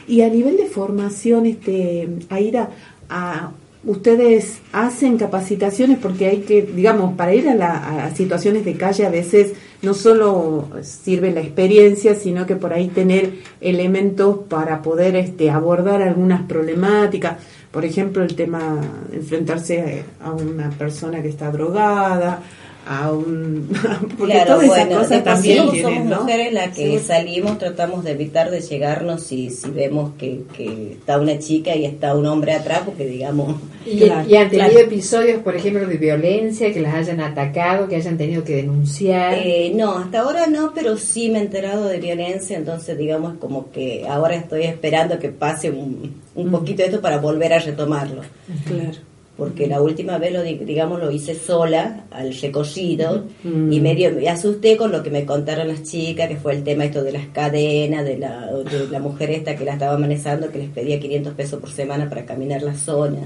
Y 0.09 0.23
a 0.23 0.29
nivel 0.29 0.57
de 0.57 0.67
formación, 0.67 1.47
este, 1.47 2.09
Aira, 2.31 2.71
a 3.09 3.53
ustedes 3.85 4.59
hacen 4.73 5.19
capacitaciones 5.19 5.99
porque 5.99 6.27
hay 6.27 6.39
que, 6.39 6.63
digamos, 6.63 7.15
para 7.15 7.35
ir 7.35 7.49
a, 7.49 7.55
la, 7.55 8.13
situaciones 8.15 8.65
de 8.65 8.77
calle 8.77 9.07
a 9.07 9.11
veces 9.11 9.53
no 9.83 9.95
solo 9.95 10.69
sirve 10.83 11.31
la 11.31 11.41
experiencia, 11.41 12.15
sino 12.15 12.47
que 12.47 12.57
por 12.57 12.73
ahí 12.73 12.89
tener 12.89 13.35
elementos 13.61 14.39
para 14.49 14.83
poder 14.83 15.15
este, 15.17 15.51
abordar 15.51 16.03
algunas 16.03 16.43
problemáticas. 16.43 17.37
Por 17.71 17.85
ejemplo, 17.85 18.23
el 18.25 18.35
tema 18.35 18.81
enfrentarse 19.13 20.03
a 20.21 20.33
una 20.33 20.71
persona 20.71 21.23
que 21.23 21.29
está 21.29 21.51
drogada, 21.51 22.43
a 22.89 23.13
un 23.13 23.69
porque 24.19 24.33
claro, 24.33 24.55
todas 24.55 24.67
bueno, 24.67 24.83
esas 24.83 24.99
cosas 24.99 25.25
también 25.25 25.59
somos 25.83 26.21
mujeres 26.21 26.53
las 26.55 26.75
que 26.75 26.99
salimos 27.01 27.59
tratamos 27.59 28.03
de 28.03 28.13
evitar 28.13 28.51
de 28.51 28.63
llegarnos 28.63 29.23
si, 29.23 29.51
si 29.51 29.71
vemos 29.71 30.13
que, 30.19 30.45
que, 30.57 30.93
está 30.93 31.19
una 31.19 31.39
chica 31.39 31.77
y 31.77 31.85
está 31.85 32.15
un 32.15 32.25
hombre 32.25 32.55
atrás 32.55 32.83
porque 32.87 33.07
digamos 33.07 33.57
y, 33.85 34.09
han 34.09 34.49
tenido 34.49 34.79
episodios 34.81 35.43
por 35.43 35.55
ejemplo 35.55 35.87
de 35.87 35.99
violencia 35.99 36.73
que 36.73 36.81
las 36.81 36.95
hayan 36.95 37.21
atacado 37.21 37.89
que 37.89 37.97
hayan 37.97 38.17
tenido 38.17 38.43
que 38.43 38.57
denunciar. 38.57 39.35
Eh, 39.35 39.71
no 39.75 39.99
hasta 39.99 40.21
ahora 40.21 40.47
no 40.47 40.73
pero 40.75 40.97
sí 40.97 41.29
me 41.29 41.41
he 41.41 41.43
enterado 41.43 41.85
de 41.85 41.99
violencia 41.99 42.57
entonces 42.57 42.97
digamos 42.97 43.37
como 43.39 43.71
que 43.71 44.07
ahora 44.09 44.35
estoy 44.35 44.63
esperando 44.63 45.19
que 45.19 45.29
pase 45.29 45.71
un, 45.71 46.23
un 46.35 46.51
poquito 46.51 46.79
de 46.79 46.89
esto 46.89 47.03
para 47.03 47.19
volver 47.19 47.53
a 47.53 47.59
retomarlo. 47.59 48.23
Claro 48.67 49.08
porque 49.39 49.69
la 49.69 49.81
última 49.81 50.19
vez 50.19 50.33
lo 50.33 50.43
digamos 50.43 50.99
lo 50.99 51.13
hice 51.13 51.37
sola 51.37 52.07
al 52.11 52.35
recorrido 52.35 53.25
y 53.45 53.81
medio 53.81 54.11
me 54.11 54.29
asusté 54.29 54.77
con 54.77 54.91
lo 54.91 55.05
que 55.05 55.11
me 55.11 55.25
contaron 55.25 55.69
las 55.69 55.85
chicas 55.85 56.29
que 56.29 56.37
fue 56.37 56.55
el 56.55 56.65
tema 56.65 56.85
esto 56.85 57.05
de 57.05 57.13
las 57.13 57.27
cadenas 57.29 58.05
de 58.05 58.19
la, 58.19 58.47
de 58.53 58.89
la 58.91 58.99
mujer 58.99 59.31
esta 59.31 59.55
que 59.55 59.65
la 59.65 59.75
estaba 59.75 59.97
manejando 59.97 60.51
que 60.51 60.59
les 60.59 60.71
pedía 60.71 60.99
500 60.99 61.35
pesos 61.35 61.61
por 61.61 61.71
semana 61.71 62.09
para 62.09 62.27
caminar 62.27 62.63
la 62.63 62.75
zona 62.75 63.21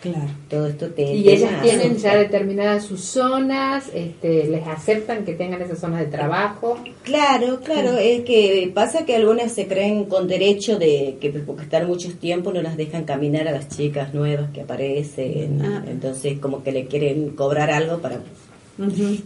Claro. 0.00 0.30
Todo 0.48 0.66
esto 0.66 0.86
te, 0.88 1.14
y 1.14 1.28
ellas 1.28 1.60
tienen 1.60 1.98
ya 1.98 2.16
determinadas 2.16 2.84
sus 2.84 3.02
zonas, 3.02 3.90
este, 3.92 4.46
les 4.46 4.66
aceptan 4.66 5.26
que 5.26 5.34
tengan 5.34 5.60
esas 5.60 5.78
zonas 5.78 6.00
de 6.00 6.06
trabajo. 6.06 6.78
Claro, 7.02 7.60
claro, 7.60 7.98
es 7.98 8.24
que 8.24 8.70
pasa 8.74 9.04
que 9.04 9.16
algunas 9.16 9.52
se 9.52 9.66
creen 9.66 10.06
con 10.06 10.26
derecho 10.26 10.78
de 10.78 11.18
que 11.20 11.30
porque 11.30 11.64
están 11.64 11.86
muchos 11.86 12.14
tiempos 12.14 12.54
no 12.54 12.62
las 12.62 12.78
dejan 12.78 13.04
caminar 13.04 13.46
a 13.46 13.52
las 13.52 13.68
chicas 13.68 14.14
nuevas 14.14 14.50
que 14.52 14.62
aparecen, 14.62 15.60
ah. 15.62 15.84
entonces 15.86 16.38
como 16.38 16.62
que 16.62 16.72
le 16.72 16.86
quieren 16.86 17.30
cobrar 17.30 17.70
algo 17.70 17.98
para 17.98 18.20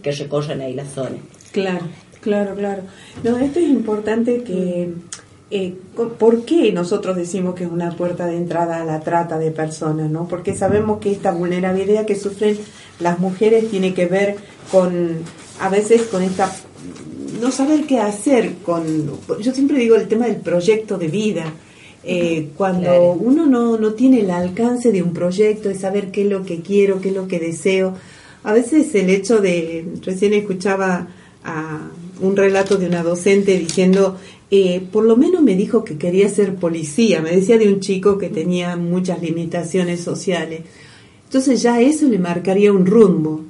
que 0.01 0.11
recorran 0.11 0.59
ahí 0.59 0.73
la 0.73 0.85
zona. 0.85 1.17
Claro, 1.53 1.85
claro, 2.19 2.53
claro. 2.53 2.81
No, 3.23 3.37
esto 3.37 3.59
es 3.59 3.69
importante 3.69 4.43
que 4.43 4.89
eh, 5.51 5.75
¿por 6.17 6.43
qué 6.43 6.71
nosotros 6.71 7.15
decimos 7.15 7.53
que 7.53 7.65
es 7.65 7.71
una 7.71 7.91
puerta 7.91 8.25
de 8.25 8.37
entrada 8.37 8.81
a 8.81 8.85
la 8.85 9.01
trata 9.01 9.37
de 9.37 9.51
personas? 9.51 10.09
¿no? 10.09 10.27
Porque 10.27 10.55
sabemos 10.55 10.99
que 10.99 11.11
esta 11.11 11.31
vulnerabilidad 11.31 12.05
que 12.05 12.15
sufren 12.15 12.57
las 12.99 13.19
mujeres 13.19 13.69
tiene 13.69 13.93
que 13.93 14.07
ver 14.07 14.37
con, 14.71 15.17
a 15.59 15.69
veces, 15.69 16.03
con 16.03 16.23
esta, 16.23 16.51
no 17.41 17.51
saber 17.51 17.85
qué 17.85 17.99
hacer 17.99 18.55
con, 18.65 19.11
yo 19.39 19.53
siempre 19.53 19.77
digo 19.77 19.95
el 19.95 20.07
tema 20.07 20.25
del 20.25 20.37
proyecto 20.37 20.97
de 20.97 21.07
vida. 21.07 21.45
Eh, 22.07 22.49
cuando 22.55 23.13
uno 23.13 23.47
no, 23.47 23.79
no 23.79 23.93
tiene 23.93 24.19
el 24.19 24.29
alcance 24.29 24.91
de 24.91 25.01
un 25.01 25.11
proyecto, 25.11 25.69
de 25.69 25.75
saber 25.75 26.11
qué 26.11 26.21
es 26.21 26.29
lo 26.29 26.45
que 26.45 26.61
quiero, 26.61 27.01
qué 27.01 27.09
es 27.09 27.15
lo 27.15 27.27
que 27.27 27.39
deseo, 27.39 27.95
a 28.43 28.53
veces 28.53 28.93
el 28.93 29.09
hecho 29.09 29.39
de, 29.39 29.87
recién 30.03 30.33
escuchaba 30.33 31.07
a 31.43 31.89
un 32.21 32.35
relato 32.35 32.77
de 32.77 32.87
una 32.87 33.03
docente 33.03 33.57
diciendo 33.57 34.17
eh, 34.57 34.81
por 34.91 35.03
lo 35.03 35.17
menos 35.17 35.41
me 35.41 35.55
dijo 35.55 35.83
que 35.83 35.97
quería 35.97 36.29
ser 36.29 36.55
policía, 36.55 37.21
me 37.21 37.31
decía 37.31 37.57
de 37.57 37.67
un 37.67 37.81
chico 37.81 38.17
que 38.17 38.29
tenía 38.29 38.77
muchas 38.77 39.21
limitaciones 39.21 39.99
sociales. 39.99 40.61
Entonces 41.25 41.61
ya 41.61 41.81
eso 41.81 42.07
le 42.07 42.19
marcaría 42.19 42.71
un 42.71 42.85
rumbo. 42.85 43.41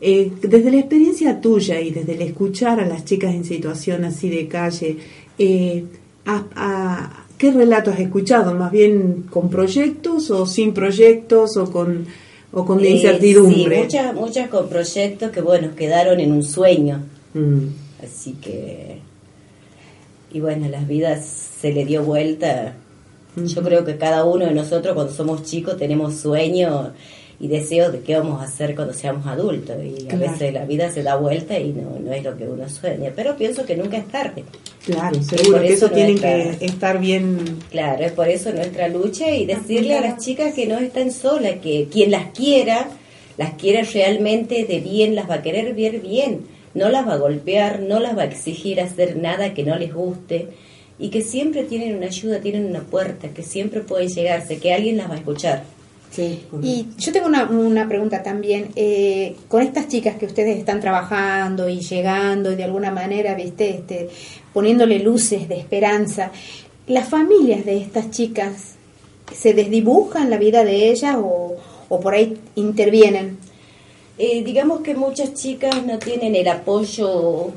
Eh, 0.00 0.32
desde 0.40 0.70
la 0.70 0.78
experiencia 0.78 1.40
tuya 1.42 1.80
y 1.80 1.90
desde 1.90 2.14
el 2.14 2.22
escuchar 2.22 2.80
a 2.80 2.86
las 2.86 3.04
chicas 3.04 3.34
en 3.34 3.44
situación 3.44 4.04
así 4.04 4.30
de 4.30 4.48
calle, 4.48 4.96
eh, 5.38 5.84
a, 6.24 7.24
¿qué 7.36 7.50
relato 7.50 7.90
has 7.90 8.00
escuchado? 8.00 8.54
¿Más 8.54 8.72
bien 8.72 9.26
con 9.28 9.50
proyectos 9.50 10.30
o 10.30 10.46
sin 10.46 10.72
proyectos 10.72 11.58
o 11.58 11.70
con, 11.70 12.06
o 12.52 12.64
con 12.64 12.82
incertidumbre? 12.82 13.76
Sí, 13.76 13.82
muchas, 13.82 14.14
muchas 14.14 14.48
con 14.48 14.68
proyectos 14.70 15.30
que, 15.32 15.42
bueno, 15.42 15.74
quedaron 15.76 16.18
en 16.18 16.32
un 16.32 16.42
sueño. 16.42 17.02
Mm. 17.34 17.66
Así 18.02 18.32
que 18.40 19.00
y 20.30 20.40
bueno, 20.40 20.68
las 20.68 20.86
vidas 20.86 21.24
se 21.60 21.72
le 21.72 21.84
dio 21.84 22.02
vuelta. 22.02 22.74
Yo 23.36 23.62
creo 23.62 23.84
que 23.84 23.96
cada 23.96 24.24
uno 24.24 24.46
de 24.46 24.52
nosotros 24.52 24.94
cuando 24.94 25.12
somos 25.12 25.42
chicos 25.44 25.76
tenemos 25.76 26.16
sueños 26.16 26.88
y 27.38 27.48
deseos 27.48 27.92
de 27.92 28.00
qué 28.00 28.16
vamos 28.16 28.40
a 28.40 28.44
hacer 28.44 28.74
cuando 28.74 28.94
seamos 28.94 29.26
adultos. 29.26 29.76
Y 29.84 30.10
a 30.10 30.16
veces 30.16 30.54
la 30.54 30.64
vida 30.64 30.90
se 30.90 31.02
da 31.02 31.16
vuelta 31.16 31.58
y 31.58 31.70
no, 31.72 31.98
no 32.00 32.12
es 32.12 32.24
lo 32.24 32.36
que 32.36 32.44
uno 32.44 32.66
sueña. 32.68 33.12
Pero 33.14 33.36
pienso 33.36 33.66
que 33.66 33.76
nunca 33.76 33.98
es 33.98 34.08
tarde. 34.08 34.44
Claro, 34.86 35.22
seguro 35.22 35.60
que 35.60 35.72
eso 35.72 35.90
tiene 35.90 36.14
que 36.14 36.56
estar 36.64 36.98
bien. 36.98 37.58
Claro, 37.70 38.04
es 38.04 38.12
por 38.12 38.28
eso 38.28 38.52
nuestra 38.52 38.88
lucha 38.88 39.30
y 39.30 39.44
decirle 39.44 39.96
a 39.96 40.00
las 40.00 40.24
chicas 40.24 40.54
que 40.54 40.66
no 40.66 40.78
están 40.78 41.12
solas, 41.12 41.56
que 41.62 41.88
quien 41.90 42.10
las 42.10 42.30
quiera, 42.30 42.88
las 43.36 43.52
quiera 43.54 43.82
realmente 43.82 44.64
de 44.64 44.80
bien, 44.80 45.14
las 45.14 45.28
va 45.28 45.34
a 45.34 45.42
querer 45.42 45.74
ver 45.74 46.00
bien 46.00 46.55
no 46.76 46.90
las 46.90 47.08
va 47.08 47.14
a 47.14 47.18
golpear, 47.18 47.80
no 47.80 47.98
las 47.98 48.16
va 48.16 48.22
a 48.22 48.26
exigir 48.26 48.80
hacer 48.80 49.16
nada 49.16 49.54
que 49.54 49.64
no 49.64 49.76
les 49.76 49.92
guste 49.92 50.48
y 50.98 51.08
que 51.08 51.22
siempre 51.22 51.64
tienen 51.64 51.96
una 51.96 52.06
ayuda, 52.06 52.40
tienen 52.40 52.66
una 52.66 52.80
puerta, 52.80 53.28
que 53.28 53.42
siempre 53.42 53.80
pueden 53.80 54.08
llegarse, 54.08 54.58
que 54.58 54.72
alguien 54.72 54.98
las 54.98 55.10
va 55.10 55.14
a 55.14 55.18
escuchar. 55.18 55.64
Sí, 56.10 56.44
y 56.62 56.86
yo 56.96 57.12
tengo 57.12 57.26
una, 57.26 57.44
una 57.44 57.88
pregunta 57.88 58.22
también. 58.22 58.68
Eh, 58.76 59.36
con 59.48 59.62
estas 59.62 59.88
chicas 59.88 60.16
que 60.16 60.26
ustedes 60.26 60.56
están 60.56 60.80
trabajando 60.80 61.68
y 61.68 61.80
llegando 61.80 62.52
y 62.52 62.56
de 62.56 62.64
alguna 62.64 62.90
manera, 62.90 63.34
viste, 63.34 63.70
este, 63.70 64.08
poniéndole 64.52 64.98
luces 65.00 65.48
de 65.48 65.58
esperanza, 65.58 66.30
¿las 66.86 67.08
familias 67.08 67.64
de 67.64 67.78
estas 67.78 68.10
chicas 68.10 68.76
se 69.34 69.52
desdibujan 69.52 70.30
la 70.30 70.38
vida 70.38 70.64
de 70.64 70.90
ellas 70.90 71.16
o, 71.18 71.56
o 71.88 72.00
por 72.00 72.14
ahí 72.14 72.38
intervienen? 72.54 73.36
Eh, 74.18 74.42
digamos 74.42 74.80
que 74.80 74.94
muchas 74.94 75.34
chicas 75.34 75.84
no 75.84 75.98
tienen 75.98 76.34
el 76.34 76.48
apoyo 76.48 77.52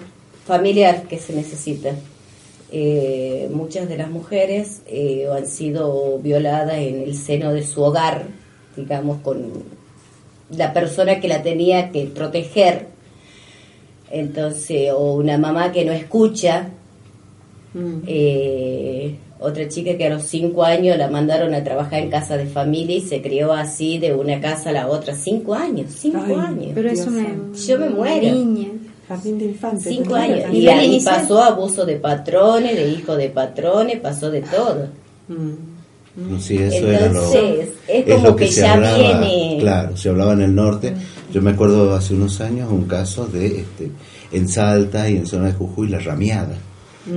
familiar 0.45 1.03
que 1.03 1.17
se 1.17 1.33
necesita. 1.33 1.95
Eh, 2.71 3.49
muchas 3.51 3.87
de 3.87 3.97
las 3.97 4.11
mujeres 4.11 4.81
eh, 4.85 5.27
han 5.31 5.47
sido 5.47 6.19
violadas 6.19 6.79
en 6.79 7.01
el 7.01 7.15
seno 7.15 7.53
de 7.53 7.65
su 7.65 7.81
hogar, 7.81 8.25
digamos, 8.75 9.21
con 9.21 9.63
la 10.49 10.73
persona 10.73 11.21
que 11.21 11.29
la 11.29 11.41
tenía 11.43 11.91
que 11.91 12.05
proteger. 12.07 12.87
Entonces, 14.11 14.91
o 14.91 15.13
una 15.13 15.37
mamá 15.37 15.71
que 15.71 15.85
no 15.85 15.93
escucha. 15.93 16.71
Mm 17.73 17.99
otra 19.39 19.67
chica 19.69 19.97
que 19.97 20.05
a 20.05 20.09
los 20.09 20.23
cinco 20.23 20.63
años 20.63 20.97
la 20.97 21.09
mandaron 21.09 21.53
a 21.53 21.63
trabajar 21.63 21.99
en 22.01 22.09
casa 22.09 22.35
de 22.35 22.45
familia 22.45 22.97
y 22.97 23.01
se 23.01 23.21
crió 23.21 23.53
así 23.53 23.97
de 23.97 24.13
una 24.13 24.39
casa 24.41 24.69
a 24.69 24.73
la 24.73 24.87
otra. 24.87 25.15
Cinco 25.15 25.53
años, 25.55 25.91
cinco 25.97 26.35
años. 26.35 26.71
Pero 26.75 26.89
eso 26.89 27.09
me, 27.09 27.27
yo 27.55 27.79
me 27.79 27.89
muero. 27.89 28.35
Niña. 28.35 28.67
Jardín 29.07 29.39
de 29.39 29.45
infantes. 29.45 29.85
Cinco 29.85 30.15
años. 30.15 30.53
Y, 30.53 30.67
ahí 30.67 31.01
pasó 31.03 31.41
abuso 31.41 31.85
de 31.85 31.95
patrones, 31.95 32.75
de 32.75 32.91
hijos 32.91 33.17
de 33.17 33.29
patrones, 33.29 33.99
pasó 33.99 34.29
de 34.29 34.41
todo. 34.41 34.87
Mm. 35.29 36.37
Sí, 36.39 36.57
eso 36.57 36.91
era 36.91 37.07
lo, 37.07 37.33
es 37.33 38.05
como 38.13 38.27
lo 38.27 38.35
que, 38.35 38.51
se 38.51 38.61
ya 38.61 38.73
hablaba, 38.73 38.97
viene. 38.97 39.57
Claro, 39.61 39.95
se 39.95 40.09
hablaba 40.09 40.33
en 40.33 40.41
el 40.41 40.53
norte. 40.53 40.93
Yo 41.31 41.41
me 41.41 41.51
acuerdo 41.51 41.95
hace 41.95 42.13
unos 42.13 42.41
años 42.41 42.69
un 42.69 42.85
caso 42.85 43.25
de 43.25 43.61
este 43.61 43.89
en 44.31 44.49
Salta 44.49 45.09
y 45.09 45.15
en 45.15 45.25
zona 45.25 45.47
de 45.47 45.53
Jujuy 45.53 45.87
la 45.87 45.99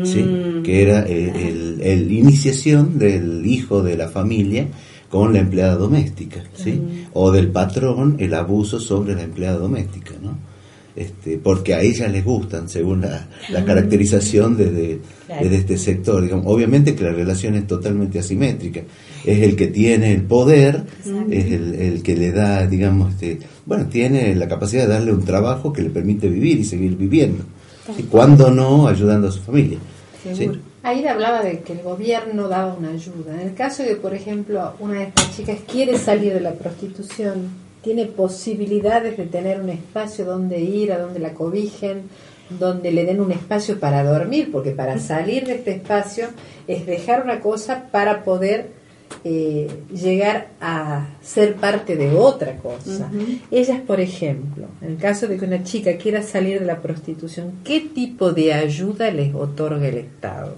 ¿sí? 0.05 0.23
Mm. 0.23 0.63
que 0.63 0.83
era 0.83 1.03
el, 1.03 1.81
el, 1.81 2.13
iniciación 2.13 2.99
del 2.99 3.45
hijo 3.47 3.83
de 3.83 3.97
la 3.97 4.09
familia 4.09 4.67
con 5.09 5.33
la 5.33 5.41
empleada 5.41 5.77
doméstica, 5.77 6.43
¿sí? 6.55 6.81
o 7.13 7.31
del 7.33 7.49
patrón 7.49 8.17
el 8.19 8.35
abuso 8.35 8.81
sobre 8.81 9.15
la 9.15 9.23
empleada 9.23 9.59
doméstica, 9.59 10.15
¿no? 10.23 10.53
Este, 10.95 11.39
porque 11.39 11.73
a 11.73 11.81
ellas 11.81 12.13
les 12.13 12.23
gustan, 12.23 12.69
según 12.69 13.01
la, 13.01 13.27
la 13.49 13.65
caracterización 13.65 14.59
desde, 14.59 14.99
desde, 15.41 15.57
este 15.57 15.79
sector. 15.79 16.23
Digamos, 16.23 16.45
obviamente 16.47 16.95
que 16.95 17.05
la 17.05 17.13
relación 17.13 17.55
es 17.55 17.67
totalmente 17.67 18.19
asimétrica. 18.19 18.83
Es 19.25 19.41
el 19.41 19.57
que 19.57 19.69
tiene 19.69 20.13
el 20.13 20.23
poder, 20.23 20.85
es 21.31 21.47
el, 21.47 21.75
el, 21.77 22.03
que 22.03 22.15
le 22.15 22.31
da, 22.31 22.67
digamos, 22.67 23.15
este, 23.15 23.39
bueno, 23.65 23.87
tiene 23.87 24.35
la 24.35 24.49
capacidad 24.49 24.83
de 24.83 24.93
darle 24.93 25.15
un 25.15 25.25
trabajo 25.25 25.73
que 25.73 25.81
le 25.81 25.89
permite 25.89 26.29
vivir 26.29 26.59
y 26.59 26.65
seguir 26.65 26.95
viviendo. 26.95 27.45
¿Y 27.99 28.03
cuándo 28.05 28.51
no 28.51 28.87
ayudando 28.87 29.29
a 29.29 29.33
su 29.33 29.41
familia? 29.41 29.79
Ahí 30.83 31.07
hablaba 31.07 31.43
de 31.43 31.61
que 31.61 31.73
el 31.73 31.83
gobierno 31.83 32.49
daba 32.49 32.75
una 32.75 32.91
ayuda. 32.91 33.35
En 33.35 33.49
el 33.49 33.55
caso 33.55 33.83
de, 33.83 33.97
por 33.97 34.15
ejemplo, 34.15 34.75
una 34.81 34.95
de 34.95 35.05
estas 35.05 35.37
chicas 35.37 35.59
quiere 35.71 35.99
salir 35.99 36.33
de 36.33 36.41
la 36.41 36.53
prostitución, 36.53 37.51
tiene 37.83 38.07
posibilidades 38.07 39.17
de 39.17 39.27
tener 39.27 39.61
un 39.61 39.71
espacio 39.71 40.25
donde 40.25 40.61
ir, 40.61 40.93
a 40.93 40.99
donde 40.99 41.19
la 41.19 41.35
cobijen, 41.35 42.03
donde 42.59 42.93
le 42.93 43.05
den 43.05 43.21
un 43.21 43.33
espacio 43.33 43.81
para 43.81 44.05
dormir, 44.05 44.51
porque 44.53 44.71
para 44.71 44.99
salir 44.99 45.47
de 45.47 45.55
este 45.55 45.73
espacio 45.73 46.27
es 46.67 46.87
dejar 46.87 47.23
una 47.23 47.41
cosa 47.41 47.85
para 47.91 48.25
poder 48.25 48.82
eh, 49.25 49.69
llegar 49.93 50.49
a 50.61 51.07
ser 51.23 51.57
parte 51.57 51.97
de 51.97 52.15
otra 52.15 52.57
cosa. 52.57 53.11
Ellas, 53.51 53.81
por 53.87 54.01
ejemplo, 54.01 54.67
en 54.81 54.93
el 54.93 54.97
caso 54.97 55.29
de 55.29 55.39
que 55.39 55.45
una 55.45 55.63
chica 55.65 55.97
quiera 55.97 56.23
salir 56.23 56.61
de 56.61 56.67
la 56.67 56.81
prostitución, 56.81 57.53
¿qué 57.65 57.81
tipo 57.81 58.33
de 58.33 58.53
ayuda 58.53 59.11
les 59.11 59.35
otorga 59.35 59.87
el 59.87 59.99
Estado? 59.99 60.57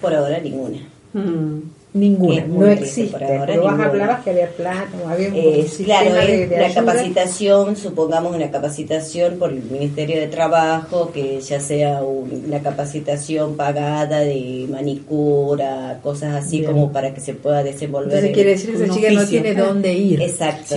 Por 0.00 0.14
ahora 0.14 0.40
ninguna. 0.40 0.78
Mm. 1.12 1.81
Ninguna, 1.94 2.46
no 2.46 2.66
existe. 2.68 3.18
Pero 3.18 3.62
vos 3.62 3.72
hablabas 3.72 4.24
que 4.24 4.30
había 4.30 4.48
plata, 4.48 4.88
había 5.06 5.28
un 5.28 5.34
eh, 5.34 5.66
Claro, 5.84 6.16
es 6.16 6.50
una 6.50 6.74
capacitación, 6.74 7.76
supongamos 7.76 8.34
una 8.34 8.50
capacitación 8.50 9.36
por 9.38 9.50
el 9.52 9.62
Ministerio 9.64 10.18
de 10.18 10.28
Trabajo, 10.28 11.10
que 11.12 11.38
ya 11.42 11.60
sea 11.60 12.02
una 12.02 12.60
capacitación 12.60 13.56
pagada 13.56 14.20
de 14.20 14.66
manicura, 14.70 15.98
cosas 16.02 16.42
así 16.42 16.62
como 16.62 16.90
para 16.90 17.12
que 17.12 17.20
se 17.20 17.34
pueda 17.34 17.62
desenvolver. 17.62 18.24
Entonces 18.24 18.32
quiere 18.32 18.50
decir 18.52 18.70
que 18.70 18.84
esa 18.84 18.94
chica 18.94 19.10
no 19.10 19.26
tiene 19.26 19.54
dónde 19.54 19.92
ir. 19.92 20.22
Exacto. 20.22 20.76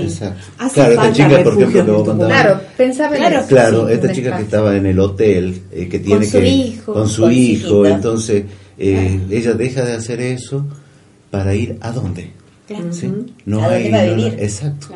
Claro, 0.74 0.92
esta 0.92 1.14
chica, 1.14 1.44
por 1.44 1.64
ejemplo, 1.64 2.04
que 2.04 2.26
Claro, 2.26 2.62
pensaba 2.76 3.16
claro, 3.16 3.46
claro 3.48 3.88
esta 3.88 4.12
chica 4.12 4.36
que 4.36 4.44
estaba 4.44 4.76
en 4.76 4.86
el 4.86 5.00
hotel, 5.00 5.62
eh, 5.72 5.88
que 5.88 6.00
tiene 6.00 6.26
con 6.26 6.30
que... 6.30 6.40
Su 6.40 6.44
hijo, 6.44 6.94
con 6.94 7.08
su 7.08 7.32
hijo, 7.32 7.86
entonces 7.86 8.44
eh, 8.78 9.22
ella 9.30 9.54
deja 9.54 9.86
de 9.86 9.94
hacer 9.94 10.20
eso 10.20 10.66
para 11.36 11.54
ir 11.54 11.78
a 11.82 11.92
dónde. 11.92 12.30
¿Sí? 12.92 13.12
No 13.46 13.62
¿A 13.62 13.74
dónde 13.74 13.92
va 13.92 14.00
a 14.00 14.04
vivir? 14.06 14.36
exacto. 14.40 14.88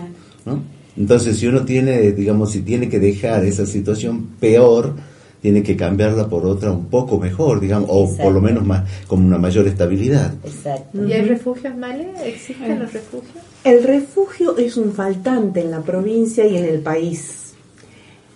¿no? 0.45 0.63
Entonces, 0.95 1.37
si 1.37 1.47
uno 1.47 1.65
tiene, 1.65 2.13
digamos, 2.13 2.53
si 2.53 2.61
tiene 2.61 2.87
que 2.87 2.97
dejar 2.97 3.43
esa 3.43 3.65
situación 3.65 4.27
peor, 4.39 4.93
tiene 5.41 5.63
que 5.63 5.75
cambiarla 5.75 6.29
por 6.29 6.45
otra 6.45 6.71
un 6.71 6.85
poco 6.85 7.19
mejor, 7.19 7.59
digamos, 7.59 7.89
o 7.91 8.15
por 8.15 8.31
lo 8.31 8.39
menos 8.39 8.65
más 8.65 8.89
con 9.05 9.21
una 9.21 9.37
mayor 9.37 9.67
estabilidad. 9.67 10.33
Exacto. 10.45 11.05
¿Y 11.05 11.11
hay 11.11 11.23
refugios, 11.23 11.75
Male? 11.75 12.07
¿Existen 12.23 12.79
los 12.79 12.93
refugios? 12.93 13.43
El 13.65 13.83
refugio 13.83 14.57
es 14.57 14.77
un 14.77 14.93
faltante 14.93 15.59
en 15.59 15.71
la 15.71 15.81
provincia 15.81 16.47
y 16.47 16.55
en 16.55 16.63
el 16.63 16.79
país. 16.79 17.48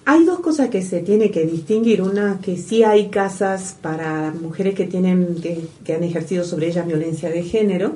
Hay 0.05 0.25
dos 0.25 0.39
cosas 0.41 0.69
que 0.69 0.81
se 0.81 0.99
tiene 0.99 1.31
que 1.31 1.45
distinguir. 1.45 2.01
Una, 2.01 2.39
que 2.41 2.57
sí 2.57 2.83
hay 2.83 3.07
casas 3.07 3.77
para 3.81 4.31
mujeres 4.31 4.75
que, 4.75 4.85
tienen, 4.85 5.37
que, 5.41 5.93
han 5.93 6.03
ejercido 6.03 6.43
sobre 6.43 6.67
ellas 6.67 6.85
violencia 6.85 7.29
de 7.29 7.43
género. 7.43 7.93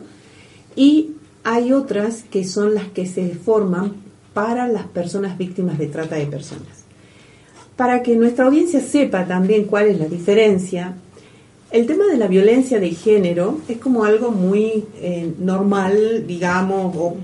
Y 0.76 1.12
hay 1.44 1.74
otras 1.74 2.24
que 2.24 2.46
son 2.46 2.76
las 2.76 2.88
que 2.90 3.06
se 3.06 3.36
forman 3.36 3.96
para 4.34 4.68
las 4.68 4.86
personas 4.86 5.38
víctimas 5.38 5.78
de 5.78 5.88
trata 5.88 6.16
de 6.16 6.28
personas. 6.28 6.86
Para 7.76 8.02
que 8.04 8.16
nuestra 8.16 8.46
audiencia 8.46 8.80
sepa 8.80 9.26
también 9.26 9.66
cuál 9.66 9.88
es 9.88 10.00
la 10.00 10.06
diferencia, 10.06 10.96
el 11.70 11.86
tema 11.86 12.06
de 12.06 12.18
la 12.18 12.28
violencia 12.28 12.80
de 12.80 12.92
género 12.92 13.60
es 13.68 13.78
como 13.78 14.06
algo 14.06 14.32
muy 14.32 14.86
eh, 15.02 15.34
normal, 15.38 16.26
digamos, 16.26 16.96
o 16.98 17.16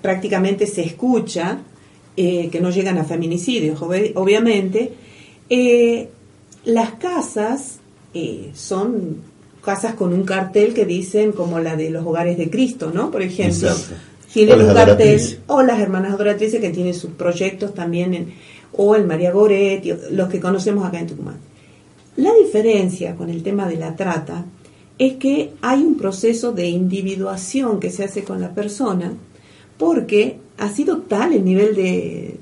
prácticamente 0.00 0.66
se 0.66 0.82
escucha, 0.82 1.58
eh, 2.22 2.50
que 2.52 2.60
no 2.60 2.68
llegan 2.68 2.98
a 2.98 3.04
feminicidios, 3.04 3.80
obviamente, 3.80 4.92
eh, 5.48 6.10
las 6.66 6.90
casas 6.96 7.78
eh, 8.12 8.50
son 8.52 9.22
casas 9.64 9.94
con 9.94 10.12
un 10.12 10.24
cartel 10.24 10.74
que 10.74 10.84
dicen 10.84 11.32
como 11.32 11.60
la 11.60 11.76
de 11.76 11.88
los 11.88 12.04
hogares 12.04 12.36
de 12.36 12.50
Cristo, 12.50 12.90
¿no? 12.92 13.10
Por 13.10 13.22
ejemplo, 13.22 13.70
tienen 14.34 14.60
un 14.60 14.74
cartel, 14.74 15.38
o 15.46 15.62
las 15.62 15.80
hermanas 15.80 16.12
adoratrices 16.12 16.60
que 16.60 16.68
tienen 16.68 16.92
sus 16.92 17.12
proyectos 17.12 17.72
también, 17.72 18.12
en, 18.12 18.34
o 18.72 18.94
el 18.94 19.06
María 19.06 19.32
Goretti, 19.32 19.90
los 20.10 20.28
que 20.28 20.40
conocemos 20.40 20.84
acá 20.84 21.00
en 21.00 21.06
Tucumán. 21.06 21.38
La 22.16 22.34
diferencia 22.34 23.16
con 23.16 23.30
el 23.30 23.42
tema 23.42 23.66
de 23.66 23.76
la 23.76 23.96
trata 23.96 24.44
es 24.98 25.14
que 25.14 25.52
hay 25.62 25.80
un 25.80 25.96
proceso 25.96 26.52
de 26.52 26.68
individuación 26.68 27.80
que 27.80 27.90
se 27.90 28.04
hace 28.04 28.24
con 28.24 28.42
la 28.42 28.52
persona, 28.54 29.14
porque 29.78 30.39
ha 30.60 30.68
sido 30.68 30.98
tal 30.98 31.32
el 31.32 31.42
nivel 31.42 31.74
de, 31.74 32.36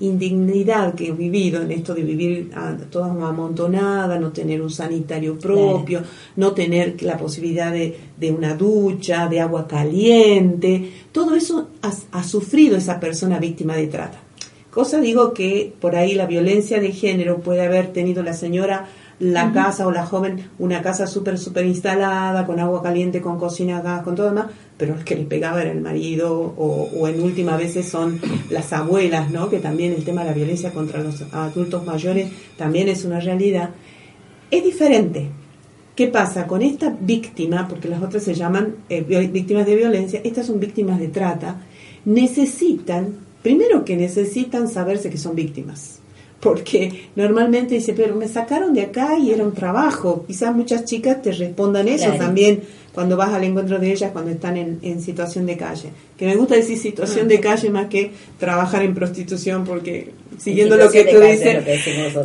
indignidad 0.00 0.94
que 0.94 1.08
he 1.08 1.12
vivido 1.12 1.60
en 1.60 1.72
esto 1.72 1.94
de 1.94 2.02
vivir 2.02 2.50
toda 2.90 3.10
amontonada, 3.10 4.18
no 4.18 4.32
tener 4.32 4.62
un 4.62 4.70
sanitario 4.70 5.38
propio, 5.38 6.02
no 6.36 6.52
tener 6.52 7.02
la 7.02 7.18
posibilidad 7.18 7.70
de, 7.70 8.32
una 8.32 8.54
ducha, 8.54 9.28
de 9.28 9.40
agua 9.40 9.68
caliente, 9.68 10.90
todo 11.12 11.34
eso 11.34 11.68
ha, 11.82 12.22
sufrido 12.22 12.78
esa 12.78 12.98
persona 12.98 13.38
víctima 13.38 13.76
de 13.76 13.88
trata. 13.88 14.20
Cosa 14.70 14.98
digo 14.98 15.34
que 15.34 15.70
por 15.78 15.96
ahí 15.96 16.14
la 16.14 16.26
violencia 16.26 16.80
de 16.80 16.92
género 16.92 17.40
puede 17.40 17.60
haber 17.60 17.92
tenido 17.92 18.22
la 18.22 18.32
señora 18.32 18.88
la 19.18 19.52
casa 19.52 19.86
o 19.86 19.90
la 19.90 20.04
joven 20.06 20.50
una 20.58 20.82
casa 20.82 21.06
súper, 21.06 21.38
súper 21.38 21.66
instalada, 21.66 22.46
con 22.46 22.58
agua 22.58 22.82
caliente, 22.82 23.20
con 23.20 23.38
cocina, 23.38 23.80
gas, 23.80 24.02
con 24.02 24.14
todo 24.14 24.26
demás, 24.26 24.46
pero 24.76 24.94
el 24.94 25.04
que 25.04 25.16
le 25.16 25.24
pegaba 25.24 25.62
era 25.62 25.72
el 25.72 25.80
marido 25.80 26.34
o, 26.34 27.08
en 27.08 27.22
última 27.22 27.56
veces 27.56 27.88
son 27.88 28.20
las 28.50 28.72
abuelas, 28.72 29.30
¿no? 29.30 29.48
Que 29.48 29.58
también 29.58 29.92
el 29.92 30.04
tema 30.04 30.22
de 30.22 30.30
la 30.30 30.34
violencia 30.34 30.72
contra 30.72 31.02
los 31.02 31.22
adultos 31.32 31.84
mayores 31.84 32.30
también 32.56 32.88
es 32.88 33.04
una 33.04 33.20
realidad. 33.20 33.70
Es 34.50 34.64
diferente. 34.64 35.30
¿Qué 35.94 36.08
pasa 36.08 36.48
con 36.48 36.62
esta 36.62 36.94
víctima? 37.00 37.68
Porque 37.68 37.88
las 37.88 38.02
otras 38.02 38.24
se 38.24 38.34
llaman 38.34 38.74
eh, 38.88 39.02
víctimas 39.02 39.64
de 39.64 39.76
violencia, 39.76 40.20
estas 40.24 40.46
son 40.46 40.58
víctimas 40.58 40.98
de 40.98 41.06
trata, 41.06 41.62
necesitan, 42.04 43.14
primero 43.42 43.84
que 43.84 43.96
necesitan 43.96 44.68
saberse 44.68 45.08
que 45.08 45.18
son 45.18 45.36
víctimas 45.36 46.00
porque 46.44 47.08
normalmente 47.16 47.74
dice, 47.76 47.94
pero 47.94 48.14
me 48.14 48.28
sacaron 48.28 48.74
de 48.74 48.82
acá 48.82 49.18
y 49.18 49.32
era 49.32 49.42
un 49.42 49.54
trabajo. 49.54 50.24
Quizás 50.26 50.54
muchas 50.54 50.84
chicas 50.84 51.22
te 51.22 51.32
respondan 51.32 51.88
eso 51.88 52.12
también 52.18 52.62
cuando 52.92 53.16
vas 53.16 53.32
al 53.32 53.44
encuentro 53.44 53.78
de 53.78 53.90
ellas 53.90 54.12
cuando 54.12 54.30
están 54.30 54.58
en, 54.58 55.00
situación 55.00 55.46
de 55.46 55.56
calle. 55.56 55.88
Que 56.18 56.26
me 56.26 56.36
gusta 56.36 56.54
decir 56.54 56.76
situación 56.78 57.28
de 57.28 57.40
calle 57.40 57.70
más 57.70 57.88
que 57.88 58.10
trabajar 58.38 58.82
en 58.82 58.94
prostitución, 58.94 59.64
porque 59.64 60.10
siguiendo 60.38 60.76
lo 60.76 60.90
que 60.90 61.04
tú 61.04 61.18
dices, 61.18 61.64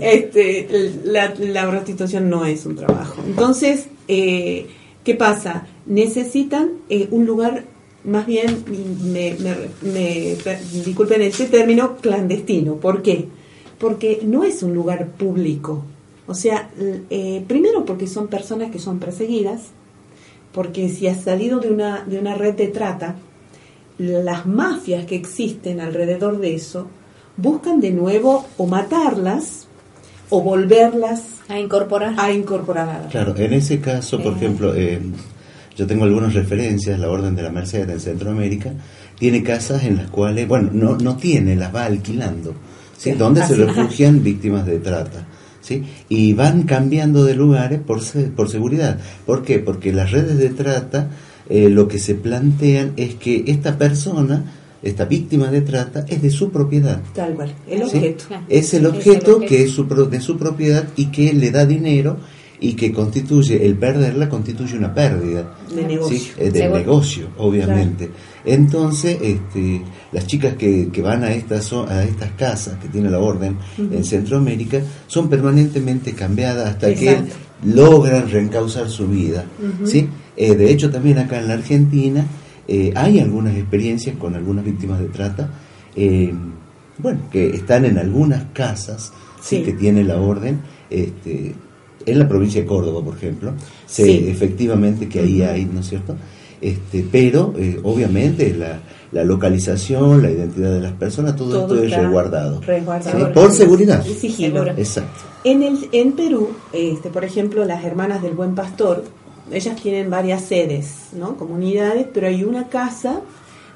este, 0.02 0.68
la, 1.06 1.70
prostitución 1.70 2.30
no 2.30 2.46
es 2.46 2.66
un 2.66 2.76
trabajo. 2.76 3.24
Entonces, 3.26 3.86
eh, 4.10 4.68
¿qué 5.06 5.16
pasa? 5.16 5.66
Necesitan 5.86 6.72
eh, 6.90 7.08
un 7.10 7.26
lugar 7.26 7.64
más 8.04 8.26
bien, 8.26 8.66
me, 9.02 9.36
me, 9.40 9.56
me, 9.82 10.38
disculpen 10.84 11.22
este 11.22 11.46
término, 11.46 11.98
clandestino. 11.98 12.76
¿Por 12.76 13.02
qué? 13.02 13.39
Porque 13.80 14.20
no 14.24 14.44
es 14.44 14.62
un 14.62 14.74
lugar 14.74 15.08
público. 15.08 15.84
O 16.28 16.36
sea, 16.36 16.70
eh, 17.10 17.44
primero 17.48 17.86
porque 17.86 18.06
son 18.08 18.28
personas 18.28 18.70
que 18.70 18.78
son 18.78 19.00
perseguidas, 19.00 19.70
porque 20.52 20.90
si 20.90 21.08
has 21.08 21.22
salido 21.22 21.60
de 21.60 21.72
una, 21.72 22.04
de 22.04 22.20
una 22.20 22.36
red 22.36 22.56
de 22.56 22.68
trata, 22.68 23.16
las 23.98 24.46
mafias 24.46 25.06
que 25.06 25.16
existen 25.16 25.80
alrededor 25.80 26.40
de 26.40 26.56
eso 26.56 26.88
buscan 27.36 27.80
de 27.80 27.92
nuevo 27.92 28.46
o 28.58 28.68
matarlas 28.68 29.68
o 30.30 30.42
volverlas 30.42 31.24
a 31.48 31.60
incorporar. 31.60 32.14
A 32.18 32.32
incorporar 32.32 33.08
Claro, 33.10 33.36
en 33.36 33.54
ese 33.54 33.80
caso, 33.80 34.22
por 34.22 34.34
ejemplo, 34.34 34.76
eh, 34.76 35.02
yo 35.76 35.88
tengo 35.88 36.04
algunas 36.04 36.34
referencias, 36.34 37.00
la 37.00 37.10
Orden 37.10 37.36
de 37.36 37.42
la 37.42 37.50
Merced 37.50 37.90
en 37.90 38.00
Centroamérica 38.00 38.74
tiene 39.18 39.42
casas 39.44 39.84
en 39.84 39.98
las 39.98 40.10
cuales, 40.10 40.48
bueno, 40.48 40.70
no, 40.72 40.98
no 40.98 41.18
tiene, 41.18 41.56
las 41.56 41.74
va 41.74 41.86
alquilando 41.86 42.54
¿sí? 43.00 43.12
donde 43.14 43.46
se 43.46 43.56
refugian 43.56 44.22
víctimas 44.22 44.66
de 44.66 44.80
trata. 44.80 45.26
¿sí? 45.62 45.84
Y 46.10 46.34
van 46.34 46.64
cambiando 46.64 47.24
de 47.24 47.34
lugares 47.34 47.80
por, 47.80 48.02
por 48.36 48.50
seguridad. 48.50 49.00
¿Por 49.26 49.44
qué? 49.44 49.60
Porque 49.60 49.94
las 49.94 50.12
redes 50.12 50.38
de 50.38 50.50
trata 50.50 51.10
eh, 51.50 51.70
lo 51.70 51.88
que 51.88 51.98
se 51.98 52.16
plantean 52.16 52.94
es 52.98 53.16
que 53.16 53.46
esta 53.48 53.78
persona, 53.78 54.44
esta 54.84 55.06
víctima 55.06 55.48
de 55.48 55.62
trata, 55.62 56.06
es 56.08 56.22
de 56.22 56.30
su 56.30 56.52
propiedad. 56.52 57.02
Tal 57.16 57.34
cual, 57.34 57.54
el 57.68 57.84
objeto. 57.84 58.26
Es 58.50 58.74
el 58.74 58.86
objeto, 58.86 59.40
que 59.40 59.64
es 59.64 59.72
su, 59.72 59.86
de 59.86 60.22
su 60.22 60.38
propiedad 60.38 60.88
y 60.96 61.06
que 61.06 61.34
le 61.34 61.50
da 61.52 61.66
dinero 61.66 62.18
y 62.62 62.74
que 62.74 62.92
constituye, 62.92 63.66
el 63.66 63.76
perderla 63.76 64.28
constituye 64.28 64.78
una 64.78 64.94
pérdida 64.94 65.56
de 65.74 65.84
negocio, 65.84 66.34
eh, 66.38 66.52
del 66.52 66.74
negocio 66.74 67.30
obviamente. 67.38 68.10
Entonces, 68.46 69.18
este, 69.22 69.82
las 70.12 70.26
chicas 70.28 70.56
que, 70.56 70.90
que 70.92 71.02
van 71.02 71.24
a 71.24 71.32
estas, 71.32 71.72
a 71.74 72.04
estas 72.04 72.32
casas 72.32 72.78
que 72.80 72.88
tiene 72.88 73.10
la 73.10 73.20
orden 73.20 73.58
en 73.78 74.04
Centroamérica 74.04 74.82
son 75.08 75.30
permanentemente 75.30 76.14
cambiadas 76.14 76.70
hasta 76.70 76.94
que 76.94 77.18
logran 77.66 78.30
reencauzar 78.30 78.90
su 78.90 79.08
vida. 79.08 79.46
¿sí? 79.86 80.08
Eh, 80.38 80.56
de 80.56 80.72
hecho, 80.72 80.90
también 80.90 81.18
acá 81.20 81.40
en 81.40 81.48
la 81.48 81.56
Argentina 81.56 82.26
eh, 82.68 82.94
hay 82.96 83.20
algunas 83.20 83.56
experiencias 83.56 84.16
con 84.18 84.36
algunas 84.36 84.64
víctimas 84.64 85.00
de 85.00 85.08
trata, 85.08 85.50
bueno, 86.98 87.20
que 87.32 87.50
están 87.50 87.86
en 87.86 87.98
algunas 87.98 88.46
casas 88.54 89.12
sí. 89.42 89.64
que 89.64 89.74
tiene 89.74 90.04
la 90.04 90.18
orden. 90.18 90.60
Este, 90.90 91.56
en 92.06 92.20
la 92.20 92.28
provincia 92.28 92.62
de 92.62 92.68
Córdoba, 92.68 93.04
por 93.04 93.16
ejemplo, 93.16 93.54
sé 93.86 94.30
efectivamente 94.30 95.08
que 95.08 95.20
ahí 95.20 95.42
hay, 95.42 95.66
¿no 95.66 95.82
es 95.82 95.90
cierto? 95.90 96.16
Este, 96.62 97.06
pero 97.10 97.54
eh, 97.58 97.80
obviamente 97.84 98.54
la, 98.54 98.80
la, 99.12 99.24
localización, 99.24 100.22
la 100.22 100.30
identidad 100.30 100.74
de 100.74 100.82
las 100.82 100.94
personas, 100.94 101.36
todo, 101.36 101.62
esto 101.62 101.84
es 101.84 101.92
resguardado. 101.96 102.62
Por 103.34 103.52
seguridad. 103.52 104.06
Exacto. 104.78 105.22
En, 105.44 105.64
el, 105.64 105.88
en 105.94 106.14
Perú, 106.14 106.50
este, 106.74 107.10
por 107.10 107.24
ejemplo, 107.24 107.64
las 107.64 107.86
hermanas 107.86 108.22
del 108.22 108.34
Buen 108.34 108.56
Pastor, 108.56 109.06
ellas 109.52 109.82
tienen 109.82 110.10
varias 110.10 110.44
sedes, 110.44 111.08
¿no? 111.14 111.38
comunidades, 111.38 112.08
pero 112.14 112.28
hay 112.28 112.44
una 112.44 112.68
casa 112.68 113.22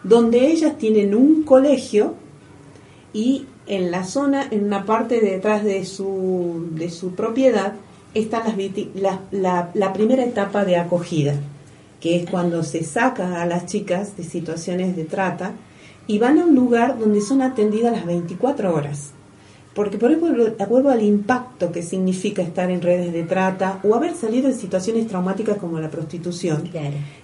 donde 0.03 0.51
ellas 0.51 0.77
tienen 0.77 1.15
un 1.15 1.43
colegio 1.43 2.15
y 3.13 3.45
en 3.67 3.91
la 3.91 4.03
zona, 4.03 4.47
en 4.51 4.65
una 4.65 4.85
parte 4.85 5.21
detrás 5.21 5.63
de 5.63 5.85
su, 5.85 6.67
de 6.71 6.89
su 6.89 7.15
propiedad, 7.15 7.75
está 8.13 8.43
las, 8.43 9.19
la, 9.31 9.69
la, 9.73 9.93
primera 9.93 10.23
etapa 10.23 10.65
de 10.65 10.75
acogida, 10.75 11.35
que 12.03 12.17
es 12.17 12.29
cuando 12.29 12.63
se 12.63 12.83
saca 12.83 13.41
a 13.41 13.45
las 13.45 13.65
chicas 13.65 14.17
de 14.17 14.25
situaciones 14.25 14.93
de 14.97 15.05
trata 15.05 15.53
y 16.05 16.19
van 16.19 16.37
a 16.37 16.43
un 16.43 16.53
lugar 16.53 16.99
donde 16.99 17.21
son 17.21 17.41
atendidas 17.41 17.93
las 17.93 18.05
24 18.05 18.75
horas. 18.75 19.11
Porque 19.73 19.97
por 19.97 20.11
ejemplo, 20.11 20.53
acuerdo 20.59 20.89
al 20.89 21.01
impacto 21.01 21.71
que 21.71 21.81
significa 21.81 22.41
estar 22.41 22.69
en 22.69 22.81
redes 22.81 23.13
de 23.13 23.23
trata 23.23 23.79
o 23.83 23.95
haber 23.95 24.15
salido 24.15 24.49
de 24.49 24.53
situaciones 24.53 25.07
traumáticas 25.07 25.55
como 25.59 25.79
la 25.79 25.89
prostitución, 25.89 26.69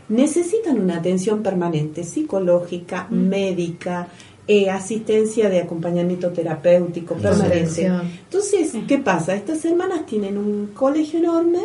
necesitan 0.08 0.80
una 0.80 1.00
atención 1.00 1.44
permanente, 1.44 2.06
psicológica, 2.06 3.06
médica, 3.10 4.08
eh, 4.48 4.70
asistencia 4.70 5.50
de 5.50 5.60
acompañamiento 5.60 6.30
terapéutico 6.30 7.16
permanente. 7.16 7.86
Entonces, 7.86 8.72
¿qué 8.88 8.98
pasa? 8.98 9.36
Estas 9.36 9.66
hermanas 9.66 10.06
tienen 10.06 10.38
un 10.38 10.68
colegio 10.68 11.20
enorme, 11.20 11.60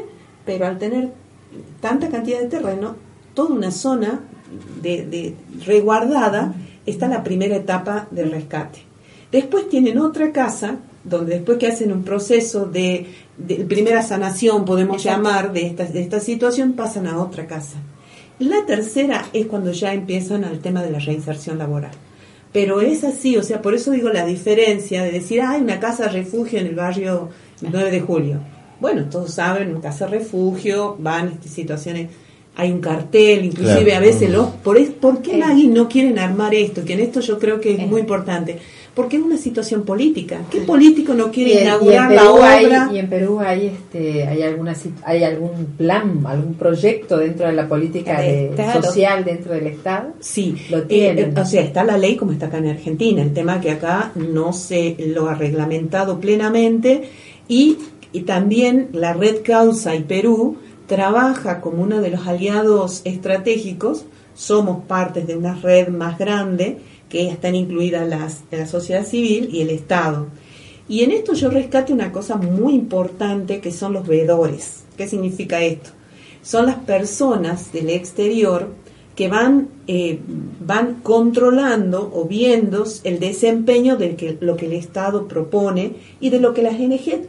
pero 0.45 0.67
al 0.67 0.79
tener 0.79 1.13
tanta 1.81 2.09
cantidad 2.09 2.41
de 2.41 2.49
terreno, 2.49 3.04
toda 3.35 3.55
una 3.55 3.71
zona 3.71 4.21
de, 4.81 5.35
reguardada, 5.67 6.55
está 6.87 7.09
la 7.09 7.25
primera 7.25 7.57
etapa 7.57 8.09
del 8.11 8.31
rescate. 8.31 8.81
Después 9.33 9.69
tienen 9.69 9.99
otra 9.99 10.33
casa, 10.33 10.77
donde 11.03 11.35
después 11.35 11.59
que 11.59 11.67
hacen 11.67 11.93
un 11.93 12.05
proceso 12.05 12.67
de, 12.67 13.07
primera 13.69 14.03
sanación, 14.03 14.65
podemos 14.65 15.03
llamar, 15.03 15.53
de 15.53 15.67
esta, 15.67 15.85
de 15.85 16.01
esta 16.01 16.21
situación, 16.21 16.75
pasan 16.75 17.07
a 17.07 17.21
otra 17.21 17.47
casa. 17.47 17.77
La 18.39 18.65
tercera 18.67 19.27
es 19.33 19.47
cuando 19.47 19.73
ya 19.73 19.93
empiezan 19.93 20.45
al 20.45 20.61
tema 20.61 20.83
de 20.83 20.91
la 20.91 20.99
reinserción 20.99 21.59
laboral. 21.59 21.93
Pero 22.53 22.81
es 22.81 23.03
así, 23.03 23.37
o 23.37 23.43
sea, 23.43 23.61
por 23.61 23.75
eso 23.75 23.91
digo 23.91 24.11
la 24.11 24.25
diferencia 24.25 25.03
de 25.03 25.11
decir, 25.11 25.43
hay 25.43 25.61
una 25.61 25.81
casa 25.81 26.09
refugio 26.09 26.61
en 26.61 26.67
el 26.67 26.75
barrio 26.77 27.31
9 27.63 27.91
de 27.91 28.01
julio 28.01 28.41
bueno, 28.81 29.07
todos 29.09 29.33
saben, 29.33 29.75
un 29.75 29.81
casa 29.81 30.07
refugio, 30.07 30.97
van 30.99 31.29
estas 31.29 31.53
situaciones, 31.53 32.11
hay 32.57 32.71
un 32.71 32.81
cartel, 32.81 33.45
inclusive 33.47 33.95
a 33.95 34.01
veces 34.01 34.31
los, 34.31 34.49
por, 34.49 34.83
¿por 34.95 35.23
qué 35.23 35.37
nadie 35.37 35.69
no 35.69 35.89
quieren 35.89 36.19
armar 36.19 36.55
esto? 36.55 36.85
Que 36.85 36.93
en 36.93 37.01
esto 37.01 37.21
yo 37.21 37.39
creo 37.39 37.61
que 37.61 37.75
es 37.75 37.87
muy 37.87 38.01
importante. 38.01 38.59
Porque 38.95 39.17
es 39.17 39.23
una 39.25 39.37
situación 39.37 39.83
política. 39.83 40.43
¿Qué 40.53 40.61
político 40.61 41.15
no 41.15 41.33
quiere 41.33 41.63
inaugurar 41.63 42.13
la 42.13 42.31
obra? 42.31 42.91
y 42.93 42.99
en 43.01 43.09
Perú 43.09 43.41
hay 43.41 43.67
este 43.67 44.25
hay 44.25 44.43
alguna 44.43 44.73
hay 45.03 45.25
algún 45.25 45.67
plan, 45.77 46.23
algún 46.25 46.55
proyecto 46.55 47.17
dentro 47.17 47.49
de 47.49 47.55
la 47.55 47.67
política 47.67 48.23
social 48.81 49.25
dentro 49.25 49.53
del 49.53 49.67
Estado? 49.67 50.13
Sí, 50.21 50.55
lo 50.71 50.85
tienen. 50.85 51.37
Eh, 51.37 51.41
o 51.41 51.45
sea, 51.45 51.63
está 51.63 51.83
la 51.83 51.99
ley 51.99 52.15
como 52.15 52.31
está 52.31 52.47
acá 52.47 52.59
en 52.59 52.69
Argentina. 52.69 53.21
El 53.21 53.33
tema 53.33 53.61
que 53.61 53.73
acá 53.73 54.13
no 54.15 54.53
se 54.53 54.95
lo 55.09 55.29
ha 55.29 55.35
reglamentado 55.35 56.21
plenamente 56.21 57.03
y 57.49 57.79
y 58.13 58.21
también 58.21 58.91
la 58.93 59.13
Red 59.13 59.43
Causa 59.43 59.97
y 59.97 60.05
Perú 60.05 60.57
trabaja 60.87 61.61
como 61.61 61.83
uno 61.83 62.01
de 62.01 62.11
los 62.11 62.27
aliados 62.27 63.03
estratégicos, 63.05 64.05
somos 64.35 64.85
partes 64.85 65.27
de 65.27 65.37
una 65.37 65.55
red 65.55 65.89
más 65.89 66.19
grande 66.19 66.79
que 67.09 67.29
están 67.29 67.55
incluidas 67.55 68.09
las, 68.09 68.43
la 68.51 68.67
sociedad 68.67 69.05
civil 69.05 69.49
y 69.53 69.61
el 69.61 69.71
Estado. 69.71 70.27
Y 70.89 71.03
en 71.03 71.13
esto 71.13 71.33
yo 71.35 71.49
rescate 71.49 71.93
una 71.93 72.13
cosa 72.13 72.37
muy 72.37 72.75
importante 72.75 73.61
que 73.61 73.73
son 73.73 73.93
los 73.93 74.07
veedores. 74.07 74.85
¿Qué 74.97 75.09
significa 75.09 75.63
esto? 75.63 75.91
Son 76.43 76.67
las 76.67 76.77
personas 76.77 77.73
del 77.73 77.89
exterior 77.89 78.69
que 79.17 79.29
van, 79.29 79.69
eh, 79.87 80.19
van 80.61 80.97
controlando 81.03 82.11
o 82.13 82.25
viendo 82.25 82.85
el 83.05 83.21
desempeño 83.21 83.97
de 83.97 84.37
lo 84.41 84.57
que 84.57 84.67
el 84.67 84.73
Estado 84.73 85.29
propone 85.29 85.95
y 86.21 86.31
de 86.31 86.41
lo 86.41 86.53
que 86.53 86.63
las 86.63 86.75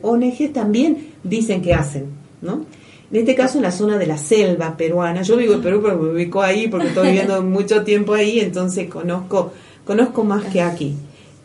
ONG, 0.02 0.52
también 0.52 1.14
dicen 1.24 1.62
que 1.62 1.74
hacen, 1.74 2.08
¿no? 2.42 2.66
En 3.12 3.18
este 3.18 3.36
caso 3.36 3.58
en 3.58 3.64
la 3.64 3.72
zona 3.72 3.98
de 3.98 4.08
la 4.08 4.18
selva 4.18 4.76
peruana, 4.76 5.22
yo 5.22 5.38
vivo 5.38 5.54
en 5.54 5.62
Perú 5.62 5.82
pero 5.84 5.98
me 5.98 6.10
ubico 6.10 6.42
ahí 6.42 6.68
porque 6.68 6.88
estoy 6.88 7.08
viviendo 7.08 7.42
mucho 7.44 7.84
tiempo 7.84 8.14
ahí, 8.14 8.40
entonces 8.40 8.90
conozco, 8.90 9.54
conozco 9.84 10.24
más 10.24 10.46
que 10.46 10.62
aquí. 10.62 10.96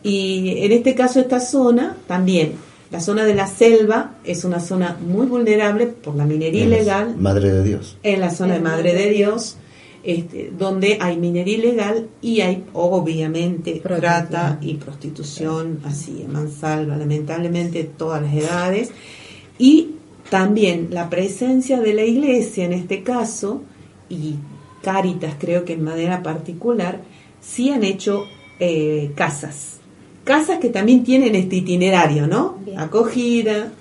Y 0.03 0.55
en 0.65 0.71
este 0.71 0.95
caso 0.95 1.19
esta 1.19 1.39
zona 1.39 1.95
también, 2.07 2.53
la 2.89 2.99
zona 2.99 3.23
de 3.23 3.35
la 3.35 3.47
selva 3.47 4.15
es 4.23 4.43
una 4.43 4.59
zona 4.59 4.97
muy 4.99 5.27
vulnerable 5.27 5.87
por 5.87 6.15
la 6.15 6.25
minería 6.25 6.65
ilegal. 6.65 7.15
Madre 7.17 7.51
de 7.51 7.63
Dios. 7.63 7.97
En 8.03 8.19
la 8.19 8.31
zona 8.31 8.55
de 8.55 8.59
Madre 8.59 8.93
de 8.93 9.09
Dios 9.11 9.57
este, 10.03 10.51
donde 10.57 10.97
hay 10.99 11.17
minería 11.17 11.57
ilegal 11.59 12.07
y 12.23 12.41
hay 12.41 12.63
obviamente 12.73 13.79
trata 13.83 14.57
y 14.59 14.73
prostitución, 14.73 15.79
así 15.85 16.23
en 16.23 16.33
mansalva, 16.33 16.97
lamentablemente 16.97 17.83
todas 17.83 18.23
las 18.23 18.33
edades, 18.33 18.89
y 19.59 19.91
también 20.31 20.87
la 20.91 21.09
presencia 21.09 21.81
de 21.81 21.93
la 21.93 22.05
iglesia 22.05 22.63
en 22.63 22.71
este 22.71 23.03
caso, 23.03 23.63
y 24.09 24.35
Caritas 24.81 25.35
creo 25.37 25.65
que 25.65 25.73
en 25.73 25.83
manera 25.83 26.23
particular, 26.23 27.01
sí 27.41 27.69
han 27.69 27.83
hecho 27.83 28.23
eh, 28.57 29.11
casas, 29.13 29.81
casas 30.23 30.59
que 30.59 30.69
también 30.69 31.03
tienen 31.03 31.35
este 31.35 31.57
itinerario, 31.57 32.27
¿no? 32.27 32.59
Acogida, 32.77 33.73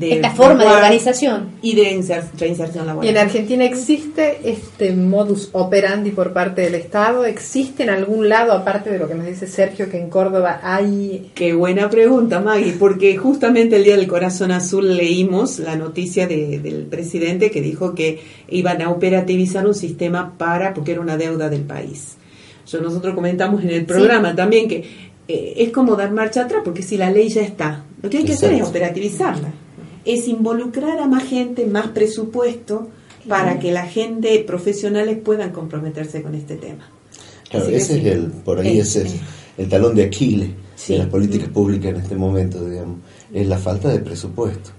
esta 0.00 0.30
forma 0.30 0.64
de 0.64 0.70
organización 0.70 1.48
y 1.62 1.74
de 1.74 2.04
reinserción 2.38 2.86
laboral. 2.86 3.06
¿Y 3.06 3.08
en 3.08 3.18
Argentina 3.18 3.64
existe 3.64 4.38
este 4.44 4.92
modus 4.92 5.48
operandi 5.52 6.10
por 6.10 6.32
parte 6.32 6.62
del 6.62 6.74
Estado? 6.74 7.24
¿Existe 7.24 7.84
en 7.84 7.90
algún 7.90 8.28
lado, 8.28 8.52
aparte 8.52 8.90
de 8.90 8.98
lo 8.98 9.08
que 9.08 9.14
nos 9.14 9.26
dice 9.26 9.46
Sergio, 9.46 9.88
que 9.90 9.98
en 9.98 10.10
Córdoba 10.10 10.60
hay... 10.62 11.30
Qué 11.34 11.54
buena 11.54 11.88
pregunta, 11.88 12.40
Maggie, 12.40 12.74
porque 12.78 13.16
justamente 13.16 13.76
el 13.76 13.84
Día 13.84 13.96
del 13.96 14.06
Corazón 14.06 14.52
Azul 14.52 14.96
leímos 14.96 15.58
la 15.58 15.76
noticia 15.76 16.26
del 16.26 16.86
presidente 16.90 17.50
que 17.50 17.62
dijo 17.62 17.94
que 17.94 18.20
iban 18.48 18.82
a 18.82 18.90
operativizar 18.90 19.66
un 19.66 19.74
sistema 19.74 20.34
para, 20.36 20.74
porque 20.74 20.92
era 20.92 21.00
una 21.00 21.16
deuda 21.16 21.48
del 21.48 21.62
país. 21.62 22.16
Yo, 22.66 22.82
nosotros 22.82 23.14
comentamos 23.14 23.62
en 23.62 23.70
el 23.70 23.86
programa 23.86 24.36
también 24.36 24.68
que 24.68 24.84
eh, 25.26 25.54
es 25.56 25.70
como 25.70 25.96
dar 25.96 26.10
marcha 26.10 26.42
atrás, 26.42 26.60
porque 26.62 26.82
si 26.82 26.98
la 26.98 27.10
ley 27.10 27.30
ya 27.30 27.40
está, 27.40 27.84
lo 28.02 28.10
que 28.10 28.18
hay 28.18 28.24
que 28.24 28.34
hacer 28.34 28.52
es 28.52 28.62
operativizarla 28.62 29.52
es 30.04 30.28
involucrar 30.28 30.98
a 30.98 31.06
más 31.06 31.24
gente, 31.24 31.66
más 31.66 31.88
presupuesto, 31.88 32.88
para 33.28 33.58
que 33.58 33.72
la 33.72 33.86
gente, 33.86 34.42
profesionales 34.46 35.18
puedan 35.22 35.52
comprometerse 35.52 36.22
con 36.22 36.34
este 36.34 36.56
tema. 36.56 36.90
Claro, 37.50 37.66
ese 37.68 37.98
es 37.98 38.06
el, 38.06 38.26
por 38.26 38.60
ahí 38.60 38.78
ese 38.78 39.02
es 39.02 39.16
el 39.56 39.68
talón 39.68 39.94
de 39.94 40.04
Aquiles 40.04 40.50
de 40.86 40.98
las 40.98 41.08
políticas 41.08 41.48
públicas 41.48 41.92
en 41.92 42.00
este 42.00 42.14
momento, 42.14 42.64
digamos, 42.64 42.98
es 43.32 43.46
la 43.46 43.58
falta 43.58 43.88
de 43.88 43.98
presupuesto. 43.98 44.70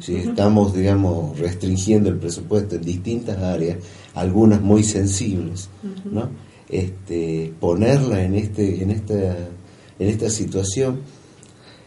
Si 0.00 0.16
estamos, 0.16 0.74
digamos, 0.74 1.38
restringiendo 1.38 2.08
el 2.08 2.16
presupuesto 2.16 2.76
en 2.76 2.82
distintas 2.82 3.38
áreas, 3.38 3.78
algunas 4.14 4.60
muy 4.60 4.82
sensibles, 4.82 5.68
¿no? 6.10 6.30
Este, 6.68 7.52
ponerla 7.60 8.22
en 8.22 8.34
este, 8.34 8.82
en 8.82 8.90
esta, 8.90 9.14
en 9.14 10.08
esta 10.08 10.28
situación 10.30 11.00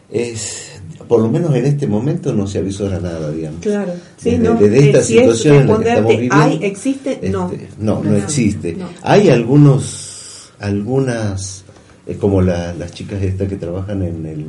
es 0.10 0.81
por 1.12 1.20
lo 1.20 1.28
menos 1.28 1.54
en 1.54 1.66
este 1.66 1.88
momento 1.88 2.32
no 2.32 2.48
se 2.48 2.60
avisora 2.60 2.98
nada, 2.98 3.30
digamos. 3.32 3.60
Claro, 3.60 3.92
sí, 4.16 4.30
desde, 4.30 4.44
no, 4.46 4.56
desde 4.56 4.80
esta 4.80 5.02
situación 5.02 5.56
en 5.58 5.68
la 5.68 5.78
que 5.78 5.90
estamos 5.90 6.12
viviendo. 6.12 6.36
¿Hay, 6.38 6.60
¿Existe? 6.62 7.12
Este, 7.12 7.30
no. 7.30 7.52
no. 7.80 8.02
No, 8.02 8.16
existe. 8.16 8.78
Hay 9.02 9.28
algunos, 9.28 10.54
algunas, 10.62 11.66
eh, 12.08 12.16
como 12.16 12.42
las 12.42 12.94
chicas 12.94 13.22
estas 13.22 13.50
que 13.50 13.58
trabajan 13.58 14.04
en 14.04 14.26
el, 14.26 14.40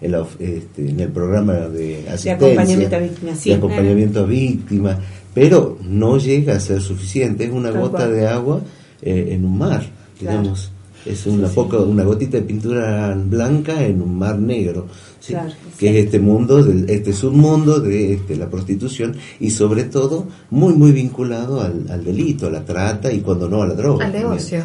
en, 0.00 0.26
este, 0.40 0.90
en 0.90 0.98
el 0.98 1.08
programa 1.10 1.52
de 1.52 1.98
asistencia. 2.08 2.36
De 2.36 2.46
acompañamiento 2.46 2.96
a 2.96 2.98
víctimas. 2.98 3.38
Sí, 3.38 3.50
de 3.50 3.54
acompañamiento 3.54 4.18
a 4.18 4.24
víctimas, 4.24 4.98
pero 5.32 5.78
no 5.84 6.18
llega 6.18 6.56
a 6.56 6.58
ser 6.58 6.80
suficiente. 6.80 7.44
Es 7.44 7.52
una 7.52 7.70
gota 7.70 8.08
de 8.08 8.26
agua 8.26 8.60
eh, 9.02 9.28
en 9.30 9.44
un 9.44 9.56
mar, 9.56 9.86
digamos. 10.18 10.72
Es 11.06 11.26
una, 11.26 11.48
poca, 11.48 11.78
una 11.78 12.04
gotita 12.04 12.38
de 12.38 12.42
pintura 12.42 13.14
blanca 13.14 13.84
en 13.84 14.02
un 14.02 14.18
mar 14.18 14.38
negro 14.38 14.86
que 15.78 15.90
es 15.90 16.04
este 16.06 16.18
mundo, 16.18 16.62
de, 16.62 16.92
este 16.94 17.12
submundo 17.12 17.80
de 17.80 18.14
este, 18.14 18.36
la 18.36 18.48
prostitución 18.48 19.16
y 19.40 19.50
sobre 19.50 19.84
todo 19.84 20.26
muy 20.50 20.74
muy 20.74 20.92
vinculado 20.92 21.60
al, 21.60 22.04
delito, 22.04 22.46
a 22.46 22.50
la 22.50 22.64
trata 22.64 23.12
y 23.12 23.20
cuando 23.20 23.48
no 23.48 23.62
a 23.62 23.66
la 23.66 23.74
droga. 23.74 24.06
Al 24.06 24.12
negocio, 24.12 24.64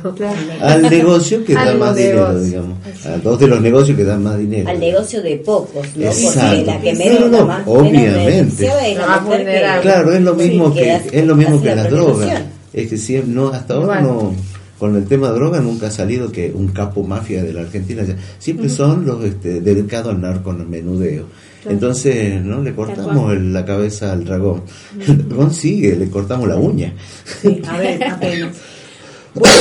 Al 0.62 0.82
negocio 0.84 1.44
que 1.44 1.54
da 1.54 1.76
más 1.76 1.96
dinero, 1.96 2.40
digamos. 2.40 2.78
A 3.06 3.18
dos 3.18 3.40
de 3.40 3.48
los 3.48 3.62
negocios 3.62 3.98
que 3.98 4.04
dan 4.04 4.24
más 4.24 4.38
dinero. 4.38 4.70
Al 4.70 4.80
negocio 4.80 5.22
de 5.22 5.38
pocos, 5.38 5.86
¿no? 5.96 6.10
Porque 6.10 6.64
la 6.66 6.82
que 6.82 6.94
menos, 6.96 7.32
no, 7.32 7.46
no, 7.46 7.64
obviamente. 7.66 8.70
claro, 9.82 10.14
es 10.14 10.22
lo 10.22 10.34
mismo 10.36 10.74
que, 10.74 11.02
es 11.12 11.26
lo 11.26 11.36
mismo 11.36 11.62
que 11.62 11.76
las 11.76 11.90
drogas. 11.90 12.42
Es 12.72 12.90
que 12.90 12.98
si, 12.98 13.22
no, 13.26 13.50
hasta 13.50 13.76
ahora 13.76 14.02
no 14.02 14.34
con 14.84 14.98
el 14.98 15.06
tema 15.06 15.30
de 15.30 15.36
droga 15.36 15.62
nunca 15.62 15.88
ha 15.88 15.92
salido 15.92 16.30
que 16.30 16.52
un 16.54 16.68
capo 16.68 17.06
mafia 17.06 17.42
de 17.42 17.54
la 17.54 17.62
Argentina, 17.62 18.04
siempre 18.38 18.68
son 18.68 19.06
los 19.06 19.24
este, 19.24 19.62
dedicados 19.62 20.14
al 20.14 20.20
narco, 20.20 20.52
al 20.52 20.68
menudeo. 20.68 21.28
Entonces, 21.64 22.44
¿no? 22.44 22.62
Le 22.62 22.76
cortamos 22.76 23.34
la 23.40 23.64
cabeza 23.64 24.12
al 24.12 24.26
dragón. 24.26 24.64
El 25.00 25.26
dragón 25.30 25.54
sigue, 25.54 25.96
le 25.96 26.10
cortamos 26.10 26.50
la 26.50 26.58
uña. 26.58 26.94
Sí, 27.42 27.62
a 27.66 27.78
ver, 27.78 28.04
apenas. 28.04 28.58
Bueno, 29.34 29.56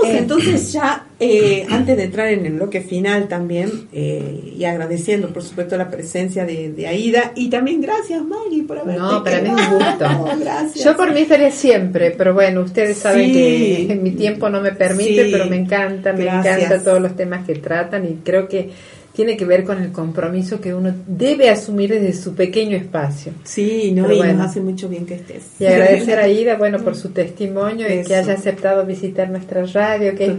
vamos 0.00 0.14
eh, 0.14 0.18
entonces 0.18 0.72
ya, 0.72 1.06
eh, 1.18 1.66
antes 1.70 1.96
de 1.96 2.04
entrar 2.04 2.28
en 2.28 2.46
el 2.46 2.54
bloque 2.54 2.80
final 2.80 3.28
también, 3.28 3.88
eh, 3.92 4.54
y 4.56 4.64
agradeciendo 4.64 5.28
por 5.32 5.42
supuesto 5.42 5.76
la 5.76 5.90
presencia 5.90 6.44
de, 6.44 6.86
Aida, 6.86 7.32
y 7.34 7.50
también 7.50 7.80
gracias 7.80 8.22
Maggie 8.24 8.64
por 8.64 8.78
haber 8.78 8.98
No, 8.98 9.22
para 9.22 9.40
mí 9.40 9.48
es 9.48 9.68
un 9.68 9.74
gusto. 9.74 10.38
gracias. 10.40 10.84
Yo 10.84 10.96
por 10.96 11.12
mí 11.12 11.20
estaría 11.20 11.50
siempre, 11.50 12.12
pero 12.12 12.34
bueno, 12.34 12.62
ustedes 12.62 12.96
saben 12.98 13.32
que 13.32 13.98
mi 14.00 14.12
tiempo 14.12 14.48
no 14.48 14.60
me 14.60 14.72
permite, 14.72 15.28
pero 15.30 15.46
me 15.46 15.56
encanta, 15.56 16.12
me 16.12 16.24
encanta 16.24 16.82
todos 16.82 17.00
los 17.00 17.16
temas 17.16 17.46
que 17.46 17.54
tratan 17.56 18.06
y 18.06 18.14
creo 18.24 18.48
que 18.48 18.70
tiene 19.12 19.36
que 19.36 19.44
ver 19.44 19.64
con 19.64 19.82
el 19.82 19.92
compromiso 19.92 20.60
que 20.60 20.74
uno 20.74 20.94
debe 21.06 21.50
asumir 21.50 21.90
desde 21.90 22.12
su 22.12 22.34
pequeño 22.34 22.76
espacio. 22.76 23.32
Sí, 23.44 23.92
no, 23.92 24.10
y 24.12 24.20
nos 24.20 24.40
hace 24.40 24.60
mucho 24.60 24.88
bien 24.88 25.06
que 25.06 25.14
estés. 25.14 25.42
Y 25.58 25.66
agradecer 25.66 26.18
a 26.18 26.28
Ida, 26.28 26.56
bueno, 26.56 26.78
por 26.78 26.96
su 26.96 27.10
testimonio 27.10 27.86
y 27.92 28.04
que 28.04 28.14
haya 28.14 28.34
aceptado 28.34 28.86
visitar 28.86 29.28
nuestra 29.28 29.64
radio, 29.66 30.14
que 30.14 30.26
es 30.26 30.32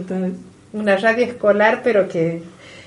una 0.72 0.96
radio 0.96 1.26
escolar, 1.26 1.82
pero 1.84 2.08
que 2.08 2.42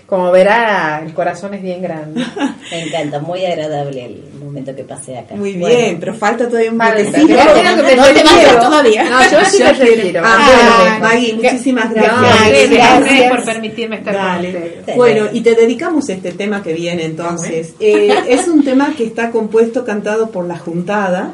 como 0.05 0.31
verá, 0.31 1.01
el 1.03 1.13
corazón 1.13 1.55
es 1.55 1.63
bien 1.63 1.81
grande. 1.81 2.23
Me 2.71 2.81
encanta, 2.83 3.19
muy 3.19 3.43
agradable 3.43 4.05
el 4.05 4.23
momento 4.39 4.75
que 4.75 4.83
pasé 4.83 5.17
acá. 5.17 5.35
Muy 5.35 5.53
bien, 5.53 5.97
pero 5.99 6.13
falta 6.13 6.47
todavía 6.47 6.71
un 6.71 6.77
poquito. 6.77 7.11
Sí, 7.15 7.25
no, 7.27 7.75
no, 7.75 7.83
te 7.83 7.95
vas 7.95 8.59
todavía. 8.59 9.03
No, 9.09 9.31
yo 9.31 9.45
sí 9.45 9.57
te 9.57 9.73
retiro. 9.73 10.21
Ah, 10.23 10.97
Maggie, 11.01 11.33
muchísimas 11.33 11.91
gracias. 11.91 12.69
gracias. 12.69 13.31
por 13.31 13.45
permitirme 13.45 13.97
estar 13.97 14.15
con 14.15 14.45
ustedes. 14.45 14.95
Bueno, 14.95 15.25
y 15.33 15.41
te 15.41 15.55
dedicamos 15.55 16.07
este 16.09 16.31
tema 16.33 16.61
que 16.61 16.73
viene 16.73 17.05
entonces. 17.05 17.73
Eh, 17.79 18.15
es 18.27 18.47
un 18.47 18.63
tema 18.63 18.93
que 18.95 19.05
está 19.05 19.31
compuesto, 19.31 19.85
cantado 19.85 20.29
por 20.29 20.45
la 20.45 20.57
Juntada 20.57 21.33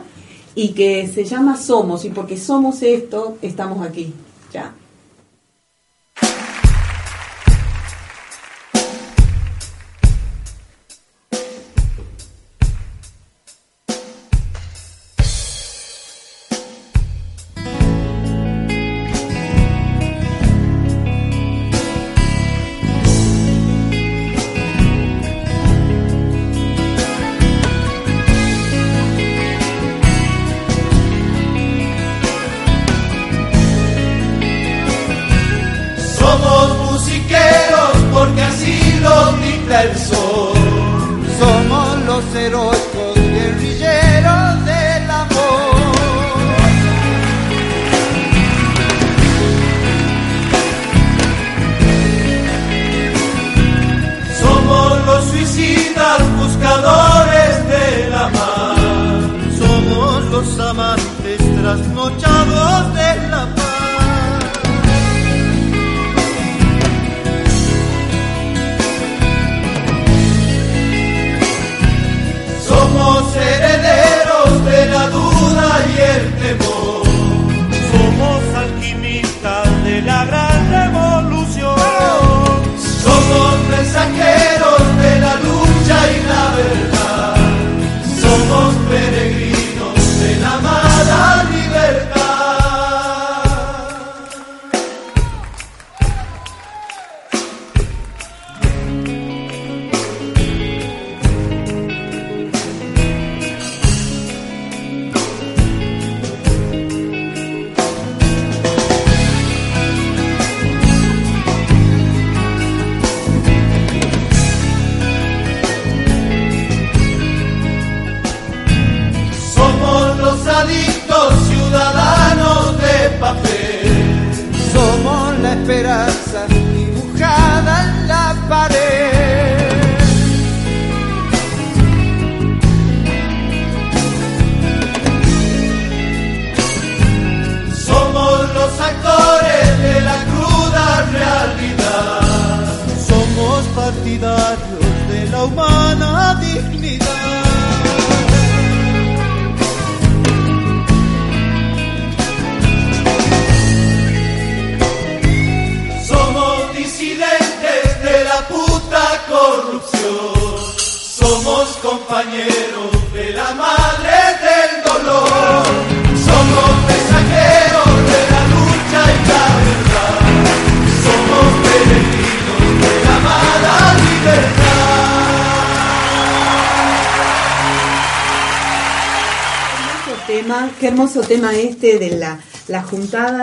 y 0.56 0.70
que 0.70 1.08
se 1.08 1.24
llama 1.26 1.58
Somos, 1.58 2.06
y 2.06 2.10
porque 2.10 2.38
somos 2.38 2.82
esto, 2.84 3.38
estamos 3.42 3.86
aquí. 3.86 4.14
Ya. 4.54 4.74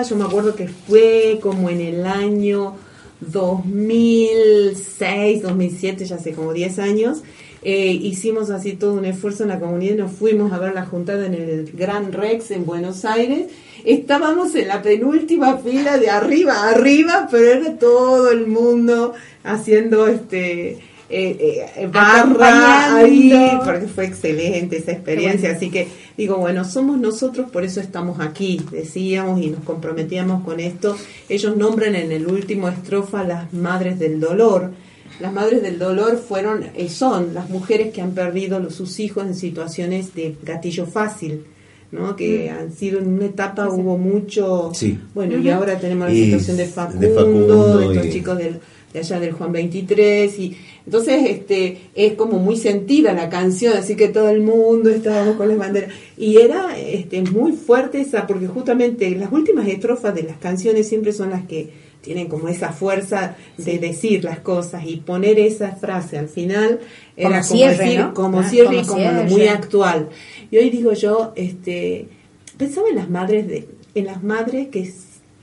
Yo 0.03 0.17
me 0.17 0.25
acuerdo 0.25 0.55
que 0.55 0.69
fue 0.69 1.39
como 1.41 1.71
en 1.71 1.81
el 1.81 2.07
año 2.07 2.77
2006, 3.21 5.43
2007, 5.43 6.05
ya 6.05 6.17
hace 6.17 6.33
como 6.33 6.53
10 6.53 6.79
años, 6.79 7.23
eh, 7.63 7.91
hicimos 7.91 8.51
así 8.51 8.75
todo 8.75 8.95
un 8.95 9.05
esfuerzo 9.05 9.43
en 9.43 9.49
la 9.49 9.59
comunidad 9.59 9.97
nos 9.97 10.13
fuimos 10.13 10.53
a 10.53 10.59
ver 10.59 10.75
la 10.75 10.87
juntada 10.87 11.27
en 11.27 11.35
el 11.35 11.73
Gran 11.73 12.13
Rex 12.13 12.53
en 12.53 12.65
Buenos 12.65 13.05
Aires. 13.05 13.49
Estábamos 13.85 14.55
en 14.55 14.69
la 14.69 14.81
penúltima 14.81 15.59
fila 15.59 15.99
de 15.99 16.09
arriba 16.09 16.69
arriba, 16.69 17.27
pero 17.31 17.47
era 17.47 17.77
todo 17.77 18.31
el 18.31 18.47
mundo 18.47 19.15
haciendo 19.43 20.07
este 20.07 20.79
eh, 21.11 21.71
eh, 21.77 21.87
barra 21.91 22.97
ahí, 22.97 23.33
porque 23.65 23.87
fue 23.87 24.05
excelente 24.05 24.77
esa 24.77 24.93
experiencia. 24.93 25.53
Así 25.53 25.71
que 25.71 25.89
digo, 26.19 26.37
bueno, 26.37 26.65
somos 26.67 26.99
nosotros, 26.99 27.51
por 27.51 27.65
eso 27.65 27.81
estamos 27.81 28.21
aquí, 28.21 28.61
decíamos 28.71 29.41
y 29.41 29.49
nos 29.49 29.63
comprometíamos 29.65 30.45
con 30.45 30.61
esto. 30.61 30.97
Ellos 31.29 31.57
nombran 31.57 31.95
en 31.95 32.13
el 32.13 32.27
último 32.27 32.69
estrofa 32.69 33.25
las 33.25 33.53
madres 33.55 33.99
del 33.99 34.21
dolor. 34.21 34.73
Las 35.21 35.33
madres 35.33 35.63
del 35.63 35.79
dolor 35.79 36.19
fueron, 36.19 36.67
eh, 36.77 36.91
son 36.91 37.33
las 37.33 37.49
mujeres 37.49 37.93
que 37.93 38.03
han 38.03 38.13
perdido 38.13 38.71
sus 38.71 39.01
hijos 39.01 39.27
en 39.27 39.35
situaciones 39.35 40.15
de 40.15 40.37
gatillo 40.43 40.87
fácil. 40.87 41.45
¿no? 41.91 42.17
que 42.17 42.53
mm. 42.53 42.59
han 42.59 42.73
sido 42.75 42.99
en 42.99 43.09
una 43.09 43.25
etapa 43.25 43.67
hubo 43.71 43.97
mucho 43.97 44.71
bueno 45.15 45.39
y 45.39 45.49
ahora 45.49 45.79
tenemos 45.79 46.09
la 46.11 46.15
situación 46.15 46.59
de 46.59 46.67
Facundo, 46.67 47.79
de, 47.79 47.87
estos 47.87 48.13
chicos 48.13 48.37
del 48.37 48.61
de 48.93 49.01
allá 49.01 49.21
del 49.21 49.33
Juan 49.33 49.53
23 49.53 50.39
y 50.39 50.57
entonces 50.89 51.23
este 51.29 51.91
es 51.95 52.15
como 52.15 52.39
muy 52.39 52.57
sentida 52.57 53.13
la 53.13 53.29
canción 53.29 53.77
así 53.77 53.95
que 53.95 54.09
todo 54.09 54.31
el 54.31 54.41
mundo 54.41 54.89
estábamos 54.89 55.37
con 55.37 55.47
las 55.49 55.59
banderas. 55.59 55.93
Y 56.17 56.39
era 56.39 56.79
este 56.79 57.21
muy 57.21 57.53
fuerte 57.53 58.01
esa 58.01 58.27
porque 58.27 58.47
justamente 58.47 59.11
las 59.11 59.31
últimas 59.31 59.69
estrofas 59.69 60.15
de 60.15 60.23
las 60.23 60.39
canciones 60.39 60.89
siempre 60.89 61.13
son 61.13 61.29
las 61.29 61.47
que 61.47 61.69
tienen 62.01 62.29
como 62.29 62.49
esa 62.49 62.73
fuerza 62.73 63.37
de 63.59 63.79
decir 63.79 64.25
las 64.25 64.39
cosas 64.39 64.85
y 64.87 64.97
poner 64.97 65.39
esa 65.39 65.73
frase 65.73 66.17
al 66.17 66.31
final 66.31 66.81
era 67.19 67.43
como, 67.43 67.67
decir, 67.67 68.07
como 68.15 68.43
cierre 68.45 68.79
y 68.79 68.87
como 68.87 69.25
muy 69.25 69.47
actual. 69.47 70.09
Y 70.51 70.57
hoy 70.57 70.71
digo 70.71 70.95
yo, 70.95 71.35
este, 71.37 72.09
pensaba 72.57 72.89
en 72.89 72.97
las 72.97 73.11
madres 73.11 73.47
de, 73.47 73.69
en 73.95 74.07
las 74.07 74.23
madres 74.23 74.69
que 74.69 74.91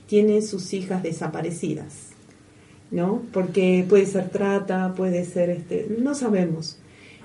tienen 0.08 0.42
sus 0.42 0.72
hijas 0.72 1.04
desaparecidas, 1.04 2.05
¿no? 2.90 3.22
Porque 3.32 3.84
puede 3.88 4.06
ser 4.06 4.28
trata, 4.30 4.94
puede 4.94 5.24
ser, 5.24 5.50
este, 5.50 5.86
no 5.98 6.14
sabemos. 6.14 6.78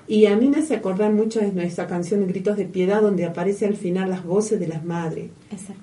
Y 0.08 0.26
a 0.26 0.36
mí 0.36 0.48
me 0.48 0.58
hace 0.58 0.74
acordar 0.74 1.12
mucho 1.12 1.40
de 1.40 1.52
nuestra 1.52 1.86
canción 1.86 2.26
Gritos 2.26 2.56
de 2.56 2.64
Piedad, 2.64 3.00
donde 3.00 3.24
aparece 3.24 3.66
al 3.66 3.76
final 3.76 4.10
las 4.10 4.24
voces 4.24 4.58
de 4.58 4.66
las 4.66 4.84
madres. 4.84 5.30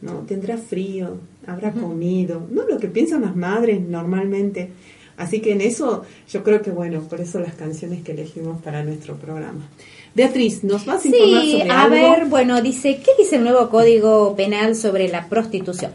¿no? 0.02 0.20
Tendrá 0.28 0.58
frío, 0.58 1.18
habrá 1.48 1.72
comido, 1.72 2.46
no 2.52 2.68
lo 2.68 2.78
que 2.78 2.90
piensan 2.90 3.22
las 3.22 3.36
madres 3.36 3.82
normalmente. 3.82 4.70
Así 5.18 5.42
que 5.42 5.52
en 5.54 5.62
eso 5.62 6.04
yo 6.32 6.44
creo 6.44 6.62
que, 6.62 6.72
bueno, 6.72 7.02
por 7.02 7.22
eso 7.22 7.40
las 7.40 7.54
canciones 7.56 8.04
que 8.04 8.12
elegimos 8.12 8.62
para 8.62 8.84
nuestro 8.84 9.16
programa. 9.16 9.68
Beatriz, 10.16 10.64
¿nos 10.64 10.86
vas 10.86 11.04
a 11.04 11.08
informar 11.08 11.42
sí, 11.42 11.62
a 11.70 11.88
ver, 11.88 12.26
bueno, 12.26 12.62
dice, 12.62 13.00
¿qué 13.04 13.12
dice 13.18 13.38
el 13.38 13.44
nuevo 13.44 13.70
Código 13.70 14.36
Penal 14.36 14.76
sobre 14.76 15.08
la 15.08 15.28
prostitución? 15.28 15.92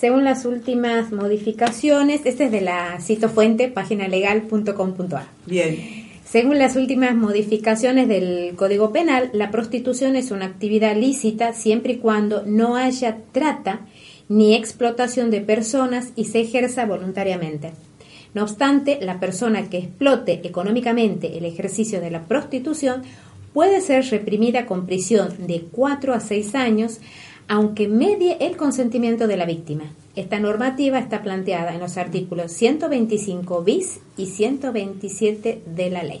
Según 0.00 0.24
las 0.24 0.46
últimas 0.46 1.12
modificaciones, 1.12 2.22
este 2.24 2.44
es 2.44 2.50
de 2.50 2.62
la 2.62 2.98
cito 3.02 3.28
fuente, 3.28 3.68
páginalegal.com.ar. 3.68 5.26
Bien. 5.44 6.08
Según 6.24 6.58
las 6.58 6.74
últimas 6.76 7.14
modificaciones 7.14 8.08
del 8.08 8.54
Código 8.56 8.92
Penal, 8.92 9.28
la 9.34 9.50
prostitución 9.50 10.16
es 10.16 10.30
una 10.30 10.46
actividad 10.46 10.96
lícita 10.96 11.52
siempre 11.52 11.92
y 11.92 11.96
cuando 11.98 12.44
no 12.46 12.76
haya 12.76 13.18
trata 13.32 13.80
ni 14.30 14.54
explotación 14.54 15.30
de 15.30 15.42
personas 15.42 16.14
y 16.16 16.24
se 16.24 16.40
ejerza 16.40 16.86
voluntariamente. 16.86 17.72
No 18.32 18.44
obstante, 18.44 19.00
la 19.02 19.20
persona 19.20 19.68
que 19.68 19.76
explote 19.76 20.40
económicamente 20.44 21.36
el 21.36 21.44
ejercicio 21.44 22.00
de 22.00 22.10
la 22.10 22.22
prostitución 22.24 23.02
puede 23.52 23.82
ser 23.82 24.04
reprimida 24.06 24.64
con 24.64 24.86
prisión 24.86 25.46
de 25.46 25.66
4 25.70 26.14
a 26.14 26.20
6 26.20 26.54
años, 26.54 27.00
aunque 27.50 27.88
medie 27.88 28.36
el 28.40 28.56
consentimiento 28.56 29.26
de 29.26 29.36
la 29.36 29.44
víctima. 29.44 29.82
Esta 30.14 30.38
normativa 30.38 31.00
está 31.00 31.20
planteada 31.20 31.74
en 31.74 31.80
los 31.80 31.96
artículos 31.96 32.52
125 32.52 33.64
bis 33.64 33.98
y 34.16 34.26
127 34.26 35.62
de 35.66 35.90
la 35.90 36.04
ley. 36.04 36.20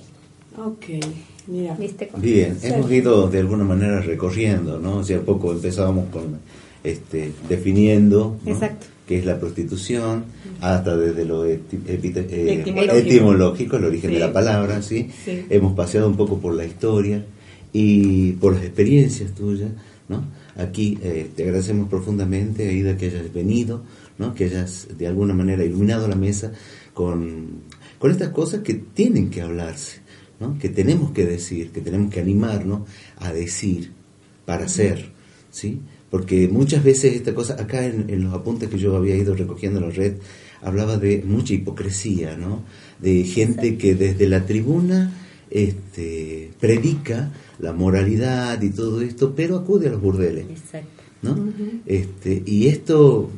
Ok, 0.58 0.86
mira. 1.46 1.78
Bien, 2.16 2.58
hemos 2.62 2.90
ido 2.90 3.30
de 3.30 3.38
alguna 3.38 3.62
manera 3.62 4.00
recorriendo, 4.00 4.80
¿no? 4.80 4.98
Hace 4.98 5.20
poco 5.20 5.52
empezábamos 5.52 6.06
con 6.06 6.40
este, 6.82 7.30
definiendo 7.48 8.36
qué 9.06 9.18
es 9.18 9.24
la 9.24 9.38
prostitución, 9.38 10.24
hasta 10.60 10.96
desde 10.96 11.24
lo 11.24 11.44
eh, 11.44 11.60
etimológico. 12.92 13.76
el 13.76 13.84
origen 13.84 14.14
de 14.14 14.18
la 14.18 14.32
palabra, 14.32 14.82
¿sí? 14.82 15.08
Hemos 15.48 15.74
paseado 15.74 16.08
un 16.08 16.16
poco 16.16 16.38
por 16.38 16.54
la 16.54 16.64
historia 16.64 17.24
y 17.72 18.32
por 18.32 18.54
las 18.54 18.64
experiencias 18.64 19.32
tuyas, 19.32 19.70
¿no? 20.10 20.24
Aquí 20.56 20.98
eh, 21.02 21.30
te 21.34 21.44
agradecemos 21.44 21.88
profundamente, 21.88 22.68
Aida, 22.68 22.96
que 22.96 23.06
hayas 23.06 23.32
venido, 23.32 23.84
¿no? 24.18 24.34
que 24.34 24.46
hayas 24.46 24.88
de 24.98 25.06
alguna 25.06 25.32
manera 25.32 25.64
iluminado 25.64 26.08
la 26.08 26.16
mesa 26.16 26.52
con, 26.92 27.62
con 27.96 28.10
estas 28.10 28.30
cosas 28.30 28.62
que 28.62 28.74
tienen 28.74 29.30
que 29.30 29.40
hablarse, 29.40 30.00
¿no? 30.40 30.58
que 30.58 30.68
tenemos 30.68 31.12
que 31.12 31.24
decir, 31.24 31.70
que 31.70 31.80
tenemos 31.80 32.12
que 32.12 32.18
animarnos 32.18 32.88
a 33.18 33.32
decir 33.32 33.92
para 34.44 34.64
hacer, 34.64 35.12
¿sí? 35.52 35.80
Porque 36.10 36.48
muchas 36.48 36.82
veces 36.82 37.14
esta 37.14 37.32
cosa, 37.32 37.54
acá 37.54 37.86
en, 37.86 38.24
los 38.24 38.34
apuntes 38.34 38.68
que 38.68 38.78
yo 38.78 38.96
había 38.96 39.14
ido 39.14 39.36
recogiendo 39.36 39.78
en 39.78 39.86
la 39.86 39.92
red, 39.92 40.14
hablaba 40.60 40.96
de 40.96 41.22
mucha 41.24 41.54
hipocresía, 41.54 42.36
¿no? 42.36 42.64
De 42.98 43.22
gente 43.22 43.78
que 43.78 43.94
desde 43.94 44.26
la 44.28 44.44
tribuna 44.44 45.12
este, 45.50 46.50
predica 46.58 47.30
la 47.60 47.72
moralidad 47.72 48.60
y 48.62 48.70
todo 48.70 49.00
esto, 49.00 49.34
pero 49.34 49.56
acude 49.56 49.88
a 49.88 49.92
los 49.92 50.00
burdeles. 50.00 50.46
¿no? 51.22 51.36
este, 51.86 52.42
y 52.46 52.68
esto 52.68 53.30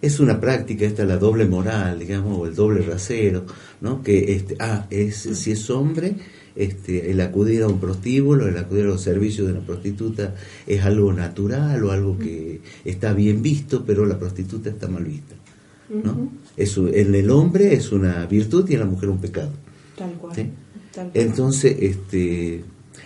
es 0.00 0.20
una 0.20 0.40
práctica, 0.40 0.86
esta 0.86 1.04
la 1.04 1.18
doble 1.18 1.46
moral, 1.46 1.98
digamos, 1.98 2.38
o 2.38 2.46
el 2.46 2.54
doble 2.54 2.82
rasero, 2.82 3.44
¿no? 3.80 4.02
Que, 4.02 4.34
este, 4.34 4.56
ah, 4.58 4.86
es, 4.90 5.16
si 5.16 5.50
es 5.52 5.68
hombre, 5.70 6.14
este, 6.56 7.10
el 7.10 7.20
acudir 7.20 7.62
a 7.62 7.68
un 7.68 7.78
prostíbulo, 7.78 8.48
el 8.48 8.56
acudir 8.56 8.84
a 8.84 8.88
los 8.88 9.02
servicios 9.02 9.46
de 9.46 9.54
una 9.54 9.66
prostituta 9.66 10.34
es 10.66 10.84
algo 10.84 11.12
natural 11.12 11.82
o 11.84 11.90
algo 11.90 12.18
que 12.18 12.60
está 12.84 13.12
bien 13.12 13.42
visto, 13.42 13.84
pero 13.84 14.06
la 14.06 14.18
prostituta 14.18 14.70
está 14.70 14.88
mal 14.88 15.04
vista. 15.04 15.34
¿no? 15.92 16.30
en 16.56 17.14
el 17.16 17.30
hombre 17.30 17.74
es 17.74 17.90
una 17.90 18.24
virtud 18.26 18.68
y 18.70 18.74
en 18.74 18.80
la 18.80 18.86
mujer 18.86 19.08
un 19.08 19.18
pecado. 19.18 19.50
Tal 19.96 20.12
cual. 20.12 20.52
Entonces, 21.14 21.76
este, 21.80 22.62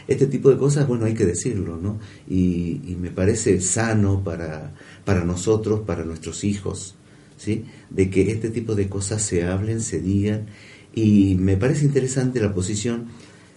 este 0.07 0.27
tipo 0.27 0.51
de 0.51 0.59
cosas, 0.59 0.87
bueno, 0.87 1.07
hay 1.07 1.15
que 1.15 1.25
decirlo, 1.25 1.79
¿no? 1.81 1.99
Y, 2.29 2.97
me 3.01 3.11
parece 3.11 3.61
sano 3.61 4.23
para, 4.23 4.75
para 5.05 5.25
nosotros, 5.25 5.81
para 5.81 6.05
nuestros 6.05 6.45
hijos, 6.45 6.95
¿sí? 7.37 7.65
De 7.91 8.11
que 8.11 8.31
este 8.31 8.51
tipo 8.51 8.75
de 8.75 8.89
cosas 8.89 9.23
se 9.23 9.45
hablen, 9.45 9.81
se 9.81 10.01
digan. 10.01 10.47
Y 10.95 11.35
me 11.37 11.57
parece 11.57 11.85
interesante 11.85 12.41
la 12.41 12.55
posición. 12.55 13.07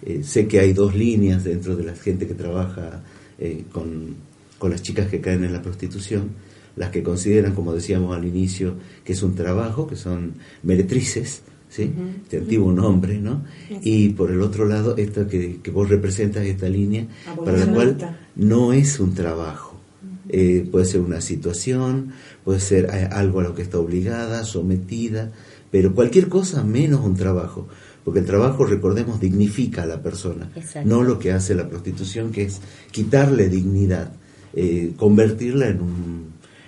Eh, 0.04 0.22
sé 0.24 0.48
que 0.48 0.60
hay 0.60 0.74
dos 0.74 0.96
líneas 0.96 1.44
dentro 1.44 1.76
de 1.76 1.84
la 1.84 1.96
gente 1.96 2.28
que 2.28 2.34
trabaja 2.34 3.04
eh, 3.40 3.64
con, 3.72 4.16
con 4.58 4.72
las 4.72 4.82
chicas 4.82 5.08
que 5.08 5.22
caen 5.22 5.44
en 5.44 5.54
la 5.54 5.62
prostitución. 5.62 6.32
Las 6.76 6.92
que 6.92 7.04
consideran, 7.04 7.56
como 7.56 7.74
decíamos 7.74 8.16
al 8.16 8.26
inicio, 8.26 8.76
que 9.04 9.14
es 9.14 9.24
un 9.24 9.36
trabajo, 9.36 9.88
que 9.88 9.96
son 9.96 10.34
meretrices, 10.64 11.42
¿sí? 11.70 11.94
Este 12.24 12.38
antiguo 12.38 12.72
nombre, 12.72 13.20
¿no? 13.20 13.44
Y 13.82 14.10
por 14.10 14.32
el 14.32 14.42
otro 14.42 14.66
lado, 14.66 14.98
esta 14.98 15.28
que, 15.28 15.60
vos 15.74 15.90
representas, 15.90 16.46
esta 16.46 16.70
línea, 16.70 17.08
para 17.44 17.58
la 17.58 17.74
cual 17.74 18.18
no 18.36 18.74
es 18.74 19.00
un 19.00 19.14
trabajo. 19.14 19.76
Eh, 20.30 20.68
puede 20.70 20.86
ser 20.86 21.02
una 21.02 21.22
situación, 21.22 22.12
puede 22.44 22.60
ser 22.60 22.86
eh, 22.86 23.08
algo 23.12 23.40
a 23.40 23.44
lo 23.44 23.56
que 23.56 23.62
está 23.62 23.80
obligada, 23.80 24.44
sometida, 24.44 25.32
pero 25.72 25.94
cualquier 25.94 26.28
cosa 26.28 26.64
menos 26.64 27.06
un 27.06 27.16
trabajo. 27.16 27.68
Porque 28.04 28.20
el 28.22 28.26
trabajo, 28.26 28.66
recordemos, 28.66 29.20
dignifica 29.20 29.84
a 29.84 29.86
la 29.86 30.02
persona, 30.02 30.50
no 30.86 31.04
lo 31.04 31.20
que 31.20 31.34
hace 31.34 31.56
la 31.56 31.68
prostitución, 31.68 32.32
que 32.32 32.44
es 32.44 32.62
quitarle 32.92 33.50
dignidad, 33.50 34.14
eh, 34.54 34.94
convertirla 34.96 35.68
en 35.68 35.82
un 35.82 36.26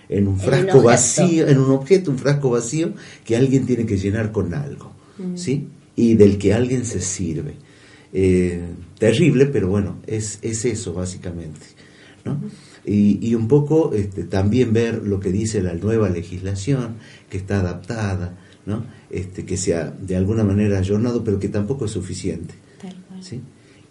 en 0.09 0.27
un 0.27 0.39
frasco 0.39 0.81
vacío, 0.81 1.47
en 1.47 1.59
un 1.59 1.71
objeto, 1.71 2.11
un 2.11 2.17
frasco 2.17 2.49
vacío 2.49 2.93
que 3.23 3.37
alguien 3.37 3.65
tiene 3.65 3.85
que 3.85 3.97
llenar 3.97 4.31
con 4.31 4.53
algo, 4.53 4.91
mm. 5.17 5.37
¿sí? 5.37 5.67
Y 5.95 6.15
del 6.15 6.37
que 6.37 6.53
alguien 6.53 6.85
se 6.85 6.99
sirve. 6.99 7.53
Eh, 8.11 8.59
terrible, 8.97 9.45
pero 9.45 9.69
bueno, 9.69 9.97
es, 10.07 10.39
es 10.41 10.65
eso 10.65 10.93
básicamente, 10.93 11.65
¿no? 12.25 12.41
Y, 12.85 13.19
y, 13.21 13.35
un 13.35 13.47
poco 13.47 13.93
este, 13.93 14.23
también 14.23 14.73
ver 14.73 15.05
lo 15.05 15.19
que 15.19 15.31
dice 15.31 15.61
la 15.61 15.75
nueva 15.75 16.09
legislación, 16.09 16.95
que 17.29 17.37
está 17.37 17.59
adaptada, 17.59 18.35
¿no? 18.65 18.85
Este, 19.11 19.45
que 19.45 19.57
sea 19.57 19.91
de 19.91 20.15
alguna 20.15 20.43
manera 20.43 20.79
ayornado, 20.79 21.23
pero 21.23 21.39
que 21.39 21.49
tampoco 21.49 21.85
es 21.85 21.91
suficiente. 21.91 22.55
¿sí? 23.21 23.41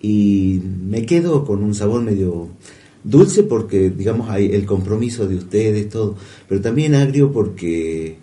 Y 0.01 0.61
me 0.65 1.05
quedo 1.05 1.45
con 1.45 1.63
un 1.63 1.75
sabor 1.75 2.03
medio 2.03 2.49
Dulce 3.05 3.43
porque, 3.45 3.91
digamos, 3.91 4.29
hay 4.29 4.55
el 4.55 4.67
compromiso 4.67 5.27
de 5.27 5.37
ustedes, 5.37 5.89
todo, 5.89 6.17
pero 6.49 6.61
también 6.61 6.95
agrio 6.95 7.33
porque 7.33 8.19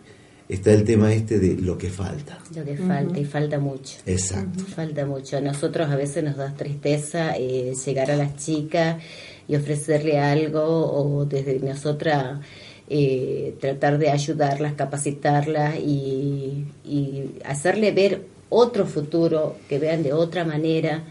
está 0.48 0.74
el 0.74 0.84
tema 0.84 1.14
este 1.14 1.40
de 1.40 1.56
lo 1.56 1.78
que 1.78 1.90
falta. 1.90 2.38
Lo 2.56 2.64
que 2.64 2.78
falta, 2.78 3.20
y 3.20 3.26
falta 3.26 3.60
mucho. 3.60 3.98
Exacto. 4.06 4.64
Falta 4.64 5.06
mucho. 5.06 5.38
A 5.38 5.42
nosotros 5.42 5.90
a 5.90 5.96
veces 5.96 6.24
nos 6.24 6.38
da 6.38 6.54
tristeza 6.54 7.36
eh, 7.38 7.74
llegar 7.86 8.12
a 8.12 8.16
las 8.16 8.36
chicas 8.38 9.02
y 9.48 9.56
ofrecerle 9.56 10.20
algo 10.20 10.62
o 10.64 11.26
desde 11.26 11.60
nosotras 11.60 12.40
eh, 12.90 13.56
tratar 13.60 13.98
de 13.98 14.12
ayudarlas, 14.12 14.74
capacitarlas 14.74 15.80
y, 15.80 16.66
y 16.84 17.32
hacerle 17.46 17.92
ver 17.92 18.26
otro 18.50 18.86
futuro, 18.86 19.56
que 19.68 19.80
vean 19.80 20.04
de 20.04 20.14
otra 20.14 20.46
manera 20.46 21.04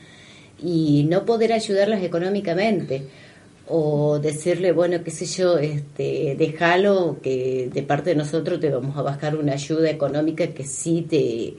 y 0.62 1.04
no 1.10 1.24
poder 1.24 1.52
ayudarlas 1.52 2.02
económicamente 2.02 3.08
o 3.68 4.18
decirle, 4.18 4.72
bueno, 4.72 5.02
qué 5.02 5.10
sé 5.10 5.26
yo, 5.26 5.58
este, 5.58 6.36
déjalo, 6.38 7.18
que 7.22 7.70
de 7.72 7.82
parte 7.82 8.10
de 8.10 8.16
nosotros 8.16 8.60
te 8.60 8.70
vamos 8.70 8.96
a 8.96 9.02
bajar 9.02 9.36
una 9.36 9.52
ayuda 9.52 9.90
económica 9.90 10.46
que 10.48 10.64
sí 10.64 11.06
te, 11.08 11.54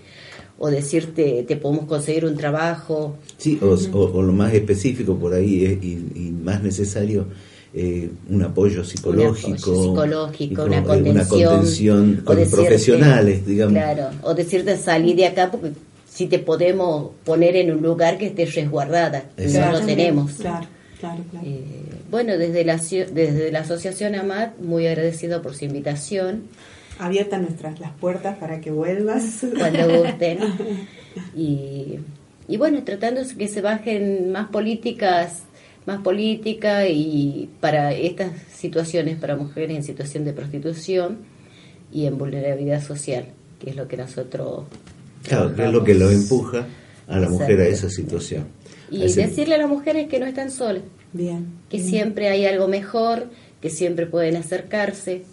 o 0.58 0.70
decirte, 0.70 1.44
te 1.48 1.56
podemos 1.58 1.86
conseguir 1.86 2.26
un 2.26 2.36
trabajo. 2.36 3.18
Sí, 3.38 3.60
o, 3.62 4.22
lo 4.22 4.34
más 4.34 4.54
específico 4.54 5.16
por 5.16 5.34
ahí 5.34 5.80
y, 5.82 6.20
y 6.20 6.32
más 6.32 6.62
necesario, 6.62 7.28
eh, 7.78 8.10
un 8.30 8.42
apoyo 8.42 8.86
psicológico, 8.86 9.58
psicológico 9.58 10.64
una, 10.64 10.82
contención, 10.82 12.22
con 12.24 12.38
profesionales, 12.50 13.46
digamos. 13.46 13.74
Claro, 13.74 14.12
o 14.22 14.34
decirte 14.34 14.78
salir 14.78 15.18
de 15.18 15.26
acá 15.26 15.52
porque 15.52 15.72
si 16.10 16.28
te 16.28 16.40
podemos 16.40 17.12
poner 17.26 17.58
en 17.58 17.76
un 17.76 17.84
lugar 17.84 18.18
que 18.18 18.28
esté 18.28 18.46
resguardada, 18.46 19.26
no 19.38 19.72
lo 19.74 19.82
tenemos. 19.82 20.36
Claro. 20.36 20.68
Eh, 21.44 21.60
bueno, 22.10 22.38
desde 22.38 22.64
la, 22.64 22.78
desde 22.78 23.52
la 23.52 23.60
Asociación 23.60 24.16
AMAT, 24.16 24.60
muy 24.60 24.88
agradecido 24.88 25.42
por 25.42 25.56
su 25.56 25.66
invitación. 25.66 26.44
abiertas 27.00 27.42
nuestras 27.42 27.80
las 27.80 27.92
puertas 27.92 28.38
para 28.38 28.62
que 28.62 28.72
vuelvas. 28.72 29.46
Cuando 29.58 30.00
gusten. 30.02 30.40
Y, 31.36 32.00
y 32.48 32.58
bueno, 32.58 32.84
tratando 32.84 33.24
de 33.24 33.36
que 33.36 33.48
se 33.48 33.62
bajen 33.62 34.32
más 34.32 34.50
políticas 34.50 35.44
más 35.86 36.02
política 36.02 36.88
y 36.88 37.50
para 37.60 37.94
estas 37.94 38.32
situaciones 38.52 39.18
para 39.18 39.36
mujeres 39.36 39.78
en 39.78 39.84
situación 39.84 40.26
de 40.26 40.34
prostitución 40.34 41.20
y 41.92 42.06
en 42.06 42.18
vulnerabilidad 42.18 42.84
social, 42.84 43.26
que 43.60 43.70
es 43.70 43.76
lo 43.76 43.88
que 43.88 43.98
nosotros... 43.98 44.66
Claro, 45.24 45.56
que 45.56 45.66
es 45.66 45.72
lo 45.72 45.84
que 45.84 45.94
lo 45.94 46.10
empuja 46.10 46.66
a 47.08 47.20
la 47.20 47.30
mujer 47.30 47.62
a 47.62 47.68
esa 47.68 47.90
situación. 47.90 48.48
Y 48.90 49.12
decirle 49.12 49.56
a 49.56 49.58
las 49.60 49.70
mujeres 49.70 50.08
que 50.08 50.20
no 50.20 50.26
están 50.26 50.52
solas, 50.52 50.84
bien, 51.16 51.48
que 51.70 51.80
siempre 51.80 52.30
hay 52.30 52.46
algo 52.46 52.68
mejor, 52.68 53.30
que 53.62 53.70
siempre 53.70 54.06
pueden 54.06 54.36
acercarse, 54.36 55.24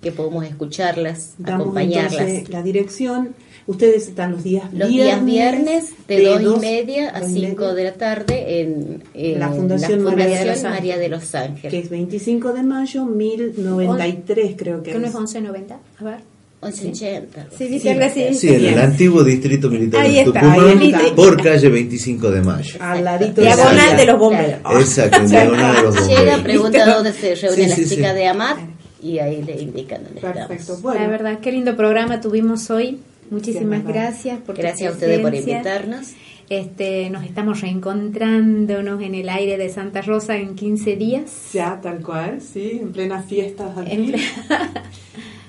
que 0.00 0.12
podemos 0.12 0.44
escuclarlas, 0.44 1.34
acompañarlas. 1.44 2.48
la 2.48 2.62
dirección 2.62 3.34
Ustedes 3.66 4.08
están 4.08 4.32
los 4.32 4.42
días 4.42 4.72
los 4.72 4.88
días 4.88 5.24
viernes 5.24 5.92
de, 6.08 6.24
dos, 6.24 6.58
y 6.58 6.60
media 6.60 7.10
a 7.10 7.22
cinco 7.22 7.74
de 7.74 7.84
la 7.84 7.94
tarde 7.94 8.60
en, 8.60 9.38
la 9.38 9.50
Fundación, 9.50 10.02
María, 10.02 10.98
de 10.98 11.08
los 11.08 11.34
Ángeles. 11.34 11.70
Que 11.70 11.78
es 11.78 11.88
25 11.88 12.52
de 12.52 12.62
mayo, 12.64 13.04
1093 13.04 14.54
creo 14.56 14.82
que 14.82 14.92
¿Qué 14.92 14.98
no 14.98 15.06
es 15.06 15.14
1190? 15.14 15.78
A 15.98 16.04
ver. 16.04 16.31
1180. 16.62 17.48
Sí, 17.56 17.66
dice 17.66 17.90
algo 17.90 18.04
así. 18.04 18.34
Sí, 18.34 18.48
en 18.54 18.64
el 18.66 18.78
antiguo 18.78 19.24
distrito 19.24 19.68
militar 19.68 20.08
de 20.08 20.24
Tucumán, 20.24 20.80
por 21.16 21.42
calle 21.42 21.68
25 21.68 22.30
de 22.30 22.40
mayo. 22.40 22.76
Al 22.78 23.04
ladito 23.04 23.40
diagonal 23.40 23.96
de 23.96 24.06
los 24.06 24.18
bomberos. 24.18 24.60
Exacto, 24.80 25.24
diagonal 25.26 25.76
de 25.76 25.82
los 25.82 25.96
bomberos. 25.96 26.20
Llega, 26.20 26.42
pregunta 26.42 26.94
dónde 26.94 27.12
se 27.12 27.34
reúne 27.34 27.68
la 27.68 27.76
chica 27.76 28.14
de 28.14 28.26
AMAT 28.28 28.58
y 29.02 29.18
ahí 29.18 29.42
le 29.42 29.60
indican 29.60 30.04
dónde 30.04 30.20
Perfecto. 30.20 30.78
Bueno. 30.80 31.00
La 31.00 31.08
verdad, 31.08 31.40
qué 31.40 31.50
lindo 31.50 31.76
programa 31.76 32.20
tuvimos 32.20 32.70
hoy. 32.70 33.00
Muchísimas 33.30 33.84
gracias 33.84 34.38
por 34.40 34.56
Gracias 34.56 34.90
a 34.90 34.94
ustedes 34.94 35.20
por 35.20 35.34
invitarnos. 35.34 36.10
Este, 36.48 37.08
nos 37.08 37.24
estamos 37.24 37.60
reencontrándonos 37.62 39.00
en 39.02 39.14
el 39.14 39.28
aire 39.30 39.56
de 39.56 39.68
Santa 39.70 40.02
Rosa 40.02 40.36
en 40.36 40.54
15 40.54 40.96
días. 40.96 41.50
Ya, 41.52 41.80
tal 41.80 42.02
cual, 42.02 42.40
sí, 42.42 42.78
en 42.82 42.92
plena 42.92 43.22
fiesta 43.22 43.74
aquí. 43.76 44.12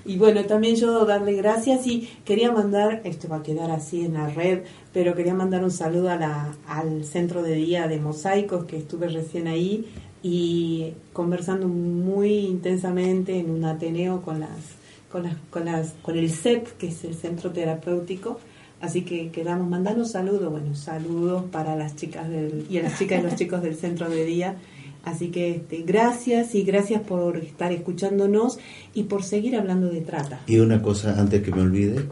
y 0.05 0.17
bueno, 0.17 0.43
también 0.45 0.75
yo 0.75 1.05
darle 1.05 1.33
gracias 1.33 1.87
y 1.87 2.09
quería 2.25 2.51
mandar, 2.51 3.01
esto 3.05 3.29
va 3.29 3.37
a 3.37 3.43
quedar 3.43 3.71
así 3.71 4.03
en 4.03 4.13
la 4.13 4.29
red, 4.29 4.63
pero 4.91 5.15
quería 5.15 5.33
mandar 5.33 5.63
un 5.63 5.71
saludo 5.71 6.09
a 6.09 6.17
la, 6.17 6.53
al 6.67 7.05
centro 7.05 7.41
de 7.41 7.55
día 7.55 7.87
de 7.87 7.99
mosaicos 7.99 8.65
que 8.65 8.77
estuve 8.77 9.07
recién 9.07 9.47
ahí 9.47 9.87
y 10.21 10.93
conversando 11.13 11.67
muy 11.67 12.45
intensamente 12.45 13.37
en 13.37 13.49
un 13.49 13.65
Ateneo 13.65 14.21
con 14.21 14.39
las 14.39 14.83
con, 15.13 15.29
con, 15.51 15.65
las, 15.65 15.93
con 16.01 16.17
el 16.17 16.29
CEP, 16.31 16.75
que 16.77 16.87
es 16.87 17.03
el 17.03 17.13
centro 17.13 17.51
terapéutico. 17.51 18.39
Así 18.81 19.03
que 19.03 19.29
quedamos 19.29 19.69
mandando 19.69 20.03
saludos, 20.03 20.51
bueno, 20.51 20.75
saludos 20.75 21.43
para 21.51 21.75
las 21.75 21.95
chicas 21.95 22.27
del, 22.27 22.65
y 22.69 22.79
a 22.79 22.83
las 22.83 22.97
chicas 22.97 23.19
y 23.19 23.23
los 23.23 23.35
chicos 23.35 23.61
del 23.61 23.75
centro 23.75 24.09
de 24.09 24.25
día. 24.25 24.57
Así 25.03 25.27
que 25.27 25.51
este, 25.51 25.83
gracias 25.85 26.55
y 26.55 26.63
gracias 26.63 27.01
por 27.01 27.37
estar 27.37 27.71
escuchándonos 27.73 28.57
y 28.93 29.03
por 29.03 29.23
seguir 29.23 29.55
hablando 29.57 29.89
de 29.89 30.01
trata. 30.01 30.41
Y 30.47 30.59
una 30.59 30.81
cosa 30.81 31.19
antes 31.19 31.41
que 31.41 31.51
me 31.51 31.61
olvide, 31.61 32.05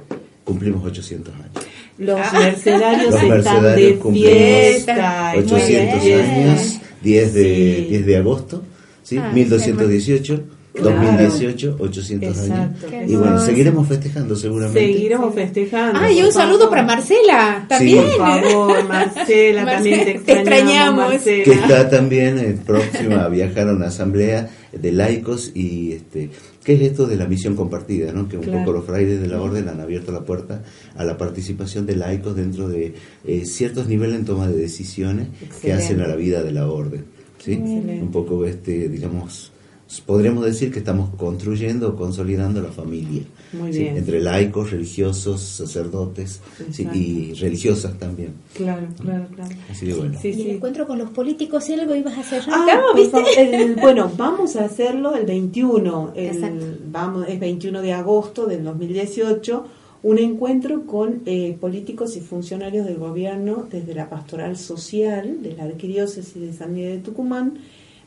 cumplimos 0.43 0.83
800 0.85 1.33
años. 1.33 1.51
Los 1.97 2.19
ah. 2.19 2.31
mercenarios 2.39 3.15
están 3.15 3.63
de 3.75 3.99
fiesta. 4.13 5.33
800 5.37 6.03
años, 6.03 6.79
10 7.01 7.33
de, 7.33 7.85
10 7.89 8.05
de 8.05 8.17
agosto, 8.17 8.63
¿sí? 9.03 9.19
1218 9.19 10.43
ah, 10.43 10.55
2018, 10.73 11.75
800 11.79 12.37
años. 12.39 12.69
Y 13.07 13.15
bueno, 13.15 13.39
seguiremos 13.39 13.87
festejando 13.87 14.35
seguramente. 14.35 14.79
Seguiremos 14.79 15.35
festejando. 15.35 15.99
Ah, 15.99 16.11
y 16.11 16.21
un 16.21 16.31
saludo 16.31 16.69
para 16.69 16.83
Marcela 16.83 17.65
también. 17.67 18.05
por 18.05 18.17
favor, 18.17 18.87
Marcela, 18.87 19.65
también 19.65 20.23
te 20.23 20.33
extrañamos. 20.33 21.13
Que 21.21 21.51
está 21.51 21.89
también 21.89 22.39
eh, 22.39 22.57
próxima 22.65 23.25
a 23.25 23.27
viajar 23.29 23.69
a 23.69 23.73
una 23.73 23.87
asamblea 23.87 24.49
de 24.71 24.91
laicos 24.91 25.51
y 25.53 25.93
este 25.93 26.29
¿Qué 26.63 26.73
es 26.75 26.81
esto 26.81 27.07
de 27.07 27.15
la 27.15 27.25
misión 27.25 27.55
compartida? 27.55 28.13
¿no? 28.13 28.29
Que 28.29 28.37
un 28.37 28.45
poco 28.45 28.71
los 28.71 28.85
frailes 28.85 29.19
de 29.19 29.27
la 29.27 29.41
orden 29.41 29.67
han 29.67 29.79
abierto 29.79 30.11
la 30.11 30.21
puerta 30.21 30.61
a 30.95 31.03
la 31.03 31.17
participación 31.17 31.87
de 31.87 31.95
laicos 31.95 32.35
dentro 32.35 32.69
de 32.69 32.93
eh, 33.25 33.45
ciertos 33.45 33.87
niveles 33.87 34.17
en 34.17 34.25
toma 34.25 34.47
de 34.47 34.57
decisiones 34.57 35.29
que 35.59 35.73
hacen 35.73 36.01
a 36.01 36.07
la 36.07 36.15
vida 36.15 36.43
de 36.43 36.51
la 36.51 36.67
orden. 36.67 37.05
¿sí? 37.39 37.55
Un 37.55 38.11
poco, 38.11 38.45
este 38.45 38.89
digamos, 38.89 39.50
podríamos 39.99 40.45
decir 40.45 40.71
que 40.71 40.79
estamos 40.79 41.13
construyendo 41.15 41.89
o 41.89 41.95
consolidando 41.97 42.61
la 42.61 42.71
familia. 42.71 43.23
entre 43.53 44.21
laicos, 44.21 44.71
religiosos, 44.71 45.41
sacerdotes 45.41 46.39
y 46.77 47.33
religiosas 47.33 47.99
también. 47.99 48.33
Claro, 48.53 48.87
claro, 49.01 49.27
claro. 49.35 49.55
Así 49.69 49.87
que 49.87 49.93
bueno. 49.95 50.17
y 50.23 50.27
el 50.27 50.49
encuentro 50.51 50.87
con 50.87 50.97
los 50.97 51.09
políticos, 51.09 51.67
¿y 51.69 51.73
algo 51.73 51.93
ibas 51.93 52.17
a 52.17 52.21
hacer? 52.21 52.43
Ah, 52.47 52.81
bueno, 53.81 54.09
vamos 54.15 54.55
a 54.55 54.63
hacerlo 54.63 55.15
el 55.15 55.25
21, 55.25 56.13
el, 56.15 56.79
vamos, 56.89 57.27
es 57.27 57.39
21 57.39 57.81
de 57.81 57.91
agosto 57.91 58.45
del 58.45 58.63
2018, 58.63 59.65
un 60.03 60.17
encuentro 60.17 60.85
con 60.85 61.21
eh, 61.25 61.57
políticos 61.59 62.15
y 62.15 62.21
funcionarios 62.21 62.85
del 62.85 62.97
gobierno 62.97 63.67
desde 63.69 63.93
la 63.93 64.09
pastoral 64.09 64.55
social 64.55 65.43
de 65.43 65.53
la 65.53 65.65
arquidiócesis 65.65 66.39
de 66.39 66.53
San 66.53 66.73
Miguel 66.73 66.97
de 66.97 67.03
Tucumán 67.03 67.59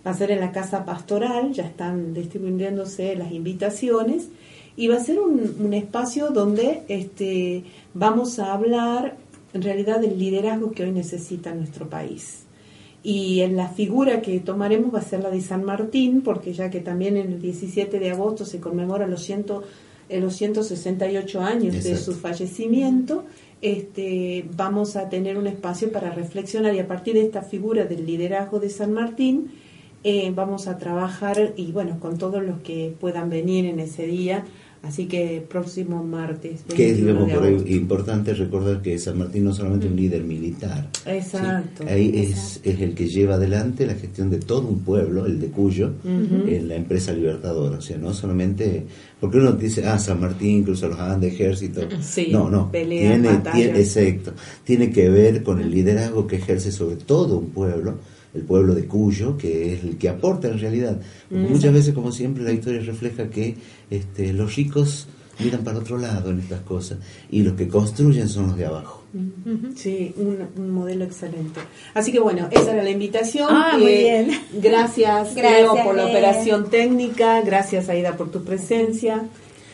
va 0.06 0.10
a 0.10 0.14
ser 0.14 0.30
en 0.30 0.40
la 0.40 0.52
casa 0.52 0.84
pastoral, 0.84 1.52
ya 1.52 1.64
están 1.64 2.12
distribuyéndose 2.14 3.16
las 3.16 3.32
invitaciones 3.32 4.28
y 4.76 4.88
va 4.88 4.96
a 4.96 5.00
ser 5.00 5.20
un, 5.20 5.72
espacio 5.72 6.30
donde 6.30 6.82
este, 6.88 7.64
vamos 7.94 8.38
a 8.38 8.52
hablar 8.52 9.16
en 9.52 9.62
realidad 9.62 10.00
del 10.00 10.18
liderazgo 10.18 10.72
que 10.72 10.82
hoy 10.82 10.90
necesita 10.90 11.54
nuestro 11.54 11.88
país. 11.88 12.40
Y 13.04 13.42
en 13.42 13.56
la 13.56 13.68
figura 13.68 14.22
que 14.22 14.40
tomaremos 14.40 14.92
va 14.92 14.98
a 14.98 15.02
ser 15.02 15.20
la 15.20 15.30
de 15.30 15.40
San 15.42 15.62
Martín, 15.62 16.22
porque 16.22 16.52
ya 16.52 16.70
que 16.70 16.80
también 16.80 17.16
en 17.16 17.32
el 17.32 17.40
17 17.40 18.00
de 18.00 18.10
agosto 18.10 18.44
se 18.44 18.60
conmemora 18.60 19.06
los, 19.06 19.22
ciento, 19.22 19.62
eh, 20.08 20.20
los 20.20 20.34
168 20.36 21.40
años 21.40 21.84
de 21.84 21.96
su 21.96 22.14
fallecimiento, 22.14 23.24
este, 23.60 24.44
vamos 24.56 24.96
a 24.96 25.08
tener 25.08 25.36
un 25.36 25.46
espacio 25.46 25.92
para 25.92 26.10
reflexionar 26.10 26.74
y 26.74 26.80
a 26.80 26.88
partir 26.88 27.14
de 27.14 27.22
esta 27.22 27.42
figura 27.42 27.84
del 27.84 28.04
liderazgo 28.06 28.58
de 28.58 28.70
San 28.70 28.92
Martín, 28.92 29.52
eh, 30.04 30.30
vamos 30.34 30.68
a 30.68 30.76
trabajar 30.76 31.54
y 31.56 31.72
bueno, 31.72 31.98
con 31.98 32.18
todos 32.18 32.42
los 32.44 32.60
que 32.60 32.94
puedan 33.00 33.30
venir 33.30 33.64
en 33.64 33.80
ese 33.80 34.06
día. 34.06 34.44
Así 34.82 35.06
que 35.06 35.42
próximo 35.48 36.04
martes. 36.04 36.60
Que 36.76 36.90
es 36.90 36.98
por 37.00 37.70
importante 37.70 38.34
recordar 38.34 38.82
que 38.82 38.98
San 38.98 39.16
Martín 39.16 39.44
no 39.44 39.52
es 39.52 39.56
solamente 39.56 39.86
un 39.86 39.94
mm. 39.94 39.96
líder 39.96 40.24
militar. 40.24 40.90
Exacto. 41.06 41.84
Ahí 41.88 42.12
Es, 42.14 42.60
es 42.62 42.80
el 42.82 42.94
que 42.94 43.08
lleva 43.08 43.36
adelante 43.36 43.86
la 43.86 43.94
gestión 43.94 44.28
de 44.28 44.40
todo 44.40 44.68
un 44.68 44.80
pueblo, 44.80 45.24
el 45.24 45.40
de 45.40 45.46
Cuyo, 45.46 45.92
en 46.04 46.68
la 46.68 46.74
empresa 46.74 47.14
libertadora. 47.14 47.78
O 47.78 47.80
sea, 47.80 47.96
no 47.96 48.12
solamente. 48.12 48.84
Porque 49.18 49.38
uno 49.38 49.52
dice, 49.52 49.86
ah, 49.86 49.98
San 49.98 50.20
Martín 50.20 50.64
cruza 50.64 50.86
los 50.86 51.00
Andes, 51.00 51.32
ejército. 51.32 51.80
no, 52.30 52.50
no. 52.50 52.68
tiene, 52.70 53.40
tiene, 53.54 53.80
exacto. 53.80 54.34
Tiene 54.64 54.90
que 54.90 55.08
ver 55.08 55.42
con 55.42 55.62
el 55.62 55.70
liderazgo 55.70 56.26
que 56.26 56.36
ejerce 56.36 56.70
sobre 56.70 56.96
todo 56.96 57.38
un 57.38 57.48
pueblo 57.52 57.94
el 58.34 58.42
pueblo 58.42 58.74
de 58.74 58.86
Cuyo, 58.86 59.36
que 59.36 59.74
es 59.74 59.84
el 59.84 59.96
que 59.96 60.08
aporta 60.08 60.48
en 60.48 60.58
realidad. 60.58 61.00
muchas 61.30 61.72
veces, 61.72 61.94
como 61.94 62.12
siempre, 62.12 62.44
la 62.44 62.52
historia 62.52 62.80
refleja 62.80 63.30
que 63.30 63.54
este, 63.90 64.32
los 64.32 64.56
ricos 64.56 65.08
miran 65.38 65.64
para 65.64 65.78
otro 65.78 65.98
lado 65.98 66.30
en 66.30 66.40
estas 66.40 66.60
cosas 66.60 66.98
y 67.30 67.42
los 67.42 67.54
que 67.54 67.68
construyen 67.68 68.28
son 68.28 68.48
los 68.48 68.56
de 68.56 68.66
abajo. 68.66 69.02
Sí, 69.76 70.12
un, 70.16 70.72
modelo 70.72 71.04
excelente. 71.04 71.60
Así 71.94 72.10
que 72.10 72.18
bueno, 72.18 72.48
esa 72.50 72.72
era 72.72 72.82
la 72.82 72.90
invitación. 72.90 73.48
Ah, 73.50 73.76
muy 73.78 73.92
bien. 73.92 74.30
Gracias, 74.54 75.34
gracias 75.36 75.84
por 75.84 75.94
la 75.94 76.06
operación 76.06 76.68
técnica, 76.68 77.40
gracias 77.42 77.88
Aida 77.88 78.16
por 78.16 78.30
tu 78.30 78.42
presencia. 78.42 79.24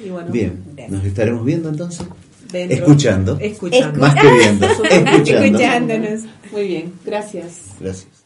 Y 0.04 0.10
bueno, 0.10 0.30
bien, 0.30 0.62
nos 0.88 1.04
estaremos 1.04 1.44
viendo 1.44 1.68
entonces. 1.68 2.06
Escuchando. 2.52 3.38
Escuchando. 3.40 4.00
Más 4.00 4.14
que 4.14 4.28
viendo. 4.28 4.66
escuchando. 4.70 5.10
Escuchándonos. 5.10 6.20
Muy 6.52 6.66
bien, 6.66 6.92
gracias. 7.04 7.76
Gracias. 7.78 8.19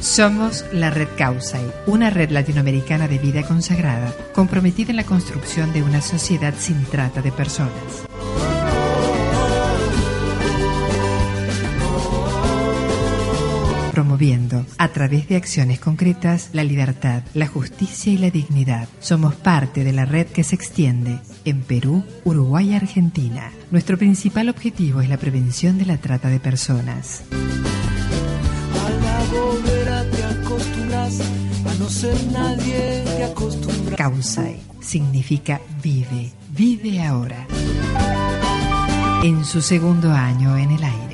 Somos 0.00 0.64
la 0.72 0.90
Red 0.90 1.08
Causay, 1.16 1.70
una 1.86 2.08
red 2.08 2.30
latinoamericana 2.30 3.08
de 3.08 3.18
vida 3.18 3.42
consagrada, 3.42 4.14
comprometida 4.32 4.90
en 4.90 4.96
la 4.96 5.04
construcción 5.04 5.72
de 5.72 5.82
una 5.82 6.00
sociedad 6.00 6.54
sin 6.56 6.84
trata 6.84 7.20
de 7.20 7.32
personas. 7.32 8.04
promoviendo, 13.94 14.66
a 14.76 14.88
través 14.88 15.28
de 15.28 15.36
acciones 15.36 15.78
concretas, 15.78 16.50
la 16.52 16.64
libertad, 16.64 17.22
la 17.32 17.46
justicia 17.46 18.12
y 18.12 18.18
la 18.18 18.28
dignidad. 18.28 18.88
Somos 18.98 19.36
parte 19.36 19.84
de 19.84 19.92
la 19.92 20.04
red 20.04 20.26
que 20.26 20.42
se 20.42 20.56
extiende 20.56 21.20
en 21.44 21.62
Perú, 21.62 22.04
Uruguay 22.24 22.70
y 22.70 22.74
Argentina. 22.74 23.50
Nuestro 23.70 23.98
principal 23.98 24.48
objetivo 24.48 25.00
es 25.00 25.08
la 25.08 25.16
prevención 25.16 25.78
de 25.78 25.86
la 25.86 25.98
trata 25.98 26.28
de 26.28 26.40
personas. 26.40 27.22
A 28.84 28.90
la 28.90 30.04
te 30.10 30.24
acostumbras, 30.24 31.18
no 31.78 31.88
ser 31.88 32.16
nadie 32.32 33.04
te 33.04 33.24
acostumbras. 33.24 33.96
Kausai 33.96 34.60
significa 34.80 35.60
vive, 35.82 36.32
vive 36.50 37.02
ahora. 37.02 37.46
En 39.22 39.44
su 39.44 39.62
segundo 39.62 40.12
año 40.12 40.56
en 40.56 40.70
el 40.70 40.84
aire. 40.84 41.13